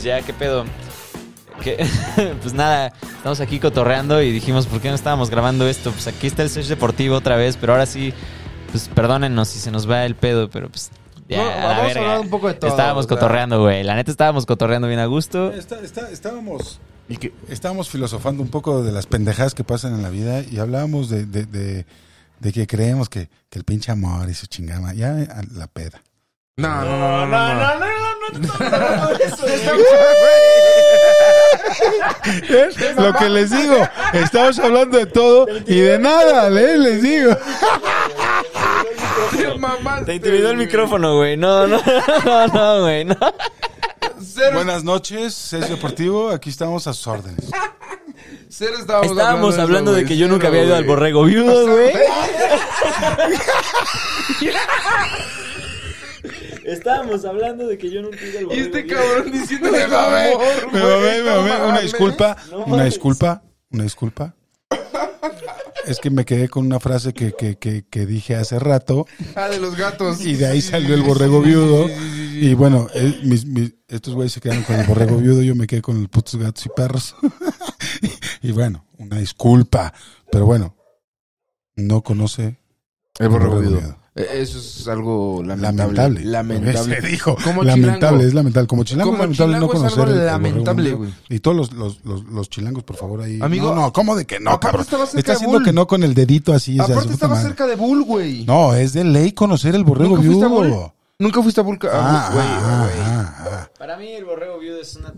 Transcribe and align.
pues 0.00 0.04
ya, 0.04 0.22
¿qué 0.22 0.32
pedo? 0.32 0.64
¿Qué? 1.62 1.76
pues 2.40 2.54
nada, 2.54 2.90
estamos 3.16 3.38
aquí 3.40 3.60
cotorreando 3.60 4.22
y 4.22 4.32
dijimos, 4.32 4.66
¿por 4.66 4.80
qué 4.80 4.88
no 4.88 4.94
estábamos 4.94 5.28
grabando 5.28 5.68
esto? 5.68 5.92
Pues 5.92 6.06
aquí 6.06 6.26
está 6.26 6.42
el 6.42 6.48
Search 6.48 6.68
Deportivo 6.68 7.16
otra 7.16 7.36
vez, 7.36 7.58
pero 7.58 7.74
ahora 7.74 7.84
sí, 7.84 8.14
pues 8.70 8.88
perdónennos 8.88 9.48
si 9.48 9.58
se 9.58 9.70
nos 9.70 9.88
va 9.90 10.06
el 10.06 10.14
pedo, 10.16 10.48
pero 10.48 10.70
pues 10.70 10.90
ya, 11.28 11.36
No, 11.36 11.50
a 11.50 11.54
la 11.54 11.66
vamos 11.66 11.80
a 11.82 11.86
verga. 11.86 12.00
hablar 12.00 12.20
un 12.20 12.30
poco 12.30 12.48
de 12.48 12.54
todo, 12.54 12.70
Estábamos 12.70 13.04
o 13.04 13.08
sea. 13.08 13.16
cotorreando, 13.18 13.60
güey. 13.60 13.82
La 13.84 13.94
neta 13.94 14.10
estábamos 14.10 14.46
cotorreando 14.46 14.88
bien 14.88 15.00
a 15.00 15.04
gusto. 15.06 15.52
Está- 15.52 15.80
está- 15.80 16.10
estábamos, 16.10 16.80
estábamos 17.48 17.90
filosofando 17.90 18.42
un 18.42 18.48
poco 18.48 18.82
de 18.82 18.92
las 18.92 19.04
pendejadas 19.06 19.54
que 19.54 19.64
pasan 19.64 19.92
en 19.94 20.02
la 20.02 20.08
vida 20.08 20.40
y 20.50 20.58
hablábamos 20.60 21.10
de, 21.10 21.26
de, 21.26 21.44
de- 21.44 21.84
de 22.38 22.52
que 22.54 22.66
creemos 22.66 23.10
que, 23.10 23.28
que 23.50 23.58
el 23.58 23.66
pinche 23.66 23.92
amor 23.92 24.30
y 24.30 24.34
su 24.34 24.46
chingada, 24.46 24.94
ya 24.94 25.10
a 25.10 25.42
la 25.52 25.66
peda. 25.66 26.00
No, 26.56 26.84
no, 26.86 26.98
no, 26.98 27.26
no, 27.26 27.54
no. 27.54 27.78
no. 27.78 27.86
Lo 32.96 33.12
que 33.14 33.28
les 33.28 33.50
digo, 33.50 33.76
estamos 34.12 34.58
hablando 34.58 34.98
de 34.98 35.06
todo 35.06 35.46
y 35.66 35.80
de 35.80 35.98
nada, 35.98 36.48
¿eh? 36.48 36.78
les 36.78 37.02
digo. 37.02 37.36
Te 40.06 40.14
intimidó 40.14 40.50
el 40.50 40.56
micrófono, 40.56 41.16
güey. 41.16 41.36
No, 41.36 41.66
no, 41.66 41.80
no, 42.24 42.46
no, 42.48 42.82
güey. 42.82 43.04
No. 43.04 43.16
Buenas 44.52 44.84
noches, 44.84 45.34
Cés 45.34 45.68
Deportivo, 45.68 46.30
aquí 46.30 46.48
estamos 46.50 46.86
a 46.86 46.94
sus 46.94 47.06
órdenes. 47.06 47.50
cero 48.48 48.76
estábamos, 48.78 49.10
Estábamos 49.10 49.54
eso, 49.54 49.62
hablando 49.62 49.92
de 49.92 50.02
güey, 50.02 50.08
que 50.08 50.16
yo 50.16 50.28
nunca 50.28 50.48
había 50.48 50.64
ido 50.64 50.76
al 50.76 50.84
borrego 50.84 51.24
viudo, 51.24 51.66
güey. 51.70 51.92
Estábamos 56.72 57.24
hablando 57.24 57.66
de 57.66 57.76
que 57.78 57.90
yo 57.90 58.02
nunca 58.02 58.18
he 58.20 58.28
ido 58.30 58.50
al 58.50 58.56
Y 58.56 58.60
este 58.60 58.86
cabrón 58.86 59.32
diciendo 59.32 59.70
Me 59.70 59.86
mamé, 59.86 60.30
me 60.72 60.80
mamé, 60.80 61.22
me 61.22 61.30
mamé. 61.30 61.64
Una 61.66 61.80
disculpa, 61.80 62.36
No 62.50 62.64
una 62.64 62.84
disculpa, 62.84 63.42
una 63.70 63.82
disculpa. 63.84 64.34
Es 65.86 65.98
que 65.98 66.10
me 66.10 66.24
quedé 66.24 66.48
con 66.48 66.66
una 66.66 66.78
frase 66.78 67.12
que, 67.14 67.32
que, 67.32 67.56
que, 67.56 67.84
que 67.88 68.06
dije 68.06 68.36
hace 68.36 68.58
rato 68.58 69.06
Ah, 69.34 69.48
de 69.48 69.58
los 69.58 69.76
gatos. 69.76 70.20
y 70.20 70.34
de 70.36 70.46
ahí 70.46 70.60
salió 70.60 70.94
el 70.94 71.02
borrego 71.02 71.40
viudo. 71.40 71.88
Y 71.88 72.54
bueno, 72.54 72.86
eh, 72.94 73.18
mis- 73.24 73.46
mis- 73.46 73.74
estos 73.88 74.14
güeyes 74.14 74.32
se 74.32 74.40
quedaron 74.40 74.62
con 74.62 74.76
el 74.76 74.86
borrego 74.86 75.16
viudo, 75.16 75.42
yo 75.42 75.54
me 75.56 75.66
quedé 75.66 75.82
con 75.82 75.98
los 75.98 76.08
putos 76.08 76.36
gatos 76.36 76.64
y 76.66 76.68
perros. 76.68 77.16
y 78.42 78.52
bueno, 78.52 78.86
una 78.98 79.18
disculpa. 79.18 79.92
Pero 80.30 80.46
bueno, 80.46 80.76
no 81.76 82.02
conoce 82.02 82.58
El 83.18 83.28
borrego 83.30 83.58
viudo. 83.58 83.98
Eh, 84.16 84.26
Eso 84.40 84.58
es 84.58 84.88
algo 84.88 85.40
lamentable. 85.44 85.94
lamentable. 85.94 86.24
Lamentable. 86.24 87.00
Se 87.00 87.06
dijo, 87.06 87.36
Como 87.44 87.62
lamentable, 87.62 87.98
chilango. 87.98 88.26
es 88.28 88.34
lamentable. 88.34 88.66
Como 88.66 88.84
chilango, 88.84 89.10
Como 89.12 89.22
es 89.24 89.38
lamentable 89.38 89.52
no 89.52 89.66
chilango 89.68 89.72
es 89.86 89.92
conocer 89.94 90.14
algo 90.16 90.26
lamentable, 90.26 90.92
güey. 90.94 91.14
Y 91.28 91.38
todos 91.38 91.56
los, 91.56 91.72
los, 91.72 92.04
los, 92.04 92.24
los 92.24 92.50
chilangos, 92.50 92.82
por 92.82 92.96
favor, 92.96 93.22
ahí. 93.22 93.38
Amigo, 93.40 93.72
no, 93.74 93.82
no, 93.82 93.92
¿cómo 93.92 94.16
de 94.16 94.24
que 94.26 94.40
no, 94.40 94.50
aparte 94.50 94.66
cabrón? 94.66 94.82
estaba 94.82 95.06
cerca 95.06 95.18
Está 95.20 95.32
de 95.32 95.36
haciendo 95.36 95.58
Bull. 95.58 95.64
que 95.64 95.72
no 95.72 95.86
con 95.86 96.02
el 96.02 96.14
dedito 96.14 96.52
así. 96.52 96.72
o 96.80 96.84
sea, 96.86 96.94
Aparte 96.96 97.02
puta 97.02 97.14
estaba 97.14 97.34
madre. 97.34 97.48
cerca 97.48 97.66
de 97.66 97.76
Bull, 97.76 98.02
güey. 98.02 98.44
No, 98.46 98.74
es 98.74 98.92
de 98.94 99.04
ley 99.04 99.30
conocer 99.32 99.74
el 99.76 99.84
borrego 99.84 100.16
viudo. 100.16 100.92
Nunca 101.20 101.42
fuiste 101.42 101.60
a 101.60 101.64
Bull. 101.64 101.78
Ah, 101.84 101.88
Ah, 101.92 102.30
güey, 102.32 102.46
ah, 102.48 102.80
güey. 102.88 103.00
ah, 103.06 103.34
ah. 103.52 103.70
Para 103.78 103.96
mí 103.96 104.08
el 104.08 104.24
borrego 104.24 104.58
viudo 104.58 104.80
es 104.80 104.96
una... 104.96 105.12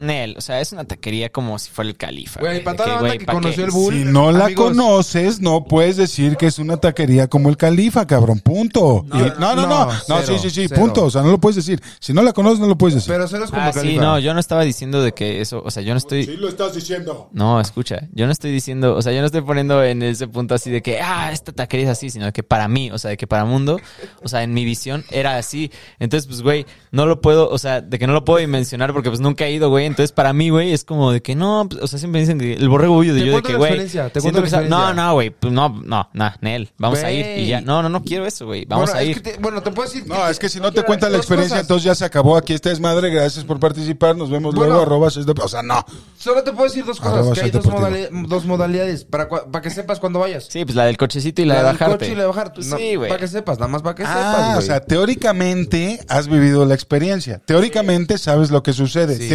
Nel, 0.00 0.36
o 0.36 0.40
sea, 0.40 0.60
es 0.60 0.72
una 0.72 0.84
taquería 0.84 1.30
como 1.30 1.58
si 1.58 1.70
fuera 1.70 1.90
el 1.90 1.96
califa. 1.96 2.40
Güey, 2.40 2.54
de 2.54 2.60
para 2.60 2.76
toda 2.76 2.88
la 2.88 2.94
que, 2.94 3.02
banda 3.02 3.08
güey, 3.08 3.18
que 3.18 3.24
¿pa' 3.26 3.32
conoció 3.32 3.56
qué? 3.56 3.62
el 3.64 3.70
Bull. 3.70 3.94
Si 3.94 4.04
no 4.04 4.32
la 4.32 4.44
amigos, 4.46 4.66
conoces, 4.68 5.40
no 5.40 5.64
puedes 5.64 5.96
decir 5.96 6.36
que 6.36 6.46
es 6.46 6.58
una 6.58 6.76
taquería 6.76 7.28
como 7.28 7.48
el 7.48 7.56
Califa, 7.56 8.06
cabrón, 8.06 8.40
punto. 8.40 9.04
No, 9.08 9.18
Y- 9.18 9.30
no, 9.38 9.54
no, 9.54 9.56
no, 9.56 9.66
no, 9.66 9.86
no, 9.86 9.92
cero, 10.06 10.22
sí, 10.26 10.38
sí, 10.38 10.50
sí, 10.50 10.66
cero. 10.68 10.80
punto. 10.80 11.04
O 11.04 11.10
sea, 11.10 11.22
no 11.22 11.30
lo 11.30 11.38
puedes 11.38 11.56
decir. 11.56 11.80
Si 12.00 12.12
no 12.12 12.22
la 12.22 12.32
conoces, 12.32 12.58
no 12.60 12.66
lo 12.66 12.76
puedes 12.78 12.94
decir. 12.94 13.12
Pero 13.12 13.26
cero 13.28 13.44
es 13.44 13.50
como 13.50 13.62
Ah, 13.62 13.72
sí, 13.72 13.78
Califa. 13.80 14.02
no, 14.02 14.18
yo 14.18 14.34
no 14.34 14.40
estaba 14.40 14.62
diciendo 14.62 15.02
de 15.02 15.12
que 15.12 15.40
eso, 15.40 15.62
o 15.64 15.70
sea, 15.70 15.82
yo 15.82 15.92
no 15.94 15.98
estoy... 15.98 16.26
lo 16.36 16.48
estás 16.48 16.74
diciendo. 16.74 17.28
No, 17.32 17.60
escucha, 17.60 18.08
yo 18.12 18.26
no 18.26 18.32
estoy 18.32 18.52
diciendo, 18.52 18.94
o 18.96 19.02
sea, 19.02 19.12
yo 19.12 19.20
no 19.20 19.26
estoy 19.26 19.42
poniendo 19.42 19.82
en 19.82 20.02
ese 20.02 20.28
punto 20.28 20.54
así 20.54 20.70
de 20.70 20.82
que, 20.82 21.00
ah, 21.00 21.30
esta 21.32 21.52
taquería 21.52 21.86
es 21.86 21.90
así, 21.92 22.10
sino 22.10 22.26
de 22.26 22.32
que 22.32 22.42
para 22.42 22.68
mí, 22.68 22.90
o 22.90 22.98
sea, 22.98 23.10
de 23.10 23.16
que 23.16 23.26
para 23.26 23.44
Mundo, 23.44 23.80
o 24.22 24.28
sea, 24.28 24.42
en 24.42 24.52
mi 24.54 24.64
visión 24.64 25.04
era 25.10 25.36
así. 25.36 25.70
Entonces, 25.98 26.26
pues, 26.26 26.42
güey, 26.42 26.66
no 26.90 27.06
lo 27.06 27.20
puedo, 27.20 27.48
o 27.48 27.58
sea, 27.58 27.80
de 27.80 27.98
que 27.98 28.06
no 28.06 28.12
lo 28.12 28.24
puedo 28.24 28.46
mencionar 28.48 28.92
porque 28.92 29.08
pues 29.08 29.20
nunca 29.20 29.46
he 29.46 29.52
ido, 29.52 29.68
güey. 29.70 29.85
Entonces, 29.86 30.12
para 30.12 30.32
mí, 30.32 30.50
güey, 30.50 30.72
es 30.72 30.84
como 30.84 31.12
de 31.12 31.22
que 31.22 31.34
no, 31.34 31.66
pues, 31.68 31.82
o 31.82 31.86
sea, 31.86 31.98
siempre 31.98 32.20
dicen 32.20 32.38
que 32.38 32.54
el 32.54 32.68
borrego 32.68 32.96
huyo 32.96 33.14
de 33.14 33.20
Te 33.20 33.26
yo 33.26 33.36
de 33.36 33.42
que, 33.42 33.52
la 33.52 33.58
güey. 33.58 34.68
No, 34.68 34.92
no, 34.94 35.12
güey, 35.14 35.30
pues 35.30 35.52
no, 35.52 35.68
no, 35.84 36.08
nah, 36.12 36.32
Nel, 36.40 36.70
vamos 36.78 37.02
a 37.02 37.10
ir 37.12 37.38
y 37.38 37.46
ya. 37.46 37.60
No, 37.60 37.82
no, 37.82 37.88
no 37.88 38.02
quiero 38.02 38.26
eso, 38.26 38.46
güey, 38.46 38.64
vamos 38.66 38.90
Bueno, 38.90 38.98
a 38.98 39.02
es 39.02 39.08
ir. 39.10 39.22
que 39.22 39.32
te- 39.32 39.38
bueno, 39.40 39.62
te 39.62 39.70
puedo 39.70 39.88
decir. 39.88 40.06
No, 40.06 40.28
es 40.28 40.38
que 40.38 40.48
si 40.48 40.60
no 40.60 40.72
te 40.72 40.82
cuentan 40.82 41.12
la 41.12 41.18
experiencia, 41.18 41.56
cosas. 41.56 41.64
entonces 41.64 41.84
ya 41.84 41.94
se 41.94 42.04
acabó. 42.04 42.36
Aquí 42.36 42.52
está 42.52 42.68
Desmadre, 42.68 43.10
gracias 43.10 43.44
por 43.44 43.58
participar. 43.60 44.16
Nos 44.16 44.30
vemos 44.30 44.54
Bueno. 44.54 44.70
luego, 44.74 44.82
arroba 44.82 45.08
O 45.08 45.48
sea, 45.48 45.62
no. 45.62 45.84
Solo 46.18 46.42
te 46.42 46.52
puedo 46.52 46.64
decir 46.64 46.84
dos 46.84 46.98
cosas. 47.00 47.18
Arroba 47.18 47.34
que 47.34 47.40
hay 47.42 47.50
dos, 47.50 47.66
modali- 47.66 48.26
dos 48.28 48.44
modalidades 48.44 49.04
para, 49.04 49.28
para 49.28 49.62
que 49.62 49.70
sepas 49.70 50.00
cuando 50.00 50.18
vayas. 50.18 50.46
Sí, 50.50 50.64
pues 50.64 50.74
la 50.74 50.84
del 50.84 50.96
cochecito 50.96 51.42
y 51.42 51.44
la, 51.44 51.54
de 51.54 51.62
del 51.64 51.72
bajarte. 51.72 51.98
coche 51.98 52.12
y 52.12 52.14
la 52.14 52.22
de 52.22 52.26
bajar. 52.28 52.52
Pues 52.52 52.66
No, 52.66 52.76
sí, 52.76 52.94
güey. 52.96 53.08
Para 53.08 53.20
que 53.20 53.28
sepas, 53.28 53.58
nada 53.58 53.68
más 53.68 53.82
para 53.82 53.94
que 53.94 54.02
sepas, 54.02 54.16
Ah, 54.18 54.44
güey. 54.54 54.58
o 54.58 54.62
sea, 54.62 54.80
teóricamente 54.80 56.00
has 56.08 56.28
vivido 56.28 56.64
la 56.66 56.74
experiencia. 56.74 57.40
Teóricamente 57.44 58.18
sabes 58.18 58.50
lo 58.50 58.62
que 58.62 58.72
sucede. 58.72 59.16
Sí. 59.16 59.28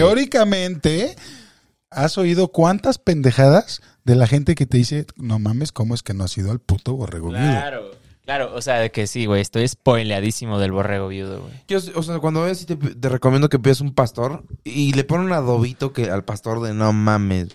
Has 1.89 2.17
oído 2.17 2.47
cuántas 2.49 2.97
pendejadas 2.97 3.81
de 4.05 4.15
la 4.15 4.25
gente 4.27 4.55
que 4.55 4.65
te 4.65 4.77
dice, 4.77 5.05
no 5.17 5.39
mames, 5.39 5.71
¿cómo 5.71 5.93
es 5.93 6.03
que 6.03 6.13
no 6.13 6.23
has 6.23 6.37
ido 6.37 6.51
al 6.51 6.59
puto 6.59 6.95
borrego 6.95 7.27
viudo?" 7.29 7.39
Claro, 7.41 7.91
claro, 8.23 8.55
o 8.55 8.61
sea, 8.61 8.79
de 8.79 8.91
que 8.91 9.07
sí, 9.07 9.25
güey, 9.25 9.41
estoy 9.41 9.67
spoileadísimo 9.67 10.57
del 10.57 10.71
borrego 10.71 11.09
viudo, 11.09 11.41
güey. 11.41 11.53
Yo, 11.67 11.79
o 11.95 12.03
sea, 12.03 12.19
cuando 12.19 12.41
vayas, 12.41 12.59
sí 12.59 12.65
te, 12.65 12.77
te 12.77 13.09
recomiendo 13.09 13.49
que 13.49 13.59
pidas 13.59 13.81
un 13.81 13.93
pastor 13.93 14.45
y 14.63 14.93
le 14.93 15.03
ponen 15.03 15.27
un 15.27 15.33
adobito 15.33 15.91
que 15.91 16.09
al 16.09 16.23
pastor 16.23 16.61
de 16.61 16.73
no 16.73 16.93
mames. 16.93 17.49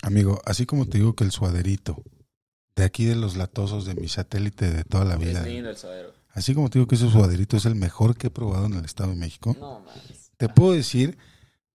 Amigo, 0.00 0.40
así 0.46 0.64
como 0.66 0.86
te 0.86 0.98
digo 0.98 1.14
que 1.14 1.24
el 1.24 1.30
suaderito 1.30 2.02
de 2.74 2.84
aquí 2.84 3.04
de 3.04 3.14
los 3.14 3.36
latosos 3.36 3.84
de 3.84 3.94
mi 3.94 4.08
satélite 4.08 4.70
de 4.70 4.84
toda 4.84 5.04
la 5.04 5.16
vida, 5.16 5.46
el 5.46 5.76
suadero. 5.76 6.12
así 6.32 6.54
como 6.54 6.70
te 6.70 6.78
digo 6.78 6.88
que 6.88 6.94
ese 6.94 7.10
suaderito 7.10 7.58
es 7.58 7.66
el 7.66 7.74
mejor 7.74 8.16
que 8.16 8.28
he 8.28 8.30
probado 8.30 8.64
en 8.66 8.72
el 8.72 8.84
Estado 8.86 9.10
de 9.10 9.16
México, 9.16 9.54
No 9.60 9.80
mames. 9.80 10.30
te 10.38 10.48
puedo 10.48 10.72
decir, 10.72 11.18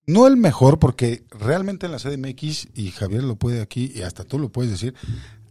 no 0.08 0.26
el 0.26 0.38
mejor, 0.38 0.80
porque 0.80 1.24
realmente 1.30 1.86
en 1.86 1.92
la 1.92 2.00
CDMX, 2.00 2.70
y 2.74 2.92
Javier 2.92 3.24
lo 3.24 3.36
puede 3.36 3.62
aquí, 3.62 3.92
y 3.94 4.02
hasta 4.02 4.24
tú 4.24 4.40
lo 4.40 4.50
puedes 4.50 4.72
decir, 4.72 4.96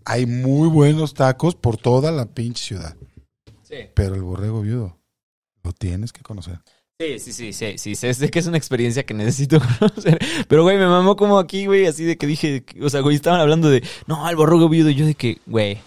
hay 0.04 0.26
muy 0.26 0.68
buenos 0.68 1.14
tacos 1.14 1.54
por 1.54 1.76
toda 1.76 2.10
la 2.10 2.26
pinche 2.26 2.64
ciudad. 2.64 2.96
Sí. 3.62 3.76
Pero 3.94 4.14
el 4.14 4.22
borrego 4.22 4.62
viudo, 4.62 4.98
lo 5.62 5.72
tienes 5.72 6.12
que 6.12 6.22
conocer. 6.22 6.60
Sí, 6.98 7.18
sí, 7.18 7.32
sí, 7.32 7.52
sí, 7.52 7.76
sí, 7.76 7.94
sé, 8.14 8.30
que 8.30 8.38
es 8.38 8.46
una 8.46 8.56
experiencia 8.56 9.04
que 9.04 9.12
necesito 9.12 9.60
conocer. 9.78 10.18
Pero, 10.48 10.62
güey, 10.62 10.78
me 10.78 10.86
mamó 10.86 11.16
como 11.16 11.38
aquí, 11.38 11.66
güey, 11.66 11.86
así 11.86 12.04
de 12.04 12.16
que 12.16 12.26
dije, 12.26 12.64
o 12.80 12.88
sea, 12.88 13.02
güey, 13.02 13.16
estaban 13.16 13.40
hablando 13.40 13.68
de, 13.68 13.82
no, 14.06 14.26
el 14.26 14.36
borrego 14.36 14.70
viudo, 14.70 14.88
y 14.88 14.94
yo 14.94 15.04
de 15.04 15.14
que, 15.14 15.38
güey, 15.44 15.78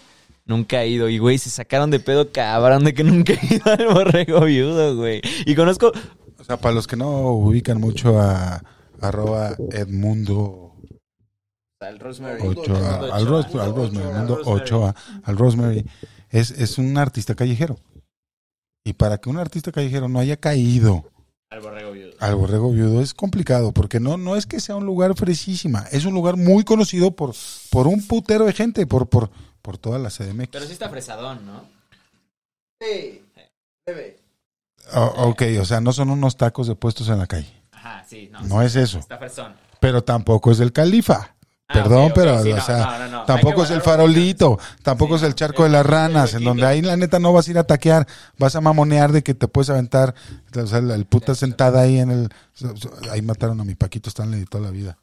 nunca 0.45 0.83
he 0.83 0.89
ido. 0.89 1.09
Y, 1.09 1.17
güey, 1.17 1.39
se 1.39 1.49
sacaron 1.49 1.89
de 1.89 1.99
pedo 1.99 2.31
cabrón 2.31 2.83
de 2.83 2.93
que 2.93 3.03
nunca 3.03 3.33
he 3.33 3.55
ido 3.55 3.71
al 3.71 3.87
borrego 3.87 4.41
viudo, 4.41 4.95
güey. 4.97 5.21
Y 5.47 5.55
conozco, 5.55 5.91
O 6.39 6.43
sea, 6.43 6.57
para 6.57 6.73
los 6.73 6.87
que 6.87 6.95
no 6.95 7.31
ubican 7.33 7.79
mucho 7.79 8.19
a 8.19 8.63
arroba 9.01 9.55
Edmundo 9.71 10.75
al 11.81 11.99
Rosemary. 11.99 12.45
Ochoa, 12.45 13.15
al, 13.15 13.25
Ros- 13.25 13.55
al 13.55 13.73
Rosemary, 13.75 14.09
Edmundo 14.09 14.41
Ochoa, 14.45 14.95
al 15.23 15.37
Rosemary, 15.37 15.85
es, 16.29 16.51
es 16.51 16.77
un 16.77 16.97
artista 16.97 17.35
callejero. 17.35 17.77
Y 18.85 18.93
para 18.93 19.17
que 19.17 19.29
un 19.29 19.37
artista 19.37 19.71
callejero 19.71 20.07
no 20.09 20.19
haya 20.19 20.35
caído 20.37 21.09
Al 21.49 21.61
borrego 21.61 21.91
viudo. 21.91 22.11
al 22.19 22.35
borrego 22.35 22.71
viudo 22.71 23.01
es 23.01 23.13
complicado, 23.13 23.71
porque 23.71 23.99
no, 23.99 24.17
no 24.17 24.35
es 24.35 24.45
que 24.45 24.59
sea 24.59 24.75
un 24.75 24.85
lugar 24.85 25.15
fresísima, 25.15 25.85
es 25.91 26.05
un 26.05 26.13
lugar 26.13 26.35
muy 26.37 26.63
conocido 26.63 27.11
por, 27.11 27.33
por 27.69 27.87
un 27.87 28.05
putero 28.07 28.45
de 28.45 28.53
gente, 28.53 28.85
por, 28.87 29.07
por, 29.07 29.29
por 29.61 29.77
toda 29.77 29.99
la 29.99 30.09
CDMX. 30.09 30.49
Pero 30.51 30.65
sí 30.65 30.73
está 30.73 30.89
fresadón, 30.89 31.45
¿no? 31.45 31.63
Sí, 32.81 33.21
bebé. 33.85 34.18
O- 34.93 35.29
ok, 35.29 35.43
o 35.61 35.65
sea, 35.65 35.81
no 35.81 35.93
son 35.93 36.09
unos 36.09 36.37
tacos 36.37 36.67
de 36.67 36.75
puestos 36.75 37.09
en 37.09 37.17
la 37.19 37.27
calle. 37.27 37.51
Ajá, 37.71 38.03
sí, 38.07 38.29
no. 38.31 38.41
No 38.41 38.61
es 38.61 38.75
eso. 38.75 38.99
Está. 38.99 39.19
Pero 39.79 40.03
tampoco 40.03 40.51
es 40.51 40.59
el 40.59 40.71
califa. 40.71 41.35
Ah, 41.71 41.73
Perdón, 41.73 42.11
pero, 42.15 42.41
sí, 42.41 42.51
o 42.51 42.55
no, 42.55 42.61
sea, 42.63 42.77
no, 42.77 42.97
no, 42.97 43.07
no. 43.19 43.25
Tampoco 43.25 43.63
es 43.63 43.69
el 43.69 43.81
farolito, 43.81 44.57
tampoco 44.81 45.19
Sí, 45.19 45.23
es 45.25 45.29
el 45.29 45.35
charco 45.35 45.63
de 45.65 45.69
las 45.69 45.85
ranas, 45.85 46.33
en 46.33 46.43
donde 46.43 46.65
ahí 46.65 46.81
la 46.81 46.97
neta 46.97 47.19
no 47.19 47.31
vas 47.31 47.47
a 47.47 47.51
ir 47.51 47.59
a 47.59 47.63
taquear, 47.63 48.07
vas 48.39 48.55
a 48.55 48.61
mamonear 48.61 49.11
de 49.11 49.21
que 49.21 49.35
te 49.35 49.47
puedes 49.47 49.69
aventar, 49.69 50.15
o 50.55 50.65
sea, 50.65 50.79
el, 50.79 50.89
el 50.89 51.05
puta 51.05 51.35
sentada 51.35 51.81
ahí 51.81 51.99
en 51.99 52.09
el... 52.09 52.29
Ahí 53.11 53.21
mataron 53.21 53.61
a 53.61 53.63
mi 53.63 53.75
Paquito 53.75 54.09
Stanley 54.09 54.45
toda 54.45 54.63
la 54.63 54.71
vida, 54.71 54.97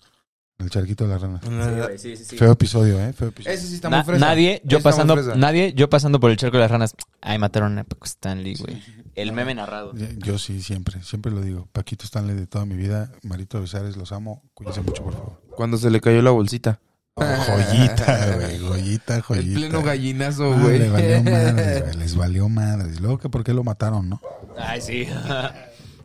en 0.59 0.65
el 0.67 0.71
charquito 0.71 1.06
de. 1.06 1.19
Sí, 1.19 1.99
sí, 1.99 2.17
sí, 2.17 2.25
sí. 2.31 2.37
Feo 2.37 2.50
episodio, 2.50 2.99
¿eh? 3.00 3.12
Feo 3.12 3.29
episodio. 3.29 3.55
Ese 3.56 3.69
sí 3.69 3.75
está 3.77 3.89
Na- 3.89 3.99
muy 3.99 4.06
fresa. 4.06 4.27
nadie, 4.27 4.61
yo 4.65 4.79
Ese 4.79 4.89
está 4.89 4.89
muy 4.89 4.93
pasando, 4.93 5.15
fresa. 5.15 5.35
nadie, 5.37 5.73
yo 5.75 5.89
pasando 5.89 6.19
por 6.19 6.32
el 6.32 6.37
charco 6.37 6.56
de 6.56 6.62
las 6.62 6.71
ranas. 6.73 6.94
Ay, 7.21 7.39
mataron 7.39 7.79
a 7.79 7.85
Paco 7.85 8.06
Stanley, 8.06 8.56
güey. 8.56 8.82
El 9.17 9.33
meme 9.33 9.55
narrado. 9.55 9.93
Yo- 10.19 10.39
sí, 10.39 10.63
siempre, 10.63 11.03
siempre 11.03 11.33
lo 11.33 11.41
digo. 11.41 11.69
Paquito 11.73 12.05
Stanley 12.05 12.37
de 12.37 12.47
toda 12.47 12.65
mi 12.67 12.77
vida, 12.77 13.11
Marito 13.23 13.61
Besares, 13.61 13.97
los 13.97 14.13
amo, 14.13 14.43
cuídense 14.55 14.83
mucho, 14.83 15.03
por 15.03 15.13
favor. 15.15 15.43
Cuando 15.57 15.79
se 15.79 15.91
le 15.91 16.01
cayó 16.01 16.23
la 16.23 16.31
bolsita. 16.31 16.81
Oh, 17.19 17.25
joyita, 17.25 18.35
güey, 18.37 18.59
joyita, 18.59 19.23
joyita. 19.23 19.47
El 19.49 19.55
pleno 19.55 19.83
gallinazo, 19.83 20.53
Ah, 20.53 20.61
güey. 20.61 20.79
le 20.79 20.91
valió 20.91 21.23
madre, 21.33 21.81
güey, 21.81 21.95
les 21.97 22.15
valió 22.15 22.49
madre. 22.51 22.93
Y 22.95 22.99
luego 22.99 23.17
que 23.19 23.31
por 23.31 23.43
qué 23.43 23.55
lo 23.55 23.65
mataron, 23.65 24.09
¿no? 24.11 24.21
Ay, 24.59 24.81
sí. 24.83 25.07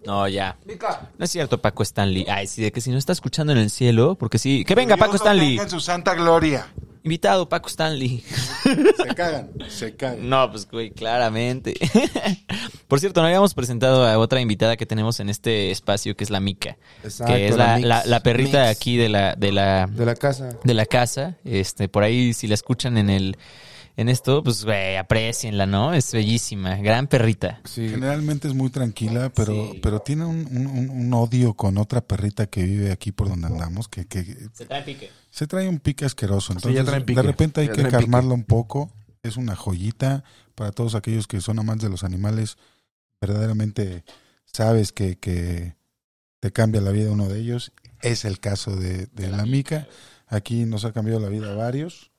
No, 0.04 0.28
ya. 0.28 0.58
No 1.20 1.26
es 1.26 1.30
cierto, 1.30 1.62
Paco 1.62 1.84
Stanley. 1.84 2.26
Ay, 2.28 2.48
sí, 2.48 2.64
de 2.64 2.72
que 2.72 2.82
si 2.82 2.90
no 2.90 2.98
está 2.98 3.12
escuchando 3.14 3.54
en 3.54 3.60
el 3.60 3.70
cielo, 3.70 4.16
porque 4.16 4.40
sí. 4.40 4.66
Que 4.66 4.74
venga, 4.74 4.98
Paco 4.98 5.16
Stanley. 5.16 5.60
En 5.60 5.70
su 5.70 5.80
santa 5.80 6.16
gloria. 6.16 6.66
Invitado, 7.04 7.50
Paco 7.50 7.68
Stanley. 7.70 8.24
Se 8.62 9.16
cagan, 9.16 9.50
se 9.70 9.96
cagan. 9.96 10.30
No, 10.30 10.52
pues, 10.52 10.70
güey, 10.70 10.92
claramente. 10.92 11.74
Por 12.88 13.00
cierto, 13.00 13.22
no 13.22 13.28
habíamos 13.28 13.54
presentado 13.54 14.06
a 14.06 14.18
otra 14.18 14.40
invitada 14.42 14.78
que 14.78 14.86
tenemos 14.86 15.20
en 15.20 15.30
este 15.30 15.72
espacio, 15.72 16.16
que 16.16 16.24
es 16.24 16.30
la 16.30 16.40
Mica. 16.40 16.78
Exacto, 17.04 17.34
que 17.34 17.48
es 17.48 17.56
la 17.58 17.68
la, 17.68 17.76
Mix. 17.78 17.88
la- 17.88 18.06
la 18.06 18.20
perrita 18.24 18.68
Mix. 18.68 18.78
aquí 18.78 18.98
de 18.98 19.10
la, 19.10 19.36
de 19.36 19.52
la, 19.52 19.88
De 19.88 20.06
la 20.06 20.16
casa. 20.16 20.58
de 20.64 20.74
la 20.74 20.86
casa. 20.86 21.38
Este, 21.44 21.90
por 21.90 22.04
ahí, 22.04 22.34
si 22.34 22.48
la 22.48 22.54
escuchan 22.54 22.98
en 22.98 23.10
el, 23.10 23.38
en 23.98 24.08
esto, 24.10 24.44
pues, 24.44 24.64
güey, 24.64 24.96
aprecienla, 24.98 25.66
¿no? 25.66 25.94
Es 25.94 26.12
bellísima. 26.14 26.76
Gran 26.78 27.08
perrita. 27.08 27.62
Sí. 27.66 27.90
Generalmente 27.90 28.48
es 28.48 28.54
muy 28.54 28.70
tranquila, 28.70 29.32
pero, 29.36 29.72
Sí. 29.72 29.80
pero 29.82 30.02
tiene 30.02 30.26
un, 30.26 30.48
un- 30.52 30.68
un- 30.68 30.90
un 30.90 31.14
odio 31.14 31.54
con 31.56 31.78
otra 31.78 32.02
perrita 32.02 32.46
que 32.48 32.64
vive 32.64 32.92
aquí 32.92 33.12
por 33.12 33.28
donde 33.30 33.48
andamos, 33.48 33.88
que, 33.88 34.06
que 34.06 34.24
Se 34.54 34.66
trae 34.66 34.84
pique. 34.84 35.10
Se 35.32 35.48
trae 35.48 35.68
un 35.68 35.80
pique 35.80 36.06
asqueroso. 36.06 36.54
ya 36.54 36.58
Entonces, 36.58 36.86
traen 36.86 37.06
pique. 37.06 37.22
de 37.22 37.28
repente 37.28 37.62
hay 37.62 37.68
Ya 37.68 37.74
que 37.74 37.88
calmarla 37.88 38.34
un 38.34 38.44
poco. 38.44 38.92
Es 39.24 39.38
una 39.38 39.56
joyita 39.56 40.24
para 40.56 40.72
todos 40.72 40.94
aquellos 40.96 41.28
que 41.28 41.42
son 41.42 41.58
amantes 41.58 41.84
de 41.84 41.90
los 41.90 42.04
animales. 42.04 42.58
Verdaderamente 43.20 44.04
sabes 44.46 44.92
que, 44.92 45.18
que 45.18 45.76
te 46.40 46.52
cambia 46.52 46.82
la 46.82 46.92
vida 46.92 47.12
uno 47.12 47.28
de 47.28 47.40
ellos. 47.40 47.72
Es 48.02 48.26
el 48.26 48.40
caso 48.40 48.76
de, 48.76 49.08
de 49.08 49.30
la 49.30 49.46
mica. 49.46 49.88
Aquí 50.28 50.66
nos 50.66 50.86
ha 50.86 50.92
cambiado 50.92 51.20
la 51.20 51.30
vida 51.30 51.52
a 51.52 51.56
varios. 51.56 52.12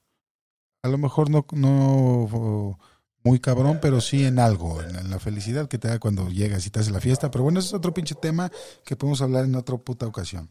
A 0.82 0.88
lo 0.88 0.98
mejor 0.98 1.28
no, 1.30 1.46
no 1.52 2.78
muy 3.24 3.40
cabrón, 3.40 3.78
pero 3.80 4.00
sí 4.00 4.24
en 4.24 4.38
algo, 4.38 4.82
en, 4.82 4.96
en 4.96 5.10
la 5.10 5.18
felicidad 5.18 5.68
que 5.68 5.78
te 5.78 5.88
da 5.88 5.98
cuando 5.98 6.28
llegas 6.28 6.66
y 6.66 6.70
te 6.70 6.80
hace 6.80 6.90
la 6.90 7.00
fiesta. 7.00 7.30
Pero 7.30 7.44
bueno, 7.44 7.58
ese 7.60 7.68
es 7.68 7.74
otro 7.74 7.92
pinche 7.94 8.14
tema 8.14 8.50
que 8.84 8.96
podemos 8.96 9.22
hablar 9.22 9.44
en 9.44 9.54
otra 9.54 9.76
puta 9.76 10.06
ocasión. 10.06 10.50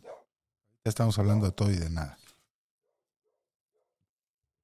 Ya 0.84 0.90
estamos 0.90 1.18
hablando 1.20 1.46
de 1.46 1.52
todo 1.52 1.72
y 1.72 1.76
de 1.78 1.90
nada. 1.90 2.18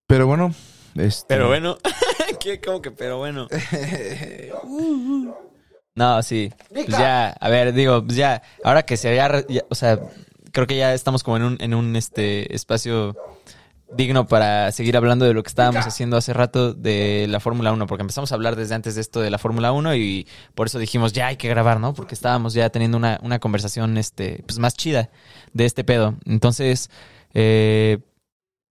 Pero 0.08 0.26
bueno, 0.26 0.54
este... 0.96 1.26
Pero 1.28 1.48
bueno. 1.48 1.78
¿Qué? 2.40 2.60
¿Cómo 2.62 2.82
que 2.82 2.92
pero 2.92 3.18
bueno? 3.18 3.48
No, 5.96 6.22
sí. 6.24 6.52
Pues 6.74 6.88
ya, 6.88 7.30
a 7.30 7.50
ver, 7.50 7.74
digo, 7.74 8.04
pues 8.06 8.16
ya, 8.16 8.42
ahora 8.64 8.84
que 8.84 8.98
se 8.98 9.10
había, 9.10 9.28
re- 9.28 9.46
ya, 9.50 9.64
o 9.70 9.76
sea, 9.76 10.00
creo 10.52 10.68
que 10.68 10.78
ya 10.78 10.94
estamos 10.94 11.24
como 11.24 11.38
en 11.38 11.44
un, 11.44 11.58
en 11.60 11.74
un 11.74 11.96
este 11.96 12.54
espacio 12.56 13.16
digno 13.94 14.28
para 14.28 14.72
seguir 14.74 14.96
hablando 14.98 15.26
de 15.26 15.34
lo 15.34 15.42
que 15.44 15.48
estábamos 15.48 15.86
haciendo 15.88 16.18
hace 16.18 16.34
rato 16.34 16.74
de 16.74 17.26
la 17.30 17.40
Fórmula 17.40 17.72
1, 17.72 17.88
porque 17.88 18.02
empezamos 18.02 18.32
a 18.32 18.36
hablar 18.36 18.56
desde 18.56 18.76
antes 18.76 18.96
de 18.96 19.02
esto 19.02 19.22
de 19.22 19.32
la 19.32 19.38
Fórmula 19.40 19.72
1 19.72 19.96
y 19.96 20.28
por 20.56 20.68
eso 20.68 20.78
dijimos, 20.78 21.14
ya 21.14 21.28
hay 21.28 21.38
que 21.38 21.48
grabar, 21.50 21.80
¿no? 21.80 21.94
Porque 21.94 22.14
estábamos 22.14 22.54
ya 22.54 22.70
teniendo 22.70 22.98
una, 22.98 23.18
una 23.24 23.40
conversación 23.40 23.98
este, 23.98 24.44
pues 24.46 24.60
más 24.60 24.74
chida 24.76 25.10
de 25.54 25.66
este 25.66 25.84
pedo. 25.84 26.16
Entonces, 26.26 26.90
eh, 27.34 28.00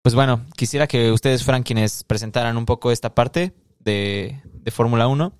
pues 0.06 0.14
bueno, 0.14 0.47
quisiera 0.55 0.87
que 0.87 1.11
ustedes 1.11 1.43
fueran 1.43 1.64
quienes 1.64 2.05
presentaran 2.05 2.56
un 2.56 2.64
poco 2.64 2.93
esta 2.93 3.12
parte 3.12 3.53
de, 3.81 4.41
de 4.44 4.70
Fórmula 4.70 5.08
1. 5.08 5.32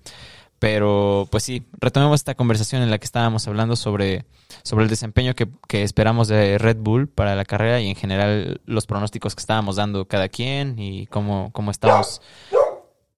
Pero 0.59 1.25
pues 1.31 1.43
sí, 1.43 1.65
retomemos 1.79 2.19
esta 2.19 2.35
conversación 2.35 2.81
en 2.81 2.91
la 2.91 2.97
que 2.97 3.05
estábamos 3.05 3.47
hablando 3.47 3.77
sobre, 3.77 4.25
sobre 4.63 4.83
el 4.83 4.89
desempeño 4.89 5.35
que, 5.35 5.47
que 5.69 5.83
esperamos 5.83 6.27
de 6.27 6.57
Red 6.57 6.79
Bull 6.81 7.07
para 7.07 7.33
la 7.33 7.45
carrera 7.45 7.79
y 7.79 7.87
en 7.87 7.95
general 7.95 8.59
los 8.65 8.85
pronósticos 8.87 9.35
que 9.35 9.39
estábamos 9.39 9.77
dando 9.77 10.05
cada 10.05 10.27
quien 10.27 10.77
y 10.77 11.05
cómo, 11.05 11.49
cómo 11.53 11.71
estamos 11.71 12.21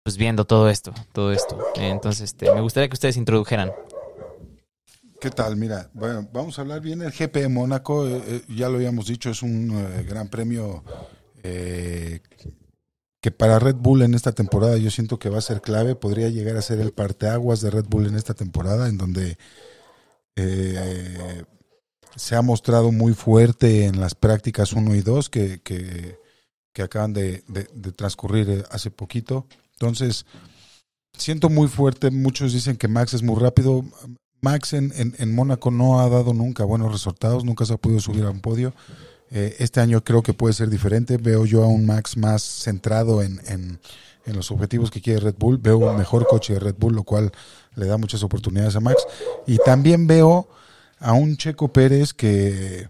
pues 0.03 0.17
viendo 0.17 0.45
todo 0.45 0.69
esto, 0.69 0.93
todo 1.13 1.31
esto. 1.31 1.57
Entonces, 1.77 2.25
este, 2.25 2.53
me 2.53 2.61
gustaría 2.61 2.89
que 2.89 2.93
ustedes 2.93 3.17
introdujeran. 3.17 3.71
¿Qué 5.19 5.31
tal? 5.31 5.55
Mira, 5.55 5.89
bueno, 5.95 6.29
vamos 6.31 6.59
a 6.59 6.61
hablar 6.61 6.79
bien 6.79 7.01
el 7.01 7.11
GP 7.11 7.33
de 7.33 7.49
Mónaco. 7.49 8.07
eh, 8.07 8.21
eh, 8.23 8.41
ya 8.49 8.69
lo 8.69 8.75
habíamos 8.75 9.07
dicho, 9.07 9.31
es 9.31 9.41
un 9.41 9.71
eh, 9.71 10.03
gran 10.07 10.29
premio 10.29 10.83
eh, 11.43 12.21
que 13.21 13.31
para 13.31 13.59
Red 13.59 13.75
Bull 13.75 14.01
en 14.01 14.13
esta 14.13 14.31
temporada 14.31 14.77
yo 14.77 14.91
siento 14.91 15.19
que 15.19 15.29
va 15.29 15.39
a 15.39 15.41
ser 15.41 15.61
clave. 15.61 15.95
Podría 15.95 16.29
llegar 16.29 16.55
a 16.57 16.61
ser 16.61 16.79
el 16.79 16.93
parteaguas 16.93 17.61
de 17.61 17.71
Red 17.71 17.85
Bull 17.85 18.07
en 18.07 18.15
esta 18.15 18.33
temporada, 18.33 18.87
en 18.87 18.97
donde 18.97 19.37
eh, 20.35 21.43
se 22.15 22.35
ha 22.35 22.41
mostrado 22.41 22.91
muy 22.91 23.13
fuerte 23.13 23.85
en 23.85 23.99
las 23.99 24.15
prácticas 24.15 24.73
1 24.73 24.95
y 24.95 25.01
2 25.01 25.29
que, 25.29 25.61
que, 25.61 26.17
acaban 26.81 27.11
de 27.11 27.43
transcurrir 27.97 28.49
eh, 28.49 28.63
hace 28.71 28.89
poquito. 28.89 29.47
Entonces, 29.73 30.25
siento 31.13 31.49
muy 31.49 31.67
fuerte. 31.67 32.09
Muchos 32.09 32.53
dicen 32.53 32.77
que 32.77 32.87
Max 32.87 33.13
es 33.13 33.21
muy 33.21 33.37
rápido. 33.37 33.83
Max 34.41 34.73
en, 34.73 34.93
en, 34.95 35.13
en 35.17 35.35
Mónaco 35.35 35.71
no 35.71 35.99
ha 35.99 36.07
dado 36.07 36.33
nunca 36.33 36.63
buenos 36.63 36.91
resultados, 36.91 37.43
nunca 37.43 37.65
se 37.65 37.73
ha 37.73 37.77
podido 37.77 37.99
subir 37.99 38.23
a 38.23 38.29
un 38.29 38.39
podio. 38.39 38.73
Eh, 39.31 39.55
este 39.59 39.79
año 39.79 40.03
creo 40.03 40.23
que 40.23 40.33
puede 40.33 40.53
ser 40.53 40.69
diferente. 40.69 41.17
Veo 41.17 41.45
yo 41.45 41.63
a 41.63 41.67
un 41.67 41.85
Max 41.85 42.17
más 42.17 42.41
centrado 42.41 43.21
en, 43.21 43.39
en, 43.47 43.79
en 44.25 44.35
los 44.35 44.51
objetivos 44.51 44.91
que 44.91 45.01
quiere 45.01 45.19
Red 45.19 45.35
Bull. 45.37 45.57
Veo 45.57 45.77
un 45.77 45.97
mejor 45.97 46.27
coche 46.27 46.53
de 46.53 46.59
Red 46.59 46.75
Bull, 46.77 46.95
lo 46.95 47.03
cual 47.03 47.31
le 47.75 47.85
da 47.85 47.97
muchas 47.97 48.23
oportunidades 48.23 48.75
a 48.75 48.79
Max. 48.79 49.05
Y 49.45 49.57
también 49.57 50.07
veo 50.07 50.49
a 50.99 51.13
un 51.13 51.37
Checo 51.37 51.71
Pérez 51.71 52.13
que, 52.13 52.89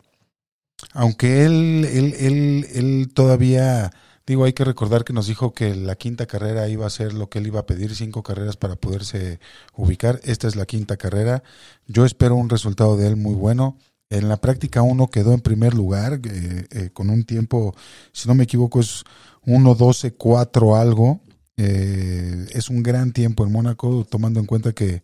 aunque 0.94 1.46
él, 1.46 1.86
él, 1.92 2.16
él, 2.18 2.68
él 2.74 3.12
todavía, 3.14 3.92
digo, 4.26 4.46
hay 4.46 4.54
que 4.54 4.64
recordar 4.64 5.04
que 5.04 5.14
nos 5.14 5.28
dijo 5.28 5.54
que 5.54 5.76
la 5.76 5.96
quinta 5.96 6.26
carrera 6.26 6.68
iba 6.70 6.88
a 6.88 6.90
ser 6.90 7.14
lo 7.14 7.30
que 7.30 7.40
él 7.40 7.48
iba 7.48 7.60
a 7.60 7.66
pedir, 7.66 7.96
cinco 7.96 8.24
carreras 8.24 8.58
para 8.58 8.78
poderse 8.78 9.40
ubicar. 9.76 10.20
Esta 10.24 10.48
es 10.48 10.56
la 10.56 10.66
quinta 10.66 10.98
carrera. 10.98 11.44
Yo 11.86 12.06
espero 12.06 12.36
un 12.36 12.50
resultado 12.50 12.98
de 12.98 13.08
él 13.08 13.16
muy 13.16 13.36
bueno. 13.36 13.78
En 14.12 14.28
la 14.28 14.38
práctica 14.38 14.82
1 14.82 15.08
quedó 15.08 15.34
en 15.34 15.42
primer 15.42 15.76
lugar 15.76 16.20
eh, 16.24 16.66
eh, 16.72 16.90
con 16.92 17.12
un 17.12 17.26
tiempo, 17.26 17.76
si 18.12 18.28
no 18.28 18.34
me 18.34 18.46
equivoco, 18.46 18.80
es 18.80 19.04
1.12.4 19.46 20.80
algo. 20.80 21.22
Eh, 21.58 22.48
es 22.52 22.70
un 22.70 22.82
gran 22.82 23.14
tiempo 23.14 23.46
en 23.46 23.52
Mónaco, 23.52 24.08
tomando 24.10 24.40
en 24.40 24.48
cuenta 24.48 24.74
que, 24.74 25.04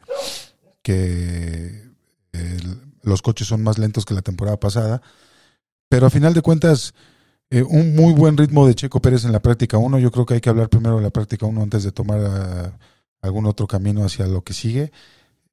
los 3.04 3.22
coches 3.22 3.48
son 3.48 3.62
más 3.62 3.78
lentos 3.78 4.06
que 4.06 4.16
la 4.16 4.24
temporada 4.24 4.60
pasada. 4.60 5.02
Pero 5.88 6.08
a 6.08 6.10
final 6.10 6.34
de 6.34 6.42
cuentas, 6.42 6.96
un 7.52 7.96
muy 7.96 8.14
buen 8.14 8.36
ritmo 8.38 8.66
de 8.66 8.74
Checo 8.74 9.00
Pérez 9.00 9.26
en 9.26 9.32
la 9.32 9.42
práctica 9.42 9.78
1. 9.78 10.00
Yo 10.00 10.12
creo 10.12 10.26
que 10.26 10.34
hay 10.36 10.42
que 10.42 10.50
hablar 10.50 10.70
primero 10.70 10.98
de 10.98 11.04
la 11.04 11.12
práctica 11.12 11.46
1 11.46 11.62
antes 11.62 11.84
de 11.84 11.92
tomar 11.92 12.20
ah, 12.22 12.78
algún 13.22 13.46
otro 13.46 13.68
camino 13.68 14.04
hacia 14.04 14.26
lo 14.26 14.44
que 14.44 14.54
sigue. 14.54 14.92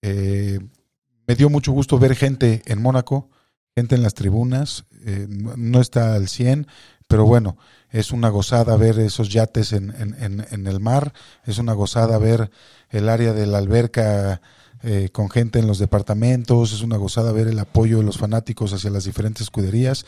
Me 0.00 1.34
dio 1.36 1.50
mucho 1.50 1.72
gusto 1.72 1.98
ver 1.98 2.14
gente 2.14 2.62
en 2.66 2.80
Mónaco, 2.80 3.28
gente 3.76 3.94
en 3.94 4.02
las 4.02 4.14
tribunas. 4.14 4.84
eh, 5.04 5.26
no, 5.28 5.80
está 5.80 6.14
al 6.14 6.28
100, 6.28 6.66
pero 7.08 7.24
bueno, 7.24 7.56
es 7.90 8.12
una 8.12 8.28
gozada 8.28 8.76
ver 8.76 8.98
esos 8.98 9.30
yates 9.30 9.72
en, 9.72 9.90
en, 9.98 10.14
en, 10.22 10.46
en 10.50 10.66
el 10.66 10.80
mar. 10.80 11.12
Es 11.44 11.58
una 11.58 11.72
gozada 11.72 12.18
ver 12.18 12.50
el 12.90 13.08
área 13.08 13.32
de 13.32 13.46
la 13.46 13.58
alberca 13.58 14.40
eh, 14.82 15.10
con 15.12 15.30
gente 15.30 15.58
en 15.58 15.66
los 15.66 15.78
departamentos. 15.78 16.72
Es 16.72 16.82
una 16.82 16.96
gozada 16.96 17.32
ver 17.32 17.48
el 17.48 17.58
apoyo 17.58 17.98
de 17.98 18.04
los 18.04 18.18
fanáticos 18.18 18.72
hacia 18.72 18.90
las 18.90 19.04
diferentes 19.04 19.42
escuderías. 19.42 20.04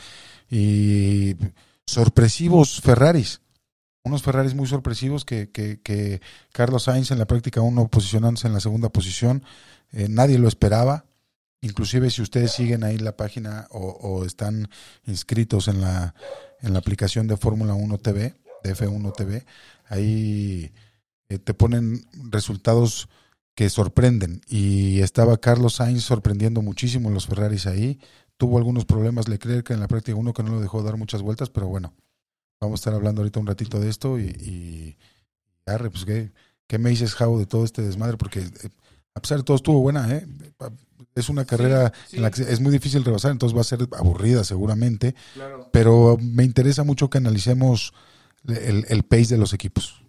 Y 0.49 1.35
sorpresivos 1.85 2.81
Ferraris. 2.81 3.41
Unos 4.03 4.21
Ferraris 4.21 4.53
muy 4.53 4.67
sorpresivos 4.67 5.25
que, 5.25 5.49
que, 5.49 5.81
que 5.81 6.21
Carlos 6.51 6.83
Sainz 6.83 7.09
en 7.09 7.17
la 7.17 7.25
práctica 7.25 7.61
1 7.61 7.87
posicionándose 7.87 8.47
en 8.47 8.53
la 8.53 8.59
segunda 8.59 8.89
posición. 8.89 9.43
Eh, 9.91 10.07
nadie 10.09 10.37
lo 10.37 10.47
esperaba. 10.47 11.05
Inclusive 11.65 12.11
si 12.11 12.21
ustedes 12.21 12.51
siguen 12.51 12.83
ahí 12.83 12.99
la 12.99 13.17
página 13.17 13.67
o, 13.71 13.79
o 13.79 14.23
están 14.23 14.69
inscritos 15.07 15.67
en 15.67 15.81
la, 15.81 16.13
en 16.61 16.73
la 16.73 16.79
aplicación 16.79 17.25
de 17.25 17.37
Fórmula 17.37 17.73
1 17.73 17.97
TV, 17.97 18.35
de 18.63 18.75
F1 18.75 19.13
TV, 19.15 19.45
ahí 19.87 20.71
eh, 21.27 21.39
te 21.39 21.55
ponen 21.55 22.05
resultados 22.29 23.09
que 23.55 23.71
sorprenden. 23.71 24.41
Y 24.47 24.99
estaba 24.99 25.37
Carlos 25.37 25.75
Sainz 25.75 26.03
sorprendiendo 26.03 26.61
muchísimo 26.61 27.09
los 27.09 27.25
Ferraris 27.25 27.65
ahí. 27.65 27.99
Tuvo 28.37 28.59
algunos 28.59 28.85
problemas 28.85 29.27
Leclerc 29.27 29.71
en 29.71 29.79
la 29.79 29.87
práctica 29.87 30.15
1 30.15 30.33
que 30.33 30.43
no 30.43 30.51
lo 30.51 30.61
dejó 30.61 30.83
dar 30.83 30.97
muchas 30.97 31.23
vueltas, 31.23 31.49
pero 31.49 31.67
bueno, 31.67 31.95
vamos 32.61 32.79
a 32.79 32.81
estar 32.81 32.93
hablando 32.93 33.21
ahorita 33.21 33.39
un 33.39 33.47
ratito 33.47 33.79
de 33.79 33.89
esto 33.89 34.19
y, 34.19 34.97
arre, 35.65 35.89
pues 35.89 36.05
¿qué, 36.05 36.31
qué 36.67 36.77
me 36.77 36.91
dices, 36.91 37.15
Javo, 37.15 37.39
de 37.39 37.47
todo 37.47 37.65
este 37.65 37.81
desmadre, 37.81 38.17
porque 38.17 38.41
eh, 38.41 38.69
a 39.15 39.19
pesar 39.19 39.39
de 39.39 39.43
todo 39.45 39.57
estuvo 39.57 39.81
buena, 39.81 40.13
¿eh? 40.13 40.27
Es 41.13 41.29
una 41.29 41.45
carrera 41.45 41.91
en 42.11 42.21
la 42.21 42.31
que 42.31 42.41
es 42.41 42.59
muy 42.59 42.71
difícil 42.71 43.03
rebasar, 43.05 43.31
entonces 43.31 43.55
va 43.55 43.61
a 43.61 43.65
ser 43.65 43.79
aburrida 43.97 44.43
seguramente, 44.43 45.15
Claro. 45.33 45.69
pero 45.71 46.17
me 46.21 46.43
interesa 46.43 46.83
mucho 46.83 47.09
que 47.09 47.17
analicemos 47.19 47.93
el, 48.47 48.85
el 48.89 49.03
pace 49.03 49.35
de 49.35 49.37
los 49.39 49.53
equipos. 49.53 50.01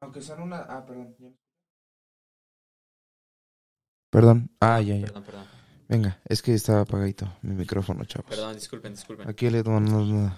Aunque 0.00 0.22
sean 0.22 0.40
una... 0.42 0.58
Ah, 0.62 0.84
perdón. 0.84 1.14
Perdón. 4.10 4.50
Ah, 4.60 4.80
ya, 4.80 4.96
ya. 4.96 5.06
Perdón, 5.06 5.24
perdón. 5.24 5.46
Venga, 5.88 6.20
es 6.24 6.40
que 6.42 6.54
estaba 6.54 6.80
apagadito 6.82 7.32
mi 7.42 7.54
micrófono, 7.54 8.04
chavos. 8.04 8.28
Perdón, 8.30 8.54
disculpen, 8.54 8.94
disculpen. 8.94 9.28
Aquí 9.28 9.50
le 9.50 9.62
no, 9.62 9.80
no. 9.80 10.36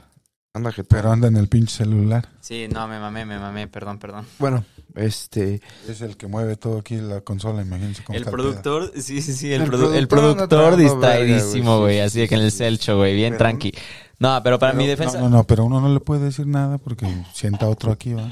Anda, 0.55 0.71
jetón. 0.71 0.87
Pero 0.99 1.11
anda 1.13 1.29
en 1.29 1.37
el 1.39 1.49
pinche 1.49 1.75
celular. 1.79 2.29
Sí, 2.41 2.69
no, 2.71 2.87
me 2.87 2.99
mamé, 3.01 3.25
me 3.25 3.39
mamé, 3.39 3.69
perdón, 3.69 3.99
perdón. 3.99 4.27
Bueno, 4.39 4.65
este... 4.95 5.63
Es 5.89 6.03
el 6.03 6.19
que 6.19 6.27
mueve 6.27 6.57
todo 6.57 6.79
aquí 6.79 6.97
la 6.97 7.23
consola, 7.23 7.63
imagínense 7.63 8.05
cómo 8.05 8.17
El 8.17 8.23
está 8.25 8.31
productor, 8.33 8.93
sí, 8.95 9.23
sí, 9.23 9.33
sí, 9.33 9.51
el, 9.51 9.63
El 9.63 9.71
produ- 9.71 10.07
productor 10.09 10.77
distraidísimo, 10.77 11.79
güey, 11.79 11.97
güey, 11.97 11.97
sí, 11.97 12.01
así 12.01 12.13
sí, 12.15 12.21
de 12.21 12.29
que 12.29 12.35
en 12.35 12.41
el. 12.43 12.53
Celcho, 12.53 12.99
güey, 12.99 13.15
bien 13.15 13.31
Pero- 13.33 13.39
tranqui. 13.39 13.73
No, 14.19 14.41
pero 14.45 14.59
para 14.59 14.75
mi 14.75 14.85
pedo. 14.85 14.91
defensa, 14.91 15.19
No, 15.19 15.31
no, 15.31 15.39
no, 15.39 15.45
pero 15.45 15.65
uno 15.65 15.81
no 15.81 15.89
le 15.93 15.99
puede 16.01 16.27
decir 16.27 16.47
nada 16.47 16.77
porque 16.79 17.07
sienta 17.33 17.67
otro 17.69 17.91
aquí, 17.91 18.13
¿va? 18.13 18.31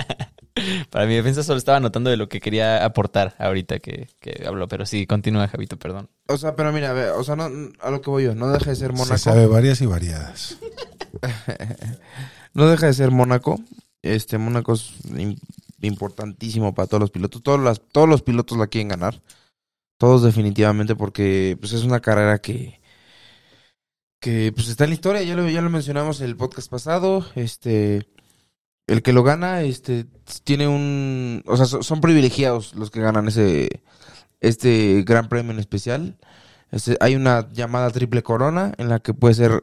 para 0.90 1.06
mi 1.06 1.14
defensa 1.16 1.42
solo 1.42 1.58
estaba 1.58 1.80
notando 1.80 2.08
de 2.08 2.16
lo 2.16 2.28
que 2.28 2.40
quería 2.40 2.82
aportar 2.84 3.34
ahorita 3.38 3.78
que, 3.80 4.08
que 4.20 4.44
habló, 4.46 4.68
pero 4.68 4.86
sí, 4.86 5.06
continúa, 5.06 5.48
Javito, 5.48 5.76
perdón. 5.76 6.08
O 6.28 6.38
sea, 6.38 6.54
pero 6.56 6.72
mira, 6.72 6.90
a 6.90 6.92
ver, 6.92 7.08
o 7.10 7.24
sea, 7.24 7.34
no, 7.36 7.50
a 7.80 7.90
lo 7.90 8.00
que 8.00 8.08
voy 8.10 8.24
yo, 8.24 8.34
no 8.34 8.48
deja 8.48 8.70
de 8.70 8.76
ser 8.76 8.92
Mónaco. 8.92 9.18
Se 9.18 9.24
sabe 9.24 9.46
varias 9.46 9.80
y 9.82 9.86
variadas. 9.86 10.56
No 12.54 12.66
deja 12.68 12.86
de 12.86 12.92
ser 12.94 13.10
Mónaco. 13.10 13.60
Este, 14.02 14.36
Mónaco 14.38 14.74
es 14.74 14.92
im- 15.06 15.38
importantísimo 15.80 16.74
para 16.74 16.86
todos 16.86 17.00
los 17.00 17.10
pilotos. 17.10 17.42
Todos, 17.42 17.80
todos 17.92 18.08
los 18.08 18.22
pilotos 18.22 18.58
la 18.58 18.66
quieren 18.66 18.88
ganar. 18.88 19.22
Todos 19.98 20.22
definitivamente 20.22 20.94
porque 20.96 21.56
pues, 21.60 21.72
es 21.72 21.84
una 21.84 22.00
carrera 22.00 22.38
que, 22.40 22.80
que 24.20 24.52
pues, 24.54 24.68
está 24.68 24.84
en 24.84 24.90
la 24.90 24.94
historia. 24.94 25.22
Ya 25.22 25.34
lo, 25.34 25.48
ya 25.48 25.62
lo 25.62 25.70
mencionamos 25.70 26.20
en 26.20 26.26
el 26.26 26.36
podcast 26.36 26.70
pasado. 26.70 27.24
Este, 27.34 28.06
el 28.86 29.02
que 29.02 29.12
lo 29.12 29.22
gana 29.22 29.62
este, 29.62 30.06
tiene 30.44 30.68
un... 30.68 31.42
O 31.46 31.56
sea, 31.56 31.66
so- 31.66 31.82
son 31.82 32.00
privilegiados 32.00 32.74
los 32.74 32.90
que 32.90 33.00
ganan 33.00 33.28
ese 33.28 33.82
este 34.40 35.04
gran 35.06 35.28
premio 35.28 35.52
en 35.52 35.60
especial. 35.60 36.18
Este, 36.72 36.96
hay 37.00 37.14
una 37.14 37.50
llamada 37.52 37.90
triple 37.90 38.22
corona 38.22 38.72
en 38.78 38.88
la 38.88 38.98
que 38.98 39.14
puede 39.14 39.34
ser 39.34 39.62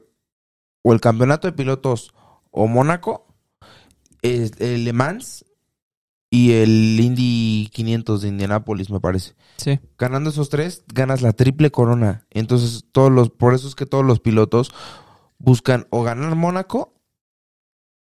o 0.81 0.93
el 0.93 1.01
campeonato 1.01 1.47
de 1.47 1.53
pilotos 1.53 2.13
o 2.51 2.67
Mónaco, 2.67 3.27
el, 4.21 4.51
el 4.59 4.85
Le 4.85 4.93
Mans 4.93 5.45
y 6.31 6.51
el 6.53 6.99
Indy 6.99 7.69
500 7.73 8.21
de 8.21 8.27
Indianápolis, 8.27 8.89
me 8.89 8.99
parece. 8.99 9.33
Sí. 9.57 9.79
Ganando 9.97 10.29
esos 10.29 10.49
tres, 10.49 10.83
ganas 10.93 11.21
la 11.21 11.33
triple 11.33 11.71
corona. 11.71 12.25
Entonces, 12.29 12.85
todos 12.91 13.11
los, 13.11 13.29
por 13.29 13.53
eso 13.53 13.67
es 13.67 13.75
que 13.75 13.85
todos 13.85 14.05
los 14.05 14.19
pilotos 14.19 14.71
buscan 15.39 15.87
o 15.89 16.03
ganar 16.03 16.35
Mónaco 16.35 16.93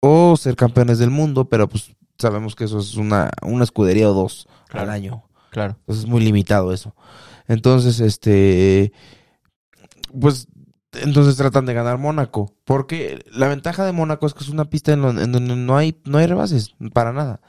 o 0.00 0.37
ser 0.37 0.56
campeones 0.56 0.99
del 0.99 1.11
mundo, 1.11 1.49
pero 1.49 1.68
pues 1.68 1.94
sabemos 2.18 2.54
que 2.54 2.64
eso 2.64 2.78
es 2.78 2.96
una, 2.96 3.30
una 3.42 3.64
escudería 3.64 4.11
o 4.11 4.14
dos 4.14 4.49
Claro. 4.68 4.88
al 4.90 4.94
año. 4.94 5.23
Claro. 5.50 5.76
Entonces 5.80 6.04
es 6.04 6.11
muy 6.11 6.23
limitado 6.23 6.73
eso. 6.73 6.94
Entonces, 7.49 8.00
este. 8.00 8.92
Pues. 10.20 10.49
Entonces 11.02 11.36
tratan 11.36 11.66
de 11.66 11.74
ganar 11.74 11.98
Mónaco. 11.98 12.52
Porque 12.64 13.24
la 13.32 13.48
ventaja 13.48 13.84
de 13.84 13.92
Mónaco 13.92 14.26
es 14.26 14.34
que 14.34 14.44
es 14.44 14.50
una 14.50 14.64
pista 14.70 14.92
en, 14.92 15.02
donde 15.02 15.40
no 15.40 15.76
hay, 15.76 16.00
no 16.04 16.18
hay 16.18 16.26
rebases. 16.26 16.74
Para 16.92 17.12
nada. 17.12 17.40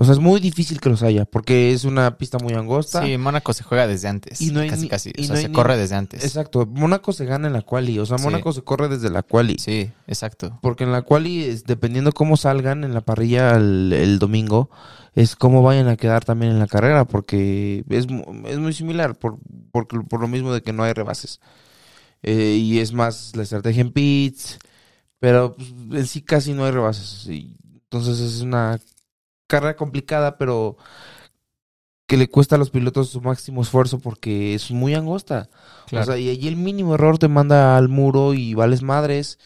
O 0.00 0.04
sea, 0.04 0.12
es 0.14 0.20
muy 0.20 0.38
difícil 0.40 0.80
que 0.80 0.88
los 0.88 1.02
haya. 1.02 1.24
Porque 1.24 1.72
es 1.72 1.84
una 1.84 2.18
pista 2.18 2.38
muy 2.38 2.54
angosta. 2.54 3.02
Sí, 3.04 3.18
Mónaco 3.18 3.52
se 3.52 3.64
juega 3.64 3.88
desde 3.88 4.06
antes. 4.06 4.40
Y 4.40 4.52
no 4.52 4.60
hay 4.60 4.70
casi, 4.70 4.82
ni- 4.82 4.88
casi. 4.88 5.12
y 5.16 5.22
O 5.22 5.24
sea, 5.26 5.34
no 5.34 5.40
se 5.42 5.48
ni- 5.48 5.54
corre 5.54 5.76
desde 5.76 5.96
antes. 5.96 6.22
Exacto. 6.24 6.66
Mónaco 6.66 7.12
se 7.12 7.24
gana 7.24 7.48
en 7.48 7.52
la 7.52 7.62
quali. 7.62 7.98
O 7.98 8.06
sea, 8.06 8.16
Sí. 8.16 8.24
Mónaco 8.24 8.52
se 8.52 8.62
corre 8.62 8.88
desde 8.88 9.10
la 9.10 9.24
quali. 9.24 9.56
Sí, 9.58 9.90
exacto. 10.06 10.56
Porque 10.62 10.84
en 10.84 10.92
la 10.92 11.02
quali, 11.02 11.42
es, 11.42 11.64
dependiendo 11.64 12.12
cómo 12.12 12.36
salgan 12.36 12.84
en 12.84 12.94
la 12.94 13.00
parrilla 13.00 13.56
el, 13.56 13.92
el 13.92 14.20
domingo, 14.20 14.70
es 15.16 15.34
cómo 15.34 15.64
vayan 15.64 15.88
a 15.88 15.96
quedar 15.96 16.24
también 16.24 16.52
en 16.52 16.60
la 16.60 16.68
carrera, 16.68 17.04
porque 17.04 17.84
es, 17.88 18.06
es 18.46 18.58
muy 18.60 18.72
similar, 18.72 19.16
por, 19.18 19.38
por, 19.72 19.88
por 20.06 20.20
lo 20.20 20.28
mismo 20.28 20.52
de 20.52 20.62
que 20.62 20.72
no 20.72 20.84
hay 20.84 20.92
rebases. 20.92 21.40
Eh, 22.22 22.56
y 22.60 22.78
es 22.80 22.92
más 22.92 23.34
la 23.36 23.44
estrategia 23.44 23.80
en 23.80 23.92
pits, 23.92 24.58
pero 25.18 25.54
pues, 25.54 25.70
en 25.92 26.06
sí 26.06 26.22
casi 26.22 26.52
no 26.52 26.64
hay 26.64 26.72
rebases. 26.72 27.26
Y 27.26 27.56
entonces 27.74 28.20
es 28.20 28.40
una 28.40 28.80
carrera 29.46 29.76
complicada, 29.76 30.38
pero 30.38 30.76
que 32.06 32.16
le 32.16 32.28
cuesta 32.28 32.56
a 32.56 32.58
los 32.58 32.70
pilotos 32.70 33.10
su 33.10 33.20
máximo 33.20 33.62
esfuerzo 33.62 33.98
porque 33.98 34.54
es 34.54 34.70
muy 34.70 34.94
angosta. 34.94 35.50
Claro. 35.86 36.04
O 36.04 36.06
sea, 36.06 36.18
y 36.18 36.30
allí 36.30 36.48
el 36.48 36.56
mínimo 36.56 36.94
error 36.94 37.18
te 37.18 37.28
manda 37.28 37.76
al 37.76 37.88
muro 37.88 38.34
y 38.34 38.54
vales 38.54 38.82
madres. 38.82 39.38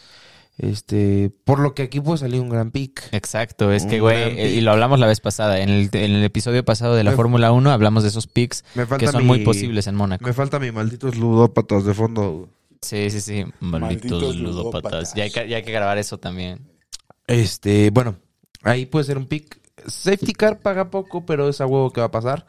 Este, 0.57 1.31
por 1.45 1.59
lo 1.59 1.73
que 1.73 1.81
aquí 1.83 1.99
puede 1.99 2.19
salir 2.19 2.39
un 2.39 2.49
gran 2.49 2.71
pick. 2.71 3.09
Exacto, 3.11 3.71
es 3.71 3.85
que, 3.85 3.99
güey, 3.99 4.39
y 4.39 4.61
lo 4.61 4.71
hablamos 4.71 4.99
la 4.99 5.07
vez 5.07 5.19
pasada. 5.19 5.59
En 5.59 5.69
el, 5.69 5.89
en 5.91 6.11
el 6.11 6.23
episodio 6.23 6.63
pasado 6.63 6.95
de 6.95 7.03
la 7.03 7.11
Fórmula 7.13 7.51
1 7.51 7.71
hablamos 7.71 8.03
de 8.03 8.09
esos 8.09 8.27
picks 8.27 8.63
que 8.99 9.07
son 9.07 9.25
muy 9.25 9.39
posibles 9.39 9.87
en 9.87 9.95
Mónaco. 9.95 10.23
Me 10.23 10.33
falta 10.33 10.59
mi 10.59 10.71
malditos 10.71 11.17
ludópatas 11.17 11.85
de 11.85 11.93
fondo. 11.93 12.49
Sí, 12.83 13.09
sí, 13.09 13.21
sí. 13.21 13.45
Malditos 13.59 13.81
Malditos 13.81 14.35
ludópatas. 14.37 14.53
ludópatas. 14.55 15.13
Ya 15.15 15.23
hay, 15.23 15.31
que, 15.31 15.47
ya 15.47 15.57
hay 15.57 15.63
que 15.63 15.71
grabar 15.71 15.97
eso 15.97 16.17
también. 16.17 16.67
Este, 17.27 17.89
bueno, 17.89 18.15
ahí 18.63 18.85
puede 18.85 19.05
ser 19.05 19.17
un 19.17 19.27
pick. 19.27 19.61
Safety 19.87 20.33
car 20.33 20.59
paga 20.59 20.89
poco, 20.89 21.25
pero 21.25 21.49
es 21.49 21.59
a 21.59 21.65
huevo 21.65 21.91
que 21.91 21.99
va 22.01 22.07
a 22.07 22.11
pasar. 22.11 22.45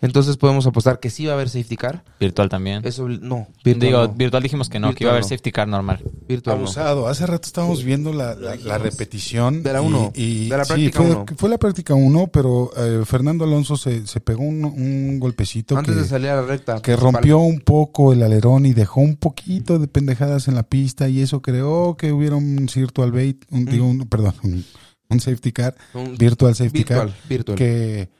Entonces 0.00 0.36
podemos 0.36 0.64
apostar 0.64 1.00
que 1.00 1.10
sí 1.10 1.26
va 1.26 1.32
a 1.32 1.34
haber 1.34 1.48
safety 1.48 1.76
car. 1.76 2.04
Virtual 2.20 2.48
también. 2.48 2.86
Eso 2.86 3.08
no, 3.08 3.48
virtual 3.64 3.80
Digo, 3.80 4.06
no. 4.06 4.14
virtual 4.14 4.42
dijimos 4.44 4.68
que 4.68 4.78
no, 4.78 4.94
que 4.94 5.02
iba 5.02 5.10
a 5.10 5.14
haber 5.14 5.24
no. 5.24 5.28
safety 5.28 5.50
car 5.50 5.66
normal. 5.66 6.04
Virtual 6.28 6.56
no. 6.56 6.62
Abusado. 6.62 7.08
Hace 7.08 7.26
rato 7.26 7.46
estábamos 7.46 7.82
viendo 7.82 8.12
la, 8.12 8.36
la- 8.36 8.54
la 8.54 8.78
repetición. 8.78 9.64
De 9.64 9.72
la 9.72 9.82
y- 9.82 9.86
uno, 9.86 10.12
y- 10.14 10.48
de 10.48 10.56
la 10.56 10.64
sí, 10.64 10.68
práctica 10.68 10.98
fue, 11.02 11.10
uno. 11.10 11.26
fue 11.36 11.48
la 11.50 11.58
práctica 11.58 11.94
1, 11.94 12.26
pero 12.28 12.70
eh, 12.76 13.02
Fernando 13.04 13.42
Alonso 13.44 13.76
se, 13.76 14.06
se 14.06 14.20
pegó 14.20 14.42
un, 14.44 14.64
un 14.64 15.18
golpecito 15.18 15.76
Antes 15.76 15.96
que, 15.96 16.02
de 16.02 16.06
salir 16.06 16.28
a 16.28 16.36
la 16.36 16.42
recta. 16.42 16.76
que 16.76 16.92
principal. 16.92 17.12
rompió 17.14 17.38
un 17.38 17.58
poco 17.58 18.12
el 18.12 18.22
alerón 18.22 18.66
y 18.66 18.74
dejó 18.74 19.00
un 19.00 19.16
poquito 19.16 19.80
de 19.80 19.88
pendejadas 19.88 20.46
en 20.46 20.54
la 20.54 20.62
pista 20.62 21.08
y 21.08 21.22
eso 21.22 21.42
creó 21.42 21.96
que 21.96 22.12
hubiera 22.12 22.36
un 22.36 22.68
virtual 22.72 23.10
bait, 23.10 23.44
un, 23.50 23.64
digo, 23.64 23.84
un- 23.86 24.06
perdón, 24.08 24.34
un, 24.44 24.64
un 25.10 25.18
safety 25.20 25.50
car, 25.50 25.74
Un- 25.92 26.16
virtual 26.16 26.54
safety 26.54 26.78
virtual, 26.78 27.08
car, 27.08 27.28
virtual. 27.28 27.58
que, 27.58 28.10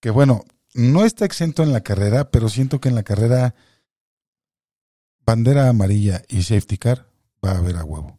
que 0.00 0.10
bueno, 0.10 0.44
no 0.74 1.04
está 1.04 1.24
exento 1.24 1.62
en 1.62 1.72
la 1.72 1.82
carrera, 1.82 2.30
pero 2.30 2.48
siento 2.48 2.80
que 2.80 2.88
en 2.88 2.94
la 2.94 3.02
carrera 3.02 3.54
bandera 5.24 5.68
amarilla 5.68 6.22
y 6.28 6.42
safety 6.42 6.78
car 6.78 7.06
va 7.44 7.52
a 7.52 7.58
haber 7.58 7.76
a 7.76 7.84
huevo. 7.84 8.18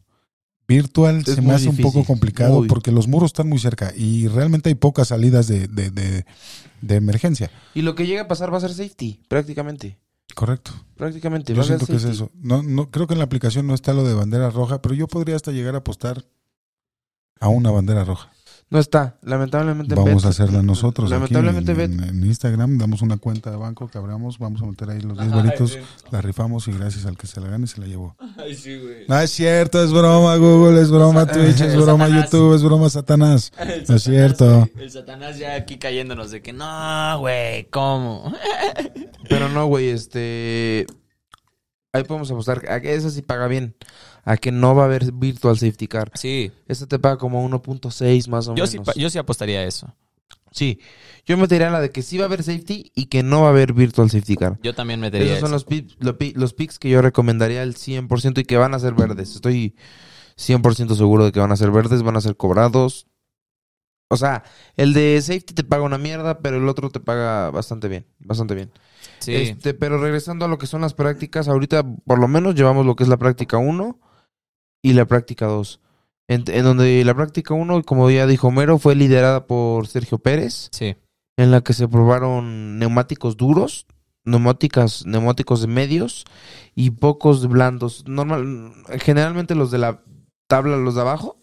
Virtual 0.66 1.18
Es 1.26 1.34
se 1.34 1.42
me 1.42 1.52
hace 1.52 1.68
un 1.68 1.76
poco 1.76 2.04
complicado 2.04 2.60
muy. 2.60 2.68
porque 2.68 2.90
los 2.90 3.06
muros 3.06 3.28
están 3.28 3.48
muy 3.48 3.58
cerca 3.58 3.92
y 3.94 4.28
realmente 4.28 4.70
hay 4.70 4.74
pocas 4.74 5.08
salidas 5.08 5.46
de, 5.46 5.68
de, 5.68 5.90
de, 5.90 6.24
de 6.80 6.94
emergencia. 6.94 7.50
Y 7.74 7.82
lo 7.82 7.94
que 7.94 8.06
llega 8.06 8.22
a 8.22 8.28
pasar 8.28 8.52
va 8.52 8.56
a 8.56 8.60
ser 8.60 8.72
safety, 8.72 9.20
prácticamente. 9.28 9.98
Correcto. 10.34 10.72
Prácticamente. 10.96 11.52
Yo 11.52 11.58
va 11.58 11.64
a 11.64 11.66
ser 11.66 11.76
siento 11.78 11.92
que 11.92 11.96
es 11.98 12.04
eso. 12.04 12.30
No, 12.34 12.62
no, 12.62 12.90
creo 12.90 13.06
que 13.06 13.12
en 13.12 13.18
la 13.18 13.26
aplicación 13.26 13.66
no 13.66 13.74
está 13.74 13.92
lo 13.92 14.04
de 14.04 14.14
bandera 14.14 14.48
roja, 14.50 14.80
pero 14.80 14.94
yo 14.94 15.06
podría 15.06 15.36
hasta 15.36 15.52
llegar 15.52 15.74
a 15.74 15.78
apostar 15.78 16.24
a 17.40 17.48
una 17.48 17.70
bandera 17.70 18.04
roja. 18.04 18.32
No 18.74 18.80
está, 18.80 19.16
lamentablemente. 19.22 19.94
en 19.94 20.04
Vamos 20.04 20.24
a 20.26 20.30
hacerla 20.30 20.60
nosotros. 20.60 21.06
aquí 21.12 21.14
Lamentablemente 21.14 21.70
en, 21.72 21.78
Bet- 21.78 21.92
en- 21.92 22.04
en 22.08 22.26
Instagram 22.26 22.76
damos 22.76 23.02
una 23.02 23.16
cuenta 23.18 23.52
de 23.52 23.56
banco 23.56 23.86
que 23.86 23.98
abramos, 23.98 24.38
vamos 24.40 24.60
a 24.62 24.66
meter 24.66 24.90
ahí 24.90 25.00
los 25.00 25.16
10 25.16 25.30
varitos, 25.30 25.78
la 26.10 26.20
rifamos 26.20 26.66
y 26.66 26.72
gracias 26.72 27.06
al 27.06 27.16
que 27.16 27.28
se 27.28 27.40
la 27.40 27.46
gane 27.48 27.68
se 27.68 27.80
la 27.80 27.86
llevó. 27.86 28.16
No 29.08 29.18
es 29.20 29.30
cierto, 29.30 29.80
es 29.82 29.92
broma 29.92 30.34
Google, 30.36 30.80
es 30.82 30.90
broma 30.90 31.24
Twitch, 31.24 31.60
es 31.60 31.76
broma 31.76 32.06
Satanás. 32.08 32.24
YouTube, 32.32 32.54
es 32.56 32.62
broma 32.64 32.90
Satanás. 32.90 33.52
No 33.88 33.94
es 33.94 34.02
cierto. 34.02 34.68
El 34.76 34.90
Satanás 34.90 35.38
ya 35.38 35.54
aquí 35.54 35.78
cayéndonos 35.78 36.32
de 36.32 36.42
que 36.42 36.52
no, 36.52 37.18
güey, 37.20 37.64
¿cómo? 37.70 38.32
Pero 39.28 39.48
no, 39.50 39.66
güey, 39.66 39.90
este. 39.90 40.86
Ahí 41.92 42.02
podemos 42.02 42.28
apostar. 42.28 42.62
A 42.68 42.80
que 42.80 42.92
esa 42.94 43.08
sí 43.10 43.22
paga 43.22 43.46
bien. 43.46 43.76
A 44.24 44.36
que 44.36 44.50
no 44.52 44.74
va 44.74 44.82
a 44.82 44.86
haber 44.86 45.12
virtual 45.12 45.58
safety 45.58 45.86
car. 45.86 46.10
Sí, 46.14 46.50
Esta 46.66 46.86
te 46.86 46.98
paga 46.98 47.18
como 47.18 47.44
1.6 47.48 48.28
más 48.28 48.48
o 48.48 48.54
yo 48.54 48.66
sí, 48.66 48.78
menos. 48.78 48.94
pa- 48.94 49.00
yo 49.00 49.10
sí 49.10 49.18
apostaría 49.18 49.60
a 49.60 49.64
eso. 49.64 49.94
Sí. 50.50 50.78
Yo 51.26 51.36
metería 51.36 51.68
la 51.70 51.80
de 51.80 51.90
que 51.90 52.00
sí 52.02 52.16
va 52.16 52.24
a 52.24 52.26
haber 52.26 52.42
safety 52.44 52.92
y 52.94 53.06
que 53.06 53.22
no 53.22 53.40
va 53.42 53.48
a 53.48 53.50
haber 53.50 53.72
virtual 53.72 54.08
safety 54.10 54.36
car. 54.36 54.58
Yo 54.62 54.74
también 54.74 55.00
metería 55.00 55.26
Esos 55.36 55.40
son 55.40 55.48
eso. 55.48 55.54
los, 55.54 55.64
pi- 55.64 55.88
lo 55.98 56.16
pi- 56.16 56.32
los 56.36 56.54
picks 56.54 56.78
que 56.78 56.88
yo 56.90 57.02
recomendaría 57.02 57.60
al 57.62 57.74
100% 57.74 58.40
y 58.40 58.44
que 58.44 58.56
van 58.56 58.72
a 58.72 58.78
ser 58.78 58.94
verdes. 58.94 59.34
Estoy 59.34 59.74
100% 60.36 60.94
seguro 60.94 61.24
de 61.24 61.32
que 61.32 61.40
van 61.40 61.50
a 61.52 61.56
ser 61.56 61.70
verdes, 61.70 62.02
van 62.02 62.16
a 62.16 62.20
ser 62.20 62.36
cobrados. 62.36 63.06
O 64.08 64.16
sea, 64.16 64.44
el 64.76 64.92
de 64.92 65.20
safety 65.20 65.54
te 65.54 65.64
paga 65.64 65.82
una 65.82 65.98
mierda, 65.98 66.38
pero 66.38 66.58
el 66.58 66.68
otro 66.68 66.88
te 66.90 67.00
paga 67.00 67.50
bastante 67.50 67.88
bien. 67.88 68.06
Bastante 68.20 68.54
bien. 68.54 68.70
Sí, 69.18 69.34
Este, 69.34 69.74
pero 69.74 69.98
regresando 69.98 70.44
a 70.44 70.48
lo 70.48 70.58
que 70.58 70.66
son 70.66 70.82
las 70.82 70.94
prácticas, 70.94 71.48
ahorita 71.48 71.82
por 72.04 72.18
lo 72.20 72.28
menos 72.28 72.54
llevamos 72.54 72.86
lo 72.86 72.94
que 72.94 73.02
es 73.02 73.08
la 73.08 73.16
práctica 73.16 73.56
1 73.58 73.98
y 74.84 74.92
la 74.92 75.06
práctica 75.06 75.46
2. 75.46 75.80
En, 76.28 76.44
en 76.46 76.62
donde 76.64 77.04
la 77.04 77.14
práctica 77.14 77.54
1, 77.54 77.82
como 77.82 78.10
ya 78.10 78.26
dijo 78.26 78.48
Homero, 78.48 78.78
fue 78.78 78.94
liderada 78.94 79.46
por 79.46 79.86
Sergio 79.88 80.18
Pérez, 80.18 80.68
sí. 80.72 80.94
en 81.36 81.50
la 81.50 81.60
que 81.62 81.72
se 81.72 81.88
probaron 81.88 82.78
neumáticos 82.78 83.36
duros, 83.36 83.86
neumáticas, 84.24 85.04
neumáticos 85.06 85.60
de 85.62 85.66
medios 85.66 86.24
y 86.74 86.90
pocos 86.90 87.46
blandos. 87.48 88.04
Normal, 88.06 88.72
generalmente 89.00 89.54
los 89.54 89.70
de 89.70 89.78
la 89.78 90.02
tabla, 90.46 90.76
los 90.76 90.94
de 90.94 91.00
abajo, 91.02 91.38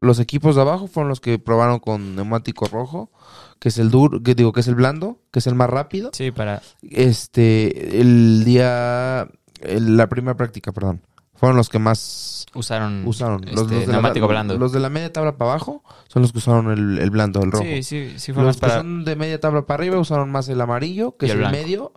los 0.00 0.18
equipos 0.20 0.54
de 0.56 0.62
abajo 0.62 0.86
fueron 0.86 1.08
los 1.08 1.20
que 1.20 1.38
probaron 1.38 1.78
con 1.80 2.14
neumático 2.14 2.66
rojo, 2.66 3.10
que 3.58 3.68
es 3.70 3.78
el 3.78 3.90
duro, 3.90 4.22
que 4.22 4.34
digo 4.34 4.52
que 4.52 4.60
es 4.60 4.68
el 4.68 4.74
blando, 4.74 5.18
que 5.32 5.38
es 5.38 5.46
el 5.46 5.54
más 5.54 5.70
rápido 5.70 6.10
Sí, 6.12 6.30
para... 6.30 6.60
este 6.82 8.00
el 8.00 8.44
día 8.44 9.28
el- 9.60 9.96
la 9.96 10.08
primera 10.08 10.36
práctica 10.36 10.72
perdón 10.72 11.00
fueron 11.44 11.56
los 11.56 11.68
que 11.68 11.78
más 11.78 12.46
Usaron, 12.54 13.06
usaron. 13.06 13.40
este, 13.44 13.56
Los, 13.56 13.70
los 13.70 13.80
de 13.86 13.86
neumático 13.92 14.26
la, 14.26 14.30
blando. 14.32 14.58
Los 14.58 14.72
de 14.72 14.80
la 14.80 14.88
media 14.88 15.12
tabla 15.12 15.36
para 15.36 15.52
abajo 15.52 15.82
son 16.08 16.22
los 16.22 16.32
que 16.32 16.38
usaron 16.38 16.70
el, 16.70 16.98
el 16.98 17.10
blando, 17.10 17.42
el 17.42 17.50
rojo. 17.52 17.64
Sí, 17.64 17.82
sí, 17.82 18.14
sí 18.18 18.32
fue 18.32 18.42
Los 18.44 18.60
más 18.62 18.70
que 18.72 18.76
son 18.78 19.04
de 19.04 19.16
media 19.16 19.40
tabla 19.40 19.66
para 19.66 19.82
arriba 19.82 19.98
usaron 19.98 20.30
más 20.30 20.48
el 20.48 20.60
amarillo, 20.60 21.16
que 21.16 21.26
Y 21.26 21.30
es 21.30 21.34
el 21.36 21.50
medio, 21.50 21.92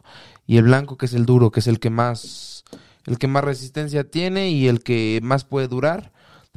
y 0.48 0.58
el 0.58 0.64
blanco, 0.64 0.98
que 0.98 1.06
es 1.06 1.14
el 1.14 1.26
duro, 1.26 1.52
que 1.52 1.60
es 1.60 1.68
el 1.68 1.80
que 1.80 1.90
más 1.90 2.64
el 3.06 3.18
que 3.20 3.28
más 3.28 3.44
resistencia 3.44 4.04
tiene 4.10 4.50
y 4.50 4.68
el 4.68 4.82
que 4.84 5.20
más 5.24 5.44
puede 5.46 5.68
durar, 5.68 6.12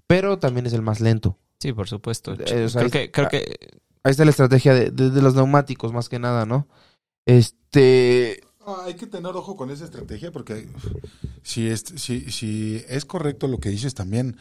pero 0.06 0.38
también 0.38 0.66
es 0.66 0.72
el 0.72 0.82
más 0.82 1.00
lento. 1.00 1.36
Sí, 1.60 1.72
por 1.72 1.86
supuesto. 1.88 2.32
Eh, 2.46 2.64
o 2.64 2.68
sea, 2.68 2.80
creo 2.80 2.84
ahí- 2.84 2.90
que, 2.90 3.10
creo 3.10 3.28
que 3.28 3.80
Ahí 4.02 4.12
está 4.12 4.24
la 4.24 4.30
estrategia 4.30 4.72
de, 4.72 4.90
de- 4.90 5.10
de 5.10 5.20
los 5.22 5.34
neumáticos, 5.34 5.92
más 5.92 6.08
que 6.08 6.18
nada, 6.18 6.46
¿no? 6.46 6.66
Este. 7.26 8.40
Ah, 8.66 8.82
hay 8.84 8.94
que 8.94 9.06
tener 9.06 9.34
ojo 9.36 9.56
con 9.56 9.70
esa 9.70 9.84
estrategia 9.84 10.30
porque 10.32 10.68
si 11.42 11.68
es, 11.68 11.84
si, 11.96 12.30
si 12.30 12.84
es 12.88 13.04
correcto 13.04 13.48
lo 13.48 13.58
que 13.58 13.70
dices 13.70 13.94
también, 13.94 14.36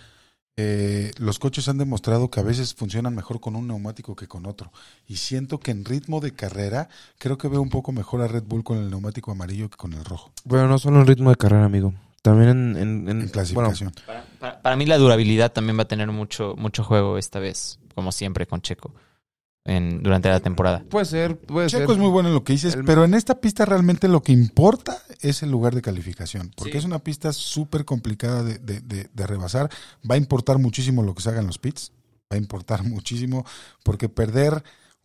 eh, 0.58 1.12
los 1.18 1.40
coches 1.40 1.70
han 1.70 1.78
demostrado 1.78 2.30
que 2.30 2.42
a 2.42 2.44
veces 2.44 2.74
funcionan 2.76 3.16
mejor 3.16 3.40
con 3.40 3.56
un 3.56 3.66
neumático 3.68 4.16
que 4.18 4.28
con 4.28 4.46
otro. 4.46 4.74
Y 5.08 5.16
siento 5.16 5.60
que 5.62 5.72
en 5.72 5.86
ritmo 5.86 6.20
de 6.20 6.34
carrera 6.34 6.90
creo 7.18 7.38
que 7.38 7.48
veo 7.48 7.62
un 7.62 7.70
poco 7.70 7.94
mejor 7.94 8.22
a 8.22 8.28
Red 8.28 8.44
Bull 8.44 8.64
con 8.66 8.78
el 8.78 8.90
neumático 8.90 9.32
amarillo 9.32 9.70
que 9.70 9.78
con 9.78 9.94
el 9.94 10.04
rojo 10.04 10.32
Bueno, 10.44 10.68
no 10.68 10.78
solo 10.80 11.00
en 11.00 11.08
ritmo 11.08 11.30
de 11.30 11.38
carrera, 11.38 11.64
amigo. 11.66 11.94
También 12.22 12.50
en. 12.50 12.76
en- 12.78 13.10
en- 13.10 13.22
en 13.22 13.30
clasificación. 13.30 13.94
para, 14.06 14.26
para- 14.38 14.62
para 14.62 14.76
mí 14.76 14.86
la 14.86 14.98
durabilidad 14.98 15.54
también 15.54 15.78
va 15.78 15.84
a 15.84 15.88
tener 15.88 16.12
mucho, 16.12 16.56
mucho 16.58 16.84
juego 16.84 17.18
esta 17.18 17.40
vez, 17.40 17.80
como 17.96 18.12
siempre 18.12 18.46
con 18.46 18.62
Checo, 18.62 18.94
en, 19.70 20.04
durante 20.04 20.30
la 20.30 20.40
temporada. 20.40 20.84
puede 20.90 21.06
ser, 21.06 21.38
puede 21.38 21.68
Checo 21.68 21.88
ser. 21.88 21.92
es 21.92 21.98
muy 21.98 22.10
bueno 22.10 22.30
en 22.30 22.36
lo 22.36 22.44
que 22.44 22.54
dices, 22.54 22.74
El- 22.76 22.86
pero 22.86 23.04
en 23.06 23.14
esta 23.14 23.40
pista 23.40 23.66
realmente 23.66 24.08
lo 24.08 24.22
que 24.24 24.32
importa 24.32 24.98
es 25.22 25.44
el 25.44 25.52
lugar 25.52 25.76
de 25.76 25.82
calificación, 25.82 26.52
porque 26.56 26.74
Sí. 26.74 26.78
es 26.80 26.86
una 26.86 27.00
pista 27.00 27.32
súper 27.34 27.86
complicada 27.86 28.44
de, 28.44 28.58
de- 28.60 28.82
de- 28.82 29.10
de 29.14 29.28
rebasar. 29.28 29.70
Va 30.10 30.16
a 30.16 30.18
importar 30.18 30.58
muchísimo 30.58 31.04
lo 31.04 31.14
que 31.16 31.22
se 31.22 31.30
haga 31.30 31.40
en 31.42 31.48
los 31.48 31.60
pits, 31.60 31.92
va 32.32 32.36
a 32.36 32.40
importar 32.40 32.84
muchísimo, 32.84 33.46
porque 33.84 34.10
perder 34.10 34.64